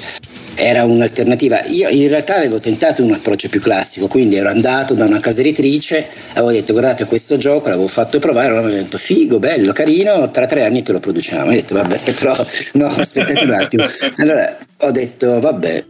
era 0.55 0.85
un'alternativa. 0.85 1.63
Io 1.67 1.89
in 1.89 2.07
realtà 2.07 2.37
avevo 2.37 2.59
tentato 2.59 3.03
un 3.03 3.11
approccio 3.11 3.49
più 3.49 3.59
classico, 3.59 4.07
quindi 4.07 4.37
ero 4.37 4.49
andato 4.49 4.93
da 4.93 5.05
una 5.05 5.19
casa 5.19 5.41
editrice, 5.41 6.07
avevo 6.31 6.51
detto 6.51 6.71
guardate 6.71 7.05
questo 7.05 7.37
gioco, 7.37 7.69
l'avevo 7.69 7.87
fatto 7.87 8.19
provare, 8.19 8.49
loro 8.49 8.63
mi 8.63 8.71
hanno 8.71 8.81
detto 8.81 8.97
figo, 8.97 9.39
bello, 9.39 9.71
carino, 9.73 10.31
tra 10.31 10.45
tre 10.45 10.63
anni 10.63 10.81
te 10.81 10.93
lo 10.93 10.99
produciamo. 10.99 11.49
Ho 11.49 11.53
detto 11.53 11.75
vabbè, 11.75 11.99
però 12.17 12.35
no, 12.73 12.87
aspettate 12.87 13.43
un 13.43 13.51
attimo. 13.51 13.85
Allora 14.17 14.57
ho 14.77 14.91
detto 14.91 15.39
vabbè, 15.39 15.83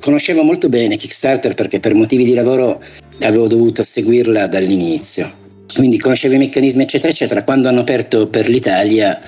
conoscevo 0.00 0.42
molto 0.42 0.68
bene 0.68 0.96
Kickstarter 0.96 1.54
perché 1.54 1.80
per 1.80 1.94
motivi 1.94 2.24
di 2.24 2.34
lavoro 2.34 2.82
avevo 3.20 3.48
dovuto 3.48 3.82
seguirla 3.82 4.46
dall'inizio. 4.46 5.42
Quindi 5.74 5.98
conoscevo 5.98 6.34
i 6.34 6.38
meccanismi 6.38 6.82
eccetera 6.84 7.12
eccetera. 7.12 7.42
Quando 7.42 7.68
hanno 7.68 7.80
aperto 7.80 8.28
per 8.28 8.48
l'Italia 8.48 9.20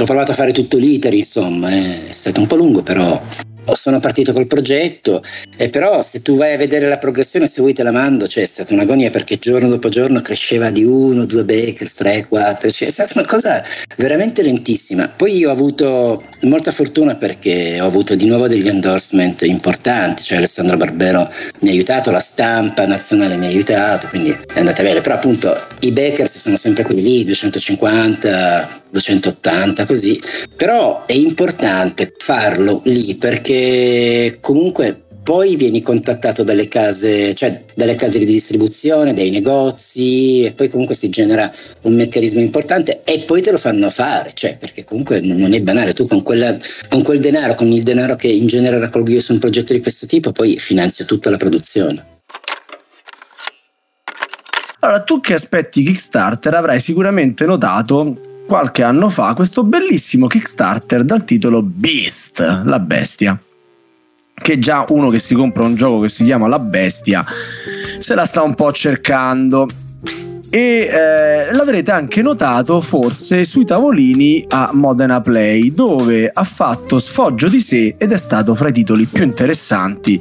ho 0.00 0.04
provato 0.04 0.30
a 0.30 0.34
fare 0.34 0.52
tutto 0.52 0.76
l'iter, 0.76 1.12
insomma, 1.12 1.70
è 1.70 2.06
stato 2.10 2.40
un 2.40 2.46
po' 2.46 2.54
lungo 2.54 2.82
però 2.82 3.20
sono 3.74 4.00
partito 4.00 4.32
col 4.32 4.46
progetto 4.46 5.22
e 5.56 5.68
però 5.68 6.02
se 6.02 6.22
tu 6.22 6.36
vai 6.36 6.54
a 6.54 6.56
vedere 6.56 6.88
la 6.88 6.98
progressione 6.98 7.46
se 7.46 7.60
vuoi 7.60 7.72
te 7.72 7.82
la 7.82 7.92
mando 7.92 8.26
cioè 8.26 8.44
è 8.44 8.46
stata 8.46 8.74
un'agonia 8.74 9.10
perché 9.10 9.38
giorno 9.38 9.68
dopo 9.68 9.88
giorno 9.88 10.20
cresceva 10.20 10.70
di 10.70 10.84
uno, 10.84 11.24
due 11.24 11.44
bakers, 11.44 11.94
tre, 11.94 12.26
quattro 12.26 12.70
cioè 12.70 12.88
è 12.88 12.90
stata 12.90 13.12
una 13.16 13.26
cosa 13.26 13.62
veramente 13.96 14.42
lentissima. 14.42 15.08
Poi 15.08 15.36
io 15.36 15.48
ho 15.48 15.52
avuto 15.52 16.24
molta 16.42 16.70
fortuna 16.70 17.16
perché 17.16 17.80
ho 17.80 17.86
avuto 17.86 18.14
di 18.14 18.26
nuovo 18.26 18.48
degli 18.48 18.68
endorsement 18.68 19.42
importanti 19.42 20.22
cioè 20.22 20.38
Alessandro 20.38 20.76
Barbero 20.76 21.30
mi 21.60 21.70
ha 21.70 21.72
aiutato 21.72 22.10
la 22.10 22.20
stampa 22.20 22.86
nazionale 22.86 23.36
mi 23.36 23.46
ha 23.46 23.48
aiutato 23.48 24.08
quindi 24.08 24.30
è 24.30 24.58
andata 24.58 24.82
bene. 24.82 25.00
Però 25.00 25.14
appunto 25.14 25.56
i 25.80 25.92
bakers 25.92 26.38
sono 26.38 26.56
sempre 26.56 26.84
quelli 26.84 27.02
lì 27.02 27.24
250 27.24 28.86
280 28.90 29.86
così 29.86 30.20
però 30.56 31.04
è 31.06 31.12
importante 31.12 32.14
farlo 32.16 32.80
lì 32.84 33.14
perché 33.16 34.38
comunque 34.40 35.02
poi 35.28 35.56
vieni 35.56 35.82
contattato 35.82 36.42
dalle 36.42 36.68
case, 36.68 37.34
cioè 37.34 37.62
dalle 37.74 37.96
case 37.96 38.18
di 38.18 38.24
distribuzione, 38.24 39.12
dai 39.12 39.28
negozi 39.28 40.44
e 40.44 40.52
poi 40.52 40.70
comunque 40.70 40.94
si 40.94 41.10
genera 41.10 41.52
un 41.82 41.92
meccanismo 41.92 42.40
importante 42.40 43.02
e 43.04 43.24
poi 43.26 43.42
te 43.42 43.50
lo 43.50 43.58
fanno 43.58 43.90
fare, 43.90 44.30
cioè 44.32 44.56
perché 44.56 44.84
comunque 44.84 45.20
non 45.20 45.52
è 45.52 45.60
banale, 45.60 45.92
tu 45.92 46.06
con, 46.06 46.22
quella, 46.22 46.56
con 46.88 47.02
quel 47.02 47.20
denaro, 47.20 47.52
con 47.52 47.68
il 47.68 47.82
denaro 47.82 48.16
che 48.16 48.28
in 48.28 48.46
genere 48.46 48.78
raccolgo 48.78 49.10
io 49.10 49.20
su 49.20 49.34
un 49.34 49.38
progetto 49.38 49.74
di 49.74 49.82
questo 49.82 50.06
tipo, 50.06 50.32
poi 50.32 50.58
finanzio 50.58 51.04
tutta 51.04 51.28
la 51.28 51.36
produzione. 51.36 52.06
Allora, 54.80 55.02
tu 55.02 55.20
che 55.20 55.34
aspetti 55.34 55.82
Kickstarter 55.82 56.54
avrai 56.54 56.80
sicuramente 56.80 57.44
notato 57.44 58.37
qualche 58.48 58.82
anno 58.82 59.10
fa 59.10 59.34
questo 59.34 59.62
bellissimo 59.62 60.26
Kickstarter 60.26 61.04
dal 61.04 61.22
titolo 61.24 61.60
Beast, 61.62 62.40
la 62.64 62.80
bestia. 62.80 63.38
Che 64.34 64.58
già 64.58 64.86
uno 64.88 65.10
che 65.10 65.18
si 65.18 65.34
compra 65.34 65.64
un 65.64 65.74
gioco 65.74 66.00
che 66.00 66.08
si 66.08 66.24
chiama 66.24 66.48
La 66.48 66.58
Bestia 66.58 67.26
se 67.98 68.14
la 68.14 68.24
sta 68.24 68.42
un 68.42 68.54
po' 68.54 68.72
cercando. 68.72 69.68
E 70.50 70.60
eh, 70.60 71.52
l'avrete 71.52 71.90
anche 71.90 72.22
notato 72.22 72.80
forse 72.80 73.44
sui 73.44 73.66
tavolini 73.66 74.46
a 74.48 74.70
Modena 74.72 75.20
Play, 75.20 75.74
dove 75.74 76.30
ha 76.32 76.44
fatto 76.44 76.98
sfoggio 76.98 77.48
di 77.48 77.60
sé 77.60 77.96
ed 77.98 78.12
è 78.12 78.16
stato 78.16 78.54
fra 78.54 78.68
i 78.68 78.72
titoli 78.72 79.04
più 79.04 79.24
interessanti 79.24 80.18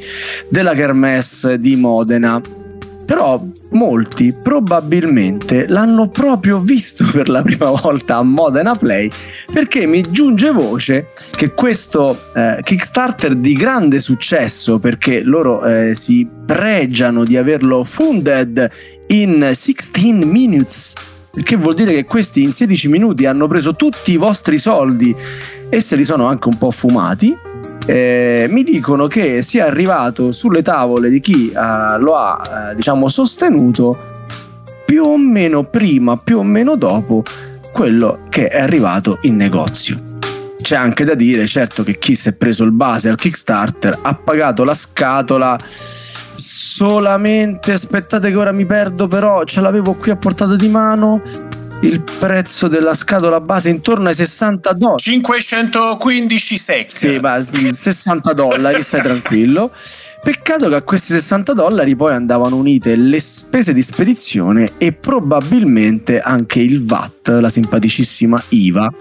della 0.49 0.73
Kermesse 0.73 1.59
di 1.59 1.77
Modena 1.77 2.41
però 3.07 3.41
molti 3.69 4.33
probabilmente 4.33 5.65
l'hanno 5.65 6.09
proprio 6.09 6.59
visto 6.59 7.05
per 7.09 7.29
la 7.29 7.41
prima 7.41 7.71
volta 7.71 8.17
a 8.17 8.21
Modena 8.21 8.75
Play 8.75 9.09
perché 9.51 9.87
mi 9.87 10.03
giunge 10.11 10.51
voce 10.51 11.07
che 11.31 11.53
questo 11.53 12.19
eh, 12.35 12.59
Kickstarter 12.61 13.35
di 13.35 13.53
grande 13.53 13.99
successo 13.99 14.77
perché 14.77 15.21
loro 15.21 15.63
eh, 15.63 15.95
si 15.95 16.27
pregiano 16.45 17.23
di 17.23 17.37
averlo 17.37 17.85
funded 17.85 18.69
in 19.07 19.51
16 19.53 20.11
minutes 20.11 20.93
che 21.43 21.55
vuol 21.55 21.75
dire 21.75 21.93
che 21.93 22.03
questi 22.03 22.43
in 22.43 22.51
16 22.51 22.89
minuti 22.89 23.25
hanno 23.25 23.47
preso 23.47 23.73
tutti 23.73 24.11
i 24.11 24.17
vostri 24.17 24.57
soldi 24.57 25.15
e 25.69 25.81
se 25.81 25.95
li 25.95 26.03
sono 26.03 26.25
anche 26.25 26.47
un 26.49 26.57
po' 26.57 26.71
fumati 26.71 27.35
eh, 27.87 28.47
mi 28.49 28.63
dicono 28.63 29.07
che 29.07 29.41
sia 29.41 29.65
arrivato 29.65 30.33
sulle 30.33 30.61
tavole 30.61 31.09
di 31.09 31.21
chi 31.21 31.49
eh, 31.49 31.97
lo 31.99 32.15
ha 32.17 32.69
eh, 32.71 32.75
diciamo 32.75 33.07
sostenuto 33.07 34.15
più 34.85 35.05
o 35.05 35.17
meno 35.17 35.63
prima, 35.63 36.17
più 36.17 36.39
o 36.39 36.43
meno 36.43 36.75
dopo 36.75 37.23
quello 37.71 38.19
che 38.29 38.49
è 38.49 38.59
arrivato 38.59 39.19
in 39.21 39.37
negozio. 39.37 39.97
c'è 40.61 40.75
anche 40.75 41.05
da 41.05 41.13
dire, 41.13 41.47
certo, 41.47 41.83
che 41.83 41.97
chi 41.97 42.15
si 42.15 42.27
è 42.29 42.33
preso 42.33 42.65
il 42.65 42.71
base 42.71 43.07
al 43.07 43.15
Kickstarter 43.15 43.99
ha 44.01 44.15
pagato 44.15 44.65
la 44.65 44.73
scatola 44.73 45.57
solamente. 46.35 47.71
Aspettate, 47.71 48.29
che 48.29 48.35
ora 48.35 48.51
mi 48.51 48.65
perdo, 48.65 49.07
però 49.07 49.45
ce 49.45 49.61
l'avevo 49.61 49.93
qui 49.93 50.11
a 50.11 50.15
portata 50.17 50.55
di 50.55 50.67
mano. 50.67 51.21
Il 51.81 52.01
prezzo 52.01 52.67
della 52.67 52.95
scatola 52.95 53.39
base 53.39 53.69
intorno 53.69 54.07
ai 54.07 54.15
60 54.15 54.73
dollari. 54.73 55.01
515 55.01 56.57
sec. 56.57 56.91
Sì, 56.91 57.19
ma 57.19 57.39
60 57.39 58.33
dollari, 58.33 58.81
stai 58.83 59.01
tranquillo. 59.01 59.71
Peccato 60.19 60.67
che 60.69 60.75
a 60.75 60.81
questi 60.81 61.13
60 61.13 61.53
dollari 61.53 61.95
poi 61.95 62.13
andavano 62.13 62.55
unite 62.55 62.95
le 62.95 63.19
spese 63.19 63.73
di 63.73 63.83
spedizione 63.83 64.73
e 64.77 64.91
probabilmente 64.91 66.19
anche 66.19 66.59
il 66.59 66.83
VAT, 66.83 67.27
la 67.27 67.49
simpaticissima 67.49 68.43
IVA, 68.49 68.91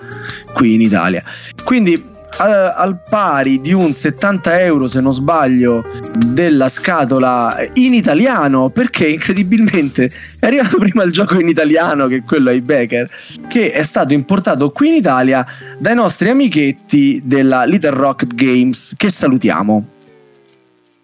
qui 0.53 0.74
in 0.74 0.83
Italia. 0.83 1.22
Quindi 1.64 2.14
al, 2.39 2.72
al 2.76 2.99
pari 3.09 3.61
di 3.61 3.72
un 3.72 3.93
70 3.93 4.61
euro, 4.61 4.87
se 4.87 5.01
non 5.01 5.12
sbaglio, 5.12 5.84
della 6.16 6.68
scatola 6.68 7.57
in 7.74 7.95
italiano, 7.95 8.68
perché 8.70 9.09
incredibilmente 9.09 10.11
è 10.39 10.47
arrivato 10.47 10.76
prima 10.78 11.03
il 11.03 11.12
gioco 11.12 11.39
in 11.39 11.49
italiano 11.49 12.07
che 12.07 12.22
quello 12.22 12.51
ai 12.51 12.61
Becker, 12.61 13.09
che 13.49 13.72
è 13.72 13.82
stato 13.82 14.12
importato 14.12 14.70
qui 14.70 14.89
in 14.89 14.95
Italia 14.95 15.47
dai 15.78 15.95
nostri 15.95 16.28
amichetti 16.28 17.20
della 17.24 17.64
Little 17.64 17.91
Rocket 17.91 18.34
Games, 18.34 18.95
che 18.97 19.11
salutiamo. 19.11 19.87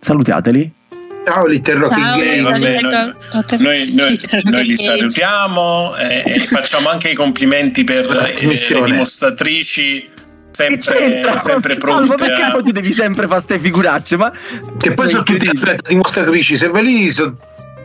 Salutiateli. 0.01 0.73
Ciao 1.25 1.47
Little 1.47 1.75
Rocket 1.75 1.99
Ciao, 1.99 2.19
Games. 2.19 2.37
eh, 2.37 2.41
vabbè, 2.43 2.81
noi, 3.59 3.93
noi- 3.95 3.95
noi- 3.95 4.43
noi 4.43 4.65
li 4.67 4.75
salutiamo 4.75 5.95
e, 5.97 6.23
e 6.27 6.41
facciamo 6.41 6.89
anche 6.89 7.11
i 7.11 7.15
complimenti 7.15 7.85
per 7.85 8.35
eh, 8.37 8.45
le 8.45 8.83
dimostratrici 8.83 10.11
sempre, 10.53 11.39
sempre 11.39 11.79
Salvo, 11.79 12.07
pronte 12.07 12.15
perché 12.15 12.43
a... 12.43 12.51
poi 12.53 12.63
tu 12.63 12.71
devi 12.71 12.93
sempre 12.93 13.27
fare 13.27 13.41
ste 13.41 13.59
figuracce, 13.59 14.17
ma 14.17 14.33
Che 14.79 14.93
poi 14.93 15.09
sono 15.09 15.23
tutti 15.23 15.49
aspetta, 15.49 15.89
dimostratrici. 15.89 16.57
Se 16.57 16.69
ve 16.69 16.83
lì 16.83 17.11
sono. 17.11 17.37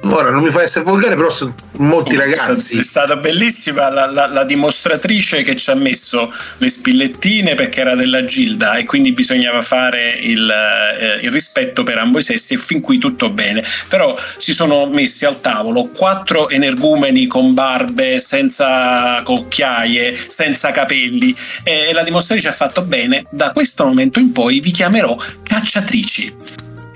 Ora 0.09 0.29
non 0.31 0.41
mi 0.43 0.49
fa 0.51 0.61
essere 0.61 0.83
volgare, 0.85 1.15
però 1.15 1.29
sono 1.29 1.53
molti 1.77 2.15
È 2.15 2.17
ragazzi. 2.17 2.81
stata 2.81 3.17
bellissima 3.17 3.89
la, 3.89 4.05
la- 4.09 4.27
la 4.27 4.43
dimostratrice 4.43 5.41
che 5.43 5.55
ci 5.55 5.69
ha 5.69 5.75
messo 5.75 6.33
le 6.57 6.69
spillettine 6.69 7.55
perché 7.55 7.81
era 7.81 7.93
della 7.95 8.23
Gilda 8.23 8.75
e 8.75 8.85
quindi 8.85 9.11
bisognava 9.11 9.61
fare 9.61 10.17
il, 10.21 10.49
eh, 10.49 11.19
il 11.25 11.31
rispetto 11.31 11.83
per 11.83 11.97
ambo 11.97 12.19
i 12.19 12.23
sessi 12.23 12.53
e 12.53 12.57
fin 12.57 12.81
qui 12.81 12.97
tutto 12.97 13.29
bene. 13.29 13.63
Però 13.87 14.17
si 14.37 14.53
sono 14.53 14.87
messi 14.87 15.25
al 15.25 15.41
tavolo 15.41 15.89
quattro 15.89 16.49
energumeni 16.49 17.27
con 17.27 17.53
barbe, 17.53 18.19
senza 18.19 19.21
cocchiaie, 19.23 20.15
senza 20.27 20.71
capelli 20.71 21.35
e 21.63 21.91
la 21.93 22.03
dimostratrice 22.03 22.47
ha 22.49 22.53
fatto 22.53 22.81
bene. 22.83 23.25
Da 23.29 23.51
questo 23.51 23.85
momento 23.85 24.19
in 24.19 24.31
poi 24.31 24.59
vi 24.61 24.71
chiamerò 24.71 25.15
cacciatrici. 25.43 26.35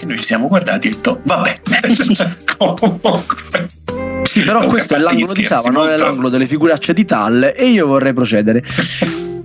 E 0.01 0.05
noi 0.07 0.17
ci 0.17 0.25
siamo 0.25 0.47
guardati 0.47 0.87
e 0.87 0.91
detto 0.91 1.21
vabbè. 1.23 1.53
Sì, 4.23 4.43
però 4.43 4.65
questo 4.65 4.95
è 4.95 4.99
l'angolo 4.99 5.33
di 5.33 5.43
Sava, 5.43 5.69
non 5.69 5.89
è 5.89 5.97
l'angolo 5.97 6.29
delle 6.29 6.47
figuracce 6.47 6.93
di 6.93 7.05
Tal 7.05 7.53
e 7.55 7.67
io 7.67 7.85
vorrei 7.85 8.13
procedere. 8.13 8.63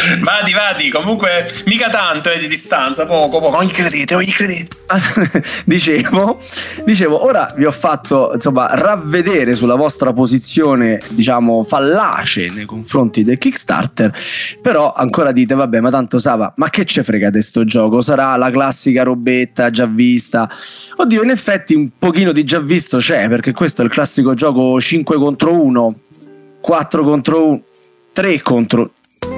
Vadi, 0.20 0.52
vadi, 0.52 0.90
comunque 0.90 1.48
mica 1.66 1.88
tanto 1.90 2.30
è 2.30 2.38
di 2.38 2.46
distanza, 2.46 3.06
poco, 3.06 3.40
poco, 3.40 3.56
non 3.56 3.64
gli 3.64 3.70
credete, 3.70 4.14
non 4.14 4.22
gli 4.22 4.32
credete. 4.32 4.76
dicevo, 5.64 6.38
dicevo, 6.84 7.22
ora 7.24 7.52
vi 7.56 7.64
ho 7.64 7.70
fatto 7.70 8.30
insomma 8.34 8.74
ravvedere 8.74 9.54
sulla 9.54 9.74
vostra 9.74 10.12
posizione, 10.12 11.00
diciamo, 11.10 11.64
fallace 11.64 12.48
nei 12.48 12.64
confronti 12.64 13.24
del 13.24 13.38
Kickstarter. 13.38 14.12
Però 14.60 14.92
ancora 14.92 15.32
dite, 15.32 15.54
vabbè, 15.54 15.80
ma 15.80 15.90
tanto 15.90 16.18
Sava, 16.18 16.52
ma 16.56 16.70
che 16.70 16.84
ce 16.84 17.02
frega 17.02 17.30
di 17.30 17.42
sto 17.42 17.64
gioco? 17.64 18.00
Sarà 18.00 18.36
la 18.36 18.50
classica 18.50 19.02
robetta 19.02 19.70
già 19.70 19.86
vista. 19.86 20.50
Oddio, 20.96 21.22
in 21.22 21.30
effetti 21.30 21.74
un 21.74 21.90
pochino 21.98 22.32
di 22.32 22.44
già 22.44 22.60
visto 22.60 22.98
c'è, 22.98 23.28
perché 23.28 23.52
questo 23.52 23.82
è 23.82 23.84
il 23.84 23.90
classico 23.90 24.34
gioco 24.34 24.80
5 24.80 25.16
contro 25.16 25.52
1, 25.52 25.94
4 26.60 27.04
contro 27.04 27.46
1, 27.48 27.62
3 28.12 28.42
contro 28.42 28.90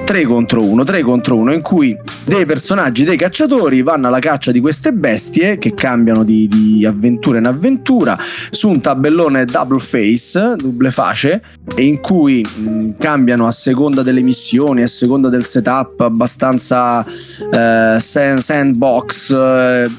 3 0.03 0.25
contro 0.25 0.61
1, 0.61 0.83
3 0.83 1.01
contro 1.01 1.37
1, 1.37 1.53
in 1.53 1.61
cui 1.61 1.97
dei 2.25 2.45
personaggi, 2.45 3.05
dei 3.05 3.15
cacciatori 3.15 3.81
vanno 3.81 4.07
alla 4.07 4.19
caccia 4.19 4.51
di 4.51 4.59
queste 4.59 4.91
bestie 4.91 5.57
che 5.57 5.73
cambiano 5.73 6.23
di, 6.23 6.47
di 6.49 6.85
avventura 6.85 7.37
in 7.37 7.45
avventura 7.45 8.17
su 8.51 8.69
un 8.69 8.81
tabellone 8.81 9.45
double 9.45 9.79
face, 9.79 10.55
double 10.57 10.91
face, 10.91 11.41
e 11.75 11.85
in 11.85 12.01
cui 12.01 12.43
mh, 12.45 12.97
cambiano 12.99 13.47
a 13.47 13.51
seconda 13.51 14.03
delle 14.03 14.21
missioni, 14.21 14.81
a 14.81 14.87
seconda 14.87 15.29
del 15.29 15.45
setup 15.45 16.01
abbastanza 16.01 17.05
eh, 17.05 17.97
sand- 17.99 18.39
sandbox, 18.39 19.31
eh, 19.31 19.89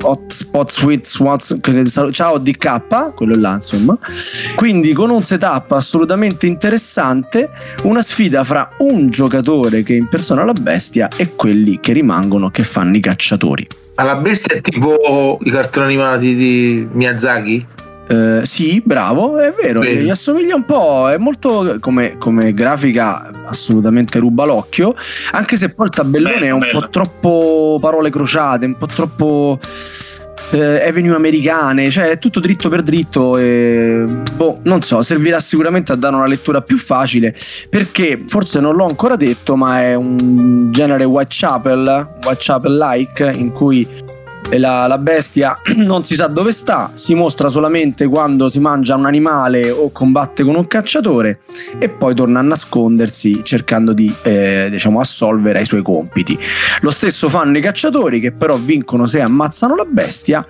hotspot, 0.00 0.70
sweet 0.70 1.60
che- 1.60 1.84
ciao 2.12 2.38
DK, 2.38 3.14
quello 3.14 3.36
là 3.36 3.54
insomma. 3.54 3.98
Quindi 4.56 4.94
con 4.94 5.10
un 5.10 5.22
setup 5.22 5.72
assolutamente 5.72 6.46
interessante, 6.46 7.50
una 7.82 8.00
sfida 8.00 8.42
fra 8.42 8.70
un 8.78 9.10
giocatore 9.10 9.33
che 9.42 9.94
impersona 9.94 10.44
la 10.44 10.52
bestia 10.52 11.08
e 11.16 11.34
quelli 11.34 11.80
che 11.80 11.92
rimangono 11.92 12.50
che 12.50 12.64
fanno 12.64 12.96
i 12.96 13.00
cacciatori. 13.00 13.66
Ma 13.96 14.02
la 14.02 14.16
bestia 14.16 14.56
è 14.56 14.60
tipo 14.60 15.38
i 15.42 15.50
cartoni 15.50 15.86
animati 15.86 16.34
di 16.34 16.88
Miyazaki? 16.90 17.66
Eh, 18.06 18.40
sì, 18.42 18.82
bravo, 18.84 19.38
è 19.38 19.54
vero, 19.58 19.80
Bene. 19.80 20.02
gli 20.02 20.10
assomiglia 20.10 20.54
un 20.54 20.64
po', 20.64 21.08
è 21.10 21.16
molto 21.16 21.78
come, 21.80 22.18
come 22.18 22.52
grafica 22.52 23.30
assolutamente 23.46 24.18
ruba 24.18 24.44
l'occhio, 24.44 24.94
anche 25.32 25.56
se 25.56 25.70
poi 25.70 25.86
il 25.86 25.92
tabellone 25.92 26.34
Bello, 26.34 26.44
è 26.44 26.50
un 26.50 26.58
bello. 26.58 26.80
po' 26.80 26.88
troppo 26.90 27.78
parole 27.80 28.10
crociate, 28.10 28.66
un 28.66 28.76
po' 28.76 28.86
troppo 28.86 29.58
eh, 30.54 30.86
avenue 30.86 31.14
americane, 31.14 31.90
cioè 31.90 32.10
è 32.10 32.18
tutto 32.18 32.40
dritto 32.40 32.68
per 32.68 32.82
dritto 32.82 33.36
e 33.36 34.04
boh, 34.34 34.60
non 34.62 34.82
so, 34.82 35.02
servirà 35.02 35.40
sicuramente 35.40 35.92
a 35.92 35.96
dare 35.96 36.14
una 36.14 36.26
lettura 36.26 36.62
più 36.62 36.76
facile 36.78 37.34
perché 37.68 38.24
forse 38.26 38.60
non 38.60 38.74
l'ho 38.76 38.86
ancora 38.86 39.16
detto, 39.16 39.56
ma 39.56 39.82
è 39.82 39.94
un 39.94 40.70
genere 40.72 41.04
Whitechapel, 41.04 42.18
Whitechapel 42.24 42.76
like 42.76 43.32
in 43.34 43.50
cui 43.52 43.86
la, 44.50 44.86
la 44.86 44.98
bestia 44.98 45.58
non 45.76 46.04
si 46.04 46.14
sa 46.14 46.26
dove 46.26 46.52
sta, 46.52 46.90
si 46.94 47.14
mostra 47.14 47.48
solamente 47.48 48.06
quando 48.06 48.48
si 48.48 48.60
mangia 48.60 48.94
un 48.94 49.06
animale 49.06 49.70
o 49.70 49.90
combatte 49.90 50.42
con 50.42 50.54
un 50.54 50.66
cacciatore 50.66 51.40
e 51.78 51.88
poi 51.88 52.14
torna 52.14 52.40
a 52.40 52.42
nascondersi 52.42 53.42
cercando 53.42 53.92
di 53.92 54.14
eh, 54.22 54.68
diciamo 54.70 55.00
assolvere 55.00 55.60
ai 55.60 55.64
suoi 55.64 55.82
compiti. 55.82 56.38
Lo 56.80 56.90
stesso 56.90 57.28
fanno 57.28 57.58
i 57.58 57.60
cacciatori 57.60 58.20
che 58.20 58.32
però 58.32 58.56
vincono 58.56 59.06
se 59.06 59.20
ammazzano 59.20 59.74
la 59.74 59.84
bestia, 59.84 60.46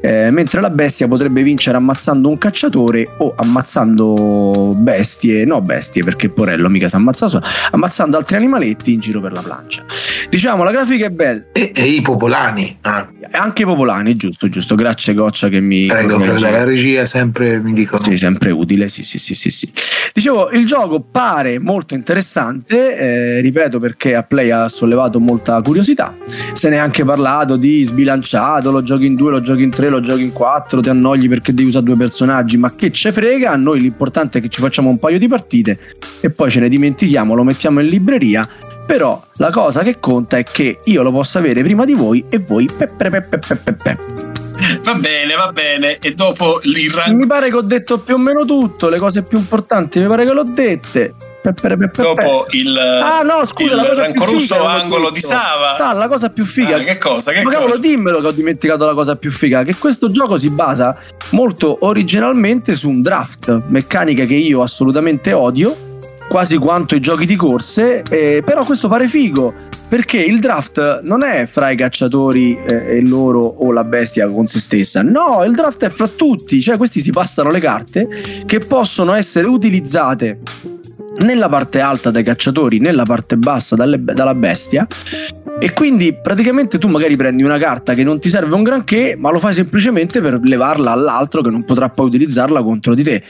eh, 0.00 0.30
mentre 0.30 0.60
la 0.60 0.70
bestia 0.70 1.08
potrebbe 1.08 1.42
vincere 1.42 1.76
ammazzando 1.76 2.28
un 2.28 2.38
cacciatore 2.38 3.08
o 3.18 3.34
ammazzando 3.36 4.74
bestie, 4.76 5.44
no 5.44 5.60
bestie 5.60 6.02
perché 6.02 6.28
Porello 6.28 6.68
mica 6.68 6.88
si 6.88 6.96
ammazza 6.96 7.28
solo, 7.28 7.44
ammazzando 7.70 8.16
altri 8.16 8.36
animaletti 8.36 8.92
in 8.92 9.00
giro 9.00 9.20
per 9.20 9.32
la 9.32 9.42
plancia. 9.42 9.84
Diciamo 10.28 10.62
la 10.62 10.70
grafica 10.70 11.06
è 11.06 11.10
bella. 11.10 11.42
E, 11.52 11.72
e 11.74 11.84
i 11.84 12.00
popolani. 12.00 12.78
Ah, 12.82 13.08
Anche 13.32 13.62
i 13.62 13.64
popolani, 13.64 14.14
giusto, 14.16 14.48
giusto. 14.48 14.74
Grazie 14.74 15.14
Goccia 15.14 15.48
che 15.48 15.60
mi 15.60 15.86
prego, 15.86 16.18
prego, 16.18 16.50
la 16.50 16.64
regia 16.64 17.04
sempre 17.04 17.58
mi 17.60 17.72
dicono. 17.72 18.02
Sì, 18.02 18.16
sempre 18.16 18.50
utile, 18.50 18.88
sì, 18.88 19.02
sì, 19.02 19.18
sì, 19.18 19.34
sì, 19.34 19.50
sì. 19.50 19.72
Dicevo, 20.12 20.50
il 20.50 20.66
gioco 20.66 21.00
pare 21.00 21.58
molto 21.58 21.94
interessante, 21.94 22.96
eh, 22.96 23.40
ripeto 23.40 23.78
perché 23.78 24.14
a 24.14 24.22
Play 24.22 24.50
ha 24.50 24.68
sollevato 24.68 25.18
molta 25.18 25.60
curiosità. 25.62 26.14
Se 26.52 26.68
ne 26.68 26.76
è 26.76 26.78
anche 26.78 27.04
parlato 27.04 27.56
di 27.56 27.82
sbilanciato, 27.82 28.70
lo 28.70 28.82
giochi 28.82 29.06
in 29.06 29.14
due, 29.14 29.30
lo 29.30 29.40
giochi 29.40 29.62
in 29.62 29.70
tre, 29.70 29.88
lo 29.88 30.00
giochi 30.00 30.22
in 30.22 30.32
quattro, 30.32 30.80
ti 30.80 30.90
annogli 30.90 31.28
perché 31.28 31.54
devi 31.54 31.68
usare 31.68 31.84
due 31.84 31.96
personaggi, 31.96 32.58
ma 32.58 32.74
che 32.74 32.90
ce 32.90 33.12
frega, 33.12 33.50
a 33.50 33.56
noi 33.56 33.80
l'importante 33.80 34.38
è 34.38 34.42
che 34.42 34.48
ci 34.48 34.60
facciamo 34.60 34.90
un 34.90 34.98
paio 34.98 35.18
di 35.18 35.28
partite 35.28 35.78
e 36.20 36.30
poi 36.30 36.50
ce 36.50 36.60
ne 36.60 36.68
dimentichiamo, 36.68 37.34
lo 37.34 37.44
mettiamo 37.44 37.80
in 37.80 37.86
libreria. 37.86 38.46
Però 38.86 39.22
la 39.36 39.50
cosa 39.50 39.82
che 39.82 39.98
conta 40.00 40.38
è 40.38 40.42
che 40.42 40.80
io 40.84 41.02
lo 41.02 41.12
posso 41.12 41.38
avere 41.38 41.62
prima 41.62 41.84
di 41.84 41.94
voi 41.94 42.24
e 42.28 42.38
voi 42.38 42.68
pe, 42.76 42.88
pe, 42.88 43.10
pe, 43.10 43.22
pe, 43.22 43.38
pe, 43.38 43.56
pe, 43.56 43.72
pe. 43.72 43.98
Va 44.82 44.94
bene, 44.94 45.34
va 45.34 45.50
bene. 45.52 45.98
E 45.98 46.14
dopo 46.14 46.60
il 46.62 46.90
rank 46.90 47.14
Mi 47.14 47.26
pare 47.26 47.48
che 47.48 47.56
ho 47.56 47.62
detto 47.62 47.98
più 47.98 48.14
o 48.14 48.18
meno 48.18 48.44
tutto, 48.44 48.88
le 48.88 48.98
cose 48.98 49.22
più 49.22 49.38
importanti 49.38 49.98
mi 49.98 50.06
pare 50.06 50.24
che 50.24 50.32
l'ho 50.32 50.44
dette. 50.44 51.14
Pe, 51.42 51.52
pe, 51.52 51.68
pe, 51.70 51.76
pe, 51.76 51.88
pe. 51.88 52.02
dopo 52.02 52.46
il, 52.50 52.78
Ah 52.78 53.22
no, 53.22 53.44
scusa, 53.46 53.74
il 53.74 54.48
l'ho 54.48 54.64
angolo 54.66 55.10
di 55.10 55.20
Sava. 55.20 55.74
Sta, 55.74 55.92
la 55.92 56.06
cosa 56.06 56.30
più 56.30 56.44
figa. 56.44 56.76
Ah, 56.76 56.80
che 56.80 56.98
cosa? 56.98 57.32
Che 57.32 57.42
Ma 57.42 57.50
cavolo, 57.50 57.70
cosa? 57.70 57.80
dimmelo 57.80 58.20
che 58.20 58.28
ho 58.28 58.32
dimenticato 58.32 58.86
la 58.86 58.94
cosa 58.94 59.16
più 59.16 59.32
figa. 59.32 59.64
Che 59.64 59.74
questo 59.76 60.10
gioco 60.10 60.36
si 60.36 60.50
basa 60.50 60.96
molto 61.30 61.78
originalmente 61.80 62.74
su 62.74 62.88
un 62.88 63.02
draft, 63.02 63.62
meccanica 63.66 64.24
che 64.24 64.34
io 64.34 64.62
assolutamente 64.62 65.32
odio, 65.32 65.76
quasi 66.32 66.56
quanto 66.56 66.94
i 66.94 67.00
giochi 67.00 67.26
di 67.26 67.36
corse. 67.36 68.02
eh, 68.08 68.42
però 68.42 68.64
questo 68.64 68.88
pare 68.88 69.06
figo. 69.06 69.52
Perché 69.86 70.16
il 70.16 70.38
draft 70.38 71.00
non 71.02 71.22
è 71.22 71.44
fra 71.44 71.68
i 71.68 71.76
cacciatori 71.76 72.58
eh, 72.66 72.96
e 72.96 73.02
loro 73.02 73.40
o 73.40 73.70
la 73.70 73.84
bestia 73.84 74.30
con 74.30 74.46
se 74.46 74.58
stessa. 74.58 75.02
No, 75.02 75.44
il 75.44 75.54
draft 75.54 75.84
è 75.84 75.90
fra 75.90 76.08
tutti. 76.08 76.62
Cioè, 76.62 76.78
questi 76.78 77.00
si 77.00 77.10
passano 77.10 77.50
le 77.50 77.60
carte 77.60 78.08
che 78.46 78.60
possono 78.60 79.12
essere 79.12 79.46
utilizzate 79.46 80.38
nella 81.18 81.50
parte 81.50 81.80
alta 81.80 82.10
dai 82.10 82.22
cacciatori, 82.22 82.78
nella 82.78 83.02
parte 83.02 83.36
bassa 83.36 83.76
dalle- 83.76 84.02
dalla 84.02 84.34
bestia. 84.34 84.86
E 85.58 85.74
quindi 85.74 86.16
praticamente 86.20 86.78
tu 86.78 86.88
magari 86.88 87.14
prendi 87.14 87.42
una 87.42 87.58
carta 87.58 87.92
che 87.92 88.04
non 88.04 88.18
ti 88.18 88.30
serve 88.30 88.54
un 88.54 88.62
granché, 88.62 89.16
ma 89.18 89.30
lo 89.30 89.38
fai 89.38 89.52
semplicemente 89.52 90.22
per 90.22 90.40
levarla 90.42 90.92
all'altro 90.92 91.42
che 91.42 91.50
non 91.50 91.64
potrà 91.64 91.90
poi 91.90 92.06
utilizzarla 92.06 92.62
contro 92.62 92.94
di 92.94 93.02
te. 93.02 93.22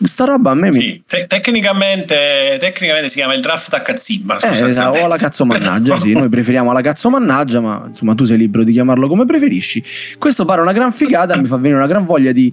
Sta 0.00 0.24
roba 0.24 0.52
a 0.52 0.54
me 0.54 0.70
mi. 0.70 0.80
Sì, 0.80 1.02
te- 1.06 1.26
tecnicamente, 1.26 2.56
tecnicamente 2.60 3.08
si 3.08 3.16
chiama 3.16 3.34
il 3.34 3.40
draft 3.40 3.72
a 3.74 3.82
cazzimma. 3.82 4.38
Eh, 4.38 4.68
esatto, 4.68 4.98
o 4.98 5.04
alla 5.04 5.16
cazzo 5.16 5.44
mannaggia, 5.44 5.98
sì, 5.98 6.12
noi 6.16 6.28
preferiamo 6.28 6.72
la 6.72 6.80
cazzo 6.80 7.10
mannaggia, 7.10 7.60
ma 7.60 7.84
insomma 7.88 8.14
tu 8.14 8.24
sei 8.24 8.36
libero 8.38 8.62
di 8.62 8.72
chiamarlo 8.72 9.08
come 9.08 9.24
preferisci. 9.24 9.82
Questo 10.18 10.44
pare 10.44 10.60
una 10.60 10.72
gran 10.72 10.92
figata, 10.92 11.36
mi 11.36 11.46
fa 11.46 11.56
venire 11.56 11.76
una 11.76 11.88
gran 11.88 12.04
voglia 12.04 12.32
di, 12.32 12.52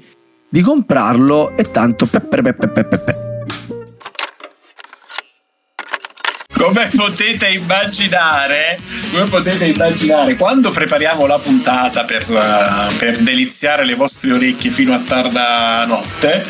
di 0.50 0.62
comprarlo 0.62 1.56
e 1.56 1.70
tanto 1.70 2.08
peppe 2.08 2.42
peppe 2.42 2.68
peppe 2.68 2.98
peppe. 2.98 3.35
Come 6.66 6.90
potete 6.96 7.50
immaginare, 7.50 8.80
come 9.12 9.26
potete 9.26 9.66
immaginare, 9.66 10.34
quando 10.36 10.72
prepariamo 10.72 11.28
la 11.28 11.38
puntata 11.38 12.06
per, 12.06 12.24
eh, 12.28 12.94
per 12.98 13.20
deliziare 13.20 13.86
le 13.86 13.94
vostre 13.94 14.32
orecchie 14.32 14.72
fino 14.72 14.96
a 14.96 14.98
tarda 14.98 15.86
notte, 15.86 16.44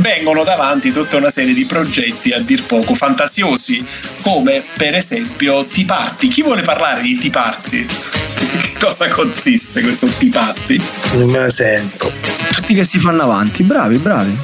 vengono 0.00 0.44
davanti 0.44 0.92
tutta 0.92 1.16
una 1.16 1.30
serie 1.30 1.54
di 1.54 1.64
progetti 1.64 2.32
a 2.32 2.38
dir 2.38 2.66
poco 2.66 2.92
fantasiosi, 2.92 3.82
come 4.20 4.62
per 4.76 4.94
esempio 4.94 5.64
T-Party. 5.64 6.28
Chi 6.28 6.42
vuole 6.42 6.60
parlare 6.60 7.00
di 7.00 7.16
T-Party? 7.16 7.86
Che 7.86 8.72
cosa 8.78 9.08
consiste 9.08 9.80
questo 9.80 10.06
T-Party? 10.06 10.78
Non 11.14 11.30
me 11.30 11.38
la 11.38 11.50
sento. 11.50 12.12
Tutti 12.52 12.74
che 12.74 12.84
si 12.84 12.98
fanno 12.98 13.22
avanti, 13.22 13.62
bravi, 13.62 13.96
bravi. 13.96 14.38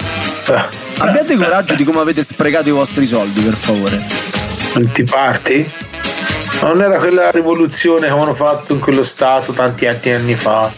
Abbiate 0.99 1.37
coraggio 1.37 1.75
di 1.75 1.85
come 1.85 2.01
avete 2.01 2.23
sprecato 2.23 2.71
i 2.71 2.73
vostri 2.73 3.07
soldi, 3.07 3.43
per 3.43 3.55
favore. 3.55 4.32
Il 4.77 4.91
Tea 4.91 5.05
Party? 5.05 5.71
Non 6.63 6.81
era 6.81 6.97
quella 6.97 7.31
rivoluzione 7.31 8.07
che 8.07 8.07
avevano 8.07 8.35
fatto 8.35 8.73
in 8.73 8.81
quello 8.81 9.03
stato 9.03 9.53
tanti 9.53 9.85
tanti 9.85 10.11
anni 10.11 10.35
fa? 10.35 10.73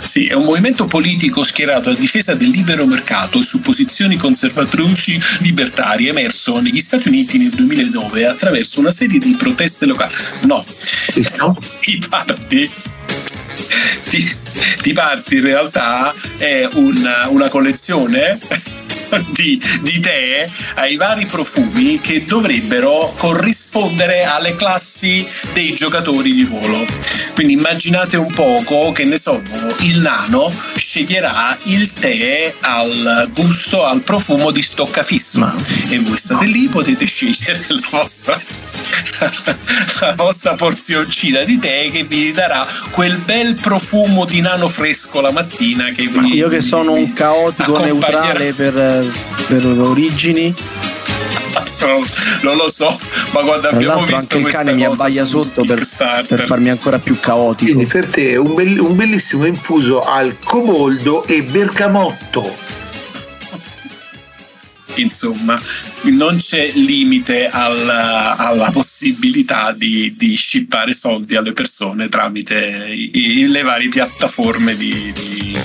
Sì, 0.00 0.26
è 0.26 0.34
un 0.34 0.44
movimento 0.44 0.86
politico 0.86 1.44
schierato 1.44 1.90
a 1.90 1.94
difesa 1.94 2.34
del 2.34 2.48
libero 2.48 2.84
mercato 2.86 3.38
e 3.38 3.42
su 3.42 3.60
posizioni 3.60 4.16
conservatrici 4.16 5.20
libertarie 5.40 6.10
emerso 6.10 6.60
negli 6.60 6.80
Stati 6.80 7.08
Uniti 7.08 7.38
nel 7.38 7.50
2009 7.50 8.26
attraverso 8.26 8.80
una 8.80 8.90
serie 8.90 9.18
di 9.18 9.36
proteste 9.38 9.86
locali. 9.86 10.14
No, 10.42 10.64
i 11.84 12.02
parti. 12.08 12.70
Ti, 14.08 14.36
ti 14.82 14.92
parti 14.92 15.36
in 15.36 15.42
realtà 15.42 16.14
è 16.38 16.68
una, 16.72 17.28
una 17.28 17.48
collezione 17.48 18.38
di, 19.30 19.60
di 19.80 20.00
tè 20.00 20.46
ai 20.74 20.96
vari 20.96 21.26
profumi 21.26 22.00
che 22.00 22.24
dovrebbero 22.24 23.14
corrispondere 23.16 24.24
alle 24.24 24.56
classi 24.56 25.26
dei 25.52 25.74
giocatori 25.74 26.32
di 26.32 26.44
ruolo. 26.44 26.86
Quindi 27.34 27.54
immaginate 27.54 28.16
un 28.16 28.32
poco 28.32 28.92
che 28.92 29.04
ne 29.04 29.18
so, 29.18 29.42
il 29.80 30.00
nano 30.00 30.52
sceglierà 30.74 31.56
il 31.64 31.92
tè 31.92 32.54
al 32.60 33.30
gusto, 33.34 33.84
al 33.84 34.02
profumo 34.02 34.50
di 34.50 34.62
stoccafissa 34.62 35.54
e 35.90 35.98
voi 36.00 36.16
state 36.16 36.46
lì, 36.46 36.68
potete 36.68 37.06
scegliere 37.06 37.64
la 37.68 37.80
vostra, 37.90 38.40
la 40.00 40.14
vostra 40.14 40.54
porzioncina 40.54 41.42
di 41.42 41.58
tè 41.58 41.90
che 41.90 42.04
vi 42.04 42.30
darà 42.32 42.66
quel 42.90 43.16
bel 43.18 43.54
profumo 43.60 44.24
di 44.24 44.40
nano 44.40 44.68
fresco 44.68 45.20
la 45.20 45.30
mattina 45.30 45.86
che 45.86 46.06
vi, 46.06 46.34
Io 46.34 46.48
che 46.48 46.60
sono 46.60 46.92
un 46.92 47.12
caotico 47.12 47.78
neutrale 47.78 48.52
per, 48.52 48.72
per 49.46 49.66
origini, 49.66 50.54
Non, 51.80 52.04
non 52.42 52.56
lo 52.56 52.68
so, 52.68 52.98
ma 53.32 53.40
quando 53.40 53.68
abbiamo 53.68 54.04
visto 54.04 54.36
anche 54.36 54.48
il 54.48 54.52
cane 54.52 54.72
mi 54.74 54.86
su 55.24 55.24
sotto 55.24 55.62
per, 55.64 55.86
per 56.26 56.44
farmi 56.46 56.70
ancora 56.70 56.98
più 56.98 57.18
caotico. 57.18 57.72
Quindi 57.72 57.86
per 57.86 58.06
te 58.06 58.36
un, 58.36 58.54
bell- 58.54 58.78
un 58.78 58.96
bellissimo 58.96 59.46
infuso 59.46 60.00
al 60.00 60.36
comoldo 60.42 61.24
e 61.24 61.42
bergamotto. 61.42 62.77
Insomma 65.00 65.58
non 66.04 66.36
c'è 66.36 66.70
limite 66.72 67.46
alla, 67.48 68.36
alla 68.36 68.70
possibilità 68.70 69.72
di, 69.72 70.14
di 70.16 70.34
scippare 70.36 70.92
soldi 70.92 71.36
alle 71.36 71.52
persone 71.52 72.08
tramite 72.08 72.54
i- 72.90 73.10
i- 73.12 73.46
le 73.48 73.62
varie 73.62 73.88
piattaforme 73.88 74.76
di, 74.76 75.12
di- 75.12 75.56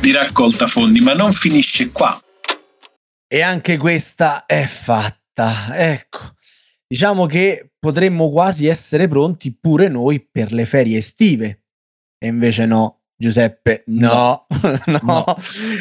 di 0.00 0.12
raccolta 0.12 0.66
fondi 0.66 1.00
ma 1.00 1.14
non 1.14 1.32
finisce 1.32 1.90
qua 1.90 2.20
E 3.32 3.42
anche 3.42 3.76
questa 3.76 4.44
è 4.46 4.64
fatta. 4.66 5.68
Ecco, 5.72 6.18
diciamo 6.86 7.26
che 7.26 7.70
potremmo 7.78 8.28
quasi 8.30 8.66
essere 8.66 9.06
pronti 9.06 9.56
pure 9.56 9.88
noi 9.88 10.20
per 10.20 10.52
le 10.52 10.66
ferie 10.66 10.98
estive. 10.98 11.62
E 12.18 12.26
invece 12.26 12.66
no, 12.66 12.99
Giuseppe, 13.20 13.82
no, 13.92 14.46
no. 15.02 15.24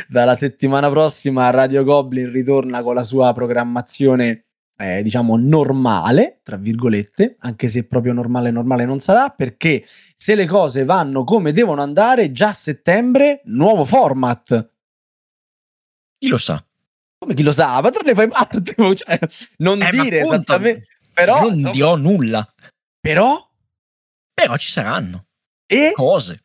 Dalla 0.10 0.36
settimana 0.36 0.90
prossima 0.90 1.50
Radio 1.52 1.86
Goblin 1.86 2.30
ritorna 2.34 2.84
con 2.84 2.96
la 2.96 3.04
sua 3.04 3.32
programmazione, 3.32 4.48
eh, 4.78 5.02
diciamo, 5.02 5.38
normale, 5.38 6.42
tra 6.44 6.58
virgolette, 6.58 7.38
anche 7.40 7.70
se 7.70 7.88
proprio 7.88 8.12
normale 8.12 8.52
normale 8.52 8.84
non 8.84 9.00
sarà, 9.00 9.30
perché 9.30 9.86
se 10.16 10.36
le 10.36 10.46
cose 10.48 10.84
vanno 10.84 11.24
come 11.24 11.54
devono 11.54 11.82
andare, 11.82 12.34
già 12.34 12.50
a 12.50 12.54
settembre, 12.54 13.40
nuovo 13.46 13.86
format. 13.86 14.72
Chi 16.18 16.28
lo 16.28 16.38
sa? 16.38 16.62
Come 17.20 17.36
chi 17.36 17.44
lo 17.44 17.54
sa? 17.54 17.80
Ma 17.80 17.90
tu 17.90 18.00
ne 18.04 18.16
fai 18.16 18.28
parte, 18.28 18.62
cioè, 18.96 19.18
non 19.60 19.82
Eh, 19.82 19.92
dire 19.92 20.20
esattamente. 20.20 20.88
Però, 21.14 21.40
non 21.40 21.54
insomma, 21.54 21.72
dirò 21.72 21.96
nulla. 21.96 22.54
Però? 23.00 23.50
Però 24.34 24.58
ci 24.58 24.72
saranno. 24.72 25.28
E? 25.66 25.94
Cose. 25.94 26.44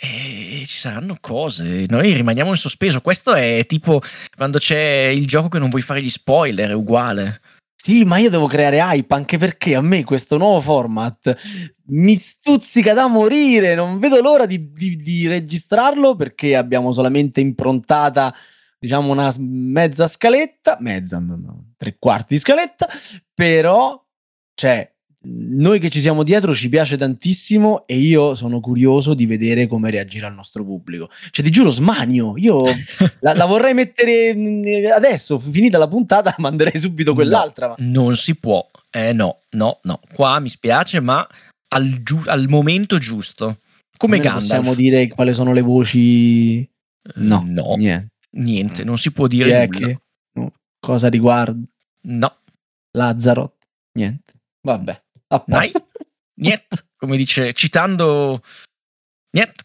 E 0.00 0.62
ci 0.64 0.78
saranno 0.78 1.16
cose. 1.20 1.86
Noi 1.88 2.12
rimaniamo 2.12 2.50
in 2.50 2.56
sospeso. 2.56 3.00
Questo 3.00 3.34
è 3.34 3.64
tipo 3.66 4.00
quando 4.36 4.58
c'è 4.58 5.12
il 5.14 5.26
gioco 5.26 5.48
che 5.48 5.58
non 5.58 5.68
vuoi 5.68 5.82
fare 5.82 6.02
gli 6.02 6.10
spoiler, 6.10 6.70
è 6.70 6.74
uguale. 6.74 7.40
Sì, 7.74 8.04
ma 8.04 8.18
io 8.18 8.30
devo 8.30 8.46
creare 8.46 8.78
hype 8.78 9.12
anche 9.12 9.38
perché 9.38 9.74
a 9.74 9.80
me 9.80 10.04
questo 10.04 10.36
nuovo 10.38 10.60
format 10.60 11.36
mi 11.86 12.14
stuzzica 12.14 12.94
da 12.94 13.08
morire. 13.08 13.74
Non 13.74 13.98
vedo 13.98 14.20
l'ora 14.20 14.46
di, 14.46 14.72
di- 14.72 14.94
di 14.96 15.26
registrarlo 15.26 16.14
perché 16.14 16.54
abbiamo 16.54 16.92
solamente 16.92 17.40
improntata, 17.40 18.32
diciamo, 18.78 19.10
una 19.10 19.34
mezza 19.38 20.06
scaletta, 20.06 20.76
mezza, 20.78 21.18
no, 21.18 21.72
tre 21.76 21.96
quarti 21.98 22.34
di 22.34 22.40
scaletta, 22.40 22.88
però, 23.34 24.00
cioè, 24.54 24.88
noi 25.24 25.78
che 25.78 25.88
ci 25.88 26.00
siamo 26.00 26.22
dietro 26.24 26.54
ci 26.54 26.68
piace 26.68 26.96
tantissimo 26.96 27.86
e 27.86 27.96
io 27.96 28.34
sono 28.34 28.58
curioso 28.60 29.14
di 29.14 29.24
vedere 29.26 29.66
come 29.66 29.90
reagirà 29.90 30.26
il 30.28 30.34
nostro 30.34 30.64
pubblico. 30.64 31.08
Cioè, 31.30 31.44
ti 31.44 31.50
giuro, 31.50 31.70
smanio. 31.70 32.34
Io 32.36 32.64
la, 33.20 33.34
la 33.34 33.44
vorrei 33.44 33.74
mettere 33.74 34.34
mm, 34.34 34.90
adesso, 34.94 35.38
finita 35.38 35.78
la 35.78 35.88
puntata, 35.88 36.34
manderei 36.38 36.78
subito 36.78 37.14
quell'altra. 37.14 37.68
ma- 37.68 37.74
Non 37.78 38.16
si 38.16 38.34
può. 38.36 38.68
Eh 38.90 39.12
no, 39.12 39.40
no, 39.50 39.78
no. 39.84 40.00
Qua 40.12 40.38
mi 40.40 40.48
spiace, 40.48 41.00
ma 41.00 41.26
al, 41.68 42.02
giu- 42.02 42.26
al 42.28 42.48
momento 42.48 42.98
giusto. 42.98 43.58
Come 43.96 44.16
Almeno 44.16 44.34
Gandalf. 44.38 44.56
Possiamo 44.58 44.74
dire 44.74 45.08
quali 45.08 45.32
sono 45.34 45.52
le 45.52 45.60
voci? 45.60 46.68
No, 47.16 47.44
no. 47.46 47.74
niente. 47.76 48.08
Niente, 48.34 48.82
non 48.84 48.96
si 48.98 49.12
può 49.12 49.26
Chi 49.26 49.36
dire 49.36 49.62
è 49.62 49.66
nulla. 49.66 49.86
che- 49.86 49.98
no, 50.34 50.52
Cosa 50.80 51.08
riguarda? 51.08 51.60
No. 52.02 52.36
Lazzarot? 52.96 53.54
Niente. 53.98 54.32
Vabbè, 54.66 55.02
a 55.32 55.44
Dai. 55.46 55.70
posto. 55.70 55.88
Niente, 56.34 56.76
come 56.96 57.16
dice, 57.16 57.52
citando... 57.52 58.40
Niente. 59.34 59.64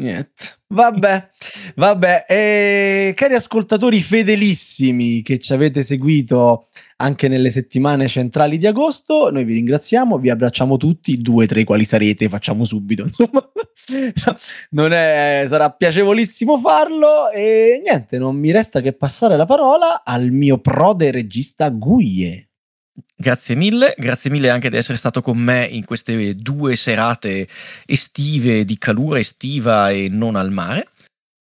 Niente. 0.00 0.60
Vabbè, 0.68 1.30
vabbè. 1.74 2.24
E 2.28 3.12
cari 3.14 3.34
ascoltatori 3.34 4.00
fedelissimi 4.00 5.20
che 5.20 5.38
ci 5.38 5.52
avete 5.52 5.82
seguito 5.82 6.68
anche 6.96 7.28
nelle 7.28 7.50
settimane 7.50 8.08
centrali 8.08 8.56
di 8.56 8.66
agosto, 8.66 9.30
noi 9.30 9.44
vi 9.44 9.54
ringraziamo, 9.54 10.18
vi 10.18 10.30
abbracciamo 10.30 10.76
tutti, 10.76 11.18
due, 11.18 11.46
tre 11.46 11.64
quali 11.64 11.84
sarete, 11.84 12.28
facciamo 12.28 12.64
subito. 12.64 13.02
Insomma, 13.02 13.46
non 14.70 14.92
è, 14.92 15.44
sarà 15.46 15.70
piacevolissimo 15.70 16.56
farlo 16.58 17.30
e 17.30 17.80
niente, 17.82 18.16
non 18.16 18.36
mi 18.36 18.52
resta 18.52 18.80
che 18.80 18.92
passare 18.92 19.36
la 19.36 19.46
parola 19.46 20.02
al 20.04 20.30
mio 20.30 20.58
prode 20.58 21.10
regista 21.10 21.68
Guie. 21.68 22.49
Grazie 23.16 23.54
mille, 23.54 23.94
grazie 23.96 24.30
mille 24.30 24.50
anche 24.50 24.70
di 24.70 24.76
essere 24.76 24.98
stato 24.98 25.20
con 25.20 25.38
me 25.38 25.64
in 25.64 25.84
queste 25.84 26.34
due 26.34 26.76
serate 26.76 27.46
estive 27.86 28.64
di 28.64 28.78
calura 28.78 29.18
estiva 29.18 29.90
e 29.90 30.08
non 30.10 30.36
al 30.36 30.50
mare 30.50 30.88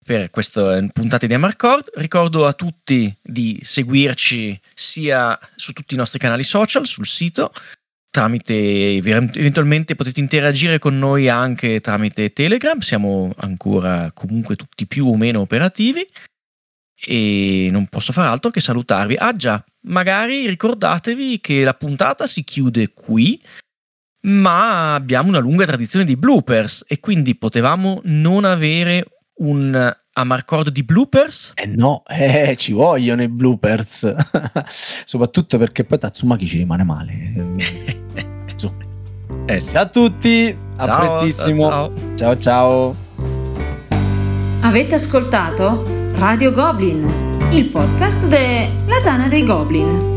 per 0.07 0.29
queste 0.29 0.89
puntate 0.93 1.27
di 1.27 1.33
Amarcord. 1.33 1.91
Ricordo 1.95 2.45
a 2.47 2.53
tutti 2.53 3.13
di 3.21 3.59
seguirci 3.61 4.57
sia 4.73 5.37
su 5.55 5.73
tutti 5.73 5.95
i 5.95 5.97
nostri 5.97 6.17
canali 6.17 6.43
social, 6.43 6.87
sul 6.87 7.05
sito, 7.05 7.51
tramite 8.09 8.53
eventualmente 8.95 9.95
potete 9.95 10.21
interagire 10.21 10.79
con 10.79 10.97
noi 10.97 11.27
anche 11.27 11.81
tramite 11.81 12.31
Telegram, 12.31 12.79
siamo 12.79 13.33
ancora 13.37 14.09
comunque 14.13 14.55
tutti 14.55 14.87
più 14.87 15.07
o 15.07 15.17
meno 15.17 15.41
operativi. 15.41 16.07
E 17.05 17.69
non 17.71 17.87
posso 17.87 18.11
far 18.11 18.25
altro 18.25 18.49
che 18.49 18.59
salutarvi. 18.59 19.15
Ah 19.15 19.35
già, 19.35 19.63
magari 19.81 20.47
ricordatevi 20.47 21.39
che 21.39 21.63
la 21.63 21.73
puntata 21.73 22.27
si 22.27 22.43
chiude 22.43 22.89
qui, 22.89 23.41
ma 24.21 24.95
abbiamo 24.95 25.29
una 25.29 25.39
lunga 25.39 25.65
tradizione 25.65 26.05
di 26.05 26.17
bloopers 26.17 26.85
e 26.87 26.99
quindi 26.99 27.35
potevamo 27.35 28.01
non 28.05 28.45
avere 28.45 29.05
un 29.39 29.95
amarcord 30.13 30.69
di 30.69 30.83
bloopers? 30.83 31.53
Eh 31.55 31.67
no, 31.67 32.03
eh, 32.07 32.55
ci 32.57 32.73
vogliono 32.73 33.21
i 33.21 33.29
bloopers, 33.29 34.15
soprattutto 35.05 35.57
perché 35.57 35.83
poi 35.83 35.99
Tatsumaki 35.99 36.47
ci 36.47 36.57
rimane 36.57 36.83
male. 36.83 38.05
Eh 39.49 39.61
sì. 39.61 39.73
Ciao 39.73 39.83
a 39.83 39.87
tutti, 39.87 40.57
a 40.77 40.85
Ciao, 40.85 41.19
prestissimo. 41.19 41.69
ciao. 41.69 41.93
ciao. 42.15 42.37
ciao. 42.37 42.95
Avete 44.61 44.95
ascoltato 44.95 46.06
Radio 46.17 46.51
Goblin, 46.51 47.07
il 47.51 47.65
podcast 47.69 48.25
della 48.25 48.99
Tana 49.03 49.27
dei 49.27 49.43
Goblin. 49.43 50.16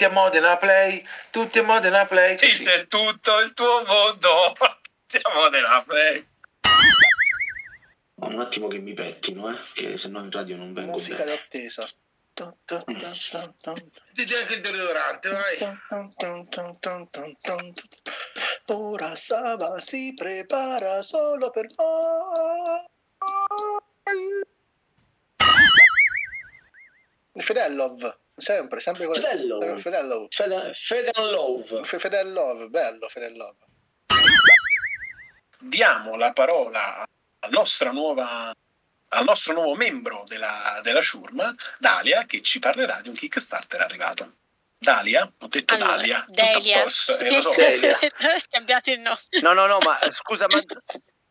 Tutti 0.00 0.14
a 0.14 0.18
Modena 0.18 0.56
Play, 0.56 1.06
tutti 1.30 1.58
a 1.58 1.62
Modena 1.62 2.06
Play. 2.06 2.38
Questo 2.38 2.70
è 2.70 2.86
tutto 2.86 3.38
il 3.40 3.52
tuo 3.52 3.84
mondo. 3.86 4.54
Siamo 5.06 5.48
nella 5.48 5.84
play. 5.86 6.26
Un 8.14 8.40
attimo 8.40 8.68
che 8.68 8.78
mi 8.78 8.94
pettino, 8.94 9.50
eh, 9.50 9.58
che 9.74 9.98
se 9.98 10.08
no 10.08 10.20
in 10.20 10.30
radio 10.30 10.56
non 10.56 10.72
vengo 10.72 10.92
Musica 10.92 11.18
bene. 11.22 11.36
d'attesa. 11.36 11.86
Dun, 12.32 12.56
dun. 12.64 12.82
Mettiti 12.86 14.34
anche 14.36 14.54
il 14.54 14.60
deodorante, 14.62 15.28
vai. 15.28 15.78
Ora 18.68 19.14
Sava 19.14 19.78
si 19.78 20.14
prepara 20.16 21.02
solo 21.02 21.50
per 21.50 21.66
noi. 21.76 22.88
Fedellov, 27.34 28.19
sempre, 28.40 28.80
sempre 28.80 29.06
quello. 29.06 29.22
Fedellov. 29.22 29.78
Fedellov. 29.78 30.26
Fede, 30.30 30.72
Fede 30.74 31.10
and 31.14 31.30
Love. 31.30 31.84
Fe- 31.84 31.98
Fedellov, 31.98 32.68
bello 32.68 33.08
Fedellov. 33.08 33.54
Diamo 35.58 36.16
la 36.16 36.32
parola 36.32 36.96
alla 36.96 37.06
nostra 37.50 37.90
nuova 37.90 38.52
al 39.12 39.24
nostro 39.24 39.54
nuovo 39.54 39.74
membro 39.74 40.22
della, 40.26 40.80
della 40.82 41.00
Ciurma, 41.00 41.52
Dalia, 41.78 42.26
che 42.26 42.42
ci 42.42 42.58
parlerà 42.58 43.00
di 43.00 43.08
un 43.08 43.14
Kickstarter 43.14 43.80
arrivato. 43.80 44.34
Dalia? 44.78 45.30
Ho 45.40 45.46
detto 45.48 45.74
Allora, 45.74 45.96
Dalia. 45.96 46.24
Delia. 46.28 46.52
Tutto 46.52 46.78
a 46.78 46.82
posto, 46.82 47.18
eh, 47.18 47.30
lo 47.30 47.40
so. 47.40 47.50
Cambiate 48.50 48.90
il 48.92 49.00
nome. 49.00 49.18
No, 49.42 49.52
no, 49.52 49.66
no, 49.66 49.78
ma 49.80 49.98
scusa, 50.10 50.46
ma 50.48 50.60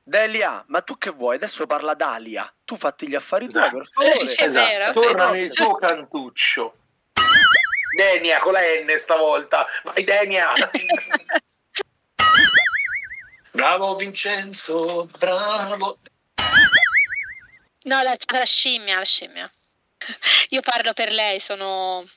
Delia, 0.04 0.64
ma 0.68 0.82
tu 0.82 0.98
che 0.98 1.10
vuoi? 1.10 1.36
Adesso 1.38 1.66
parla 1.66 1.94
Dalia. 1.94 2.52
Tu 2.64 2.76
fatti 2.76 3.08
gli 3.08 3.16
affari 3.16 3.48
tuoi, 3.48 3.70
per 3.70 3.88
favore. 3.88 4.50
Vero. 4.50 4.92
Torna 4.92 5.30
nel 5.30 5.52
tuo 5.52 5.76
cantuccio. 5.76 6.76
Denia 8.00 8.40
con 8.40 8.54
la 8.54 8.62
N 8.62 8.98
stavolta. 8.98 9.68
Vai 9.84 10.06
Denia. 10.06 10.54
Bravo 13.52 13.96
Vincenzo, 13.96 15.10
bravo. 15.18 16.00
No, 17.84 18.02
la, 18.02 18.16
la 18.32 18.46
scimmia, 18.46 19.00
la 19.00 19.04
scimmia. 19.04 19.52
Io 20.50 20.62
parlo 20.62 20.94
per 20.94 21.12
lei, 21.12 21.42
sono 21.42 22.08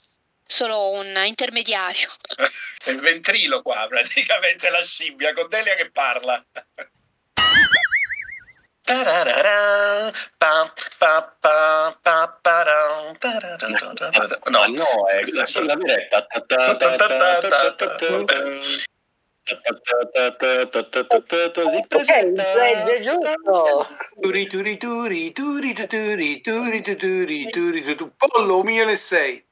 solo 0.47 0.91
un 0.91 1.20
intermediario. 1.24 2.11
È 2.85 2.91
il 2.91 3.01
ventrilo 3.01 3.62
qua, 3.62 3.87
praticamente 3.89 4.70
la 4.70 4.83
scimmia, 4.83 5.33
con 5.35 5.49
Delia 5.49 5.74
che 5.74 5.91
parla. 5.91 6.45
No, 14.51 14.66
no, 14.66 15.09
è 15.09 15.22
la 15.35 15.47
sigla 15.47 15.74
diretta. 15.74 16.26
Pollo 28.16 28.62
miele 28.62 28.97
sei. 28.97 29.45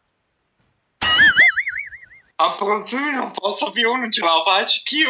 A 2.37 2.57
Broncino 2.59 3.11
non 3.11 3.33
posso 3.33 3.71
più, 3.71 3.93
non 3.95 4.11
ce 4.11 4.23
la 4.23 4.43
faccio 4.45 4.81
più. 4.85 5.09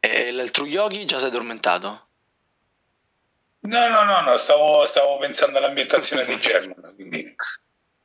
E 0.00 0.32
l'altro 0.32 0.66
yogi 0.66 1.04
già 1.04 1.18
si 1.18 1.24
è 1.24 1.28
addormentato. 1.28 2.06
No, 3.60 3.88
no, 3.88 4.04
no, 4.04 4.20
no, 4.22 4.36
stavo, 4.36 4.86
stavo 4.86 5.18
pensando 5.18 5.58
all'ambientazione 5.58 6.24
di 6.24 6.38
German, 6.38 6.94
quindi 6.94 7.34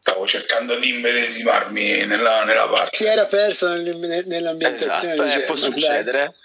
stavo 0.03 0.27
cercando 0.27 0.75
di 0.79 0.97
immedesimarmi 0.97 2.05
nella, 2.05 2.43
nella 2.43 2.67
parte. 2.67 2.97
Si 2.97 3.05
era 3.05 3.25
perso 3.25 3.69
nel- 3.69 4.23
nell'ambientazione. 4.25 5.13
Esatto, 5.13 5.23
di 5.23 5.29
eh, 5.29 5.29
German, 5.29 5.45
può 5.45 5.55
succedere. 5.55 6.35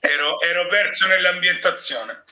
Ero, 0.00 0.40
ero 0.40 0.66
perso 0.66 1.06
nell'ambientazione. 1.06 2.24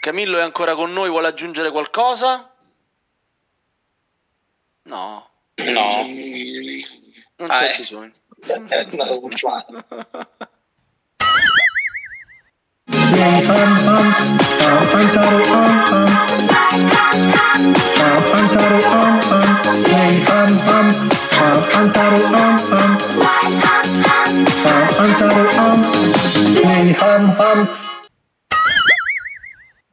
Camillo 0.00 0.38
è 0.38 0.42
ancora 0.42 0.76
con 0.76 0.92
noi, 0.92 1.08
vuole 1.08 1.26
aggiungere 1.26 1.72
qualcosa? 1.72 2.54
No. 4.84 5.30
No. 5.56 6.06
Non 7.38 7.50
Ah, 7.50 7.58
c'è 7.58 7.76
bisogno. 8.42 9.04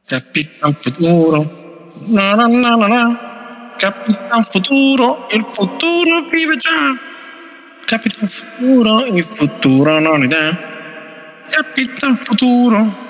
Capitan 0.06 0.74
Futuro. 0.74 1.44
Na, 2.08 2.36
na, 2.36 2.46
na, 2.46 2.76
na, 2.76 2.88
na. 2.88 3.02
Capitan 3.78 4.42
Futuro, 4.44 5.26
il 5.32 5.44
futuro 5.44 6.28
vive 6.30 6.56
già. 6.56 7.13
Capitan 7.84 8.28
Futuro, 8.28 9.04
il 9.04 9.22
futuro 9.22 9.98
non 9.98 10.22
è 10.22 10.24
idea. 10.24 10.58
Capitan 11.50 12.16
Futuro 12.16 13.02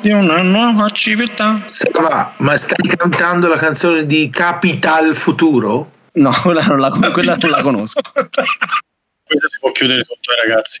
di 0.00 0.10
una 0.10 0.40
nuova 0.42 0.88
civiltà. 0.90 1.62
Sava, 1.66 2.34
ma 2.38 2.56
stai 2.56 2.88
cantando 2.96 3.48
la 3.48 3.58
canzone 3.58 4.06
di 4.06 4.30
Capital 4.30 5.14
Futuro? 5.14 5.92
No, 6.12 6.30
quella 6.42 6.62
non 6.62 6.78
la, 6.78 6.90
quella 6.90 7.36
non 7.36 7.50
la 7.50 7.62
conosco. 7.62 8.00
Questa 8.12 9.46
si 9.46 9.58
può 9.60 9.70
chiudere 9.72 10.02
tutto, 10.02 10.32
eh, 10.32 10.48
ragazzi. 10.48 10.80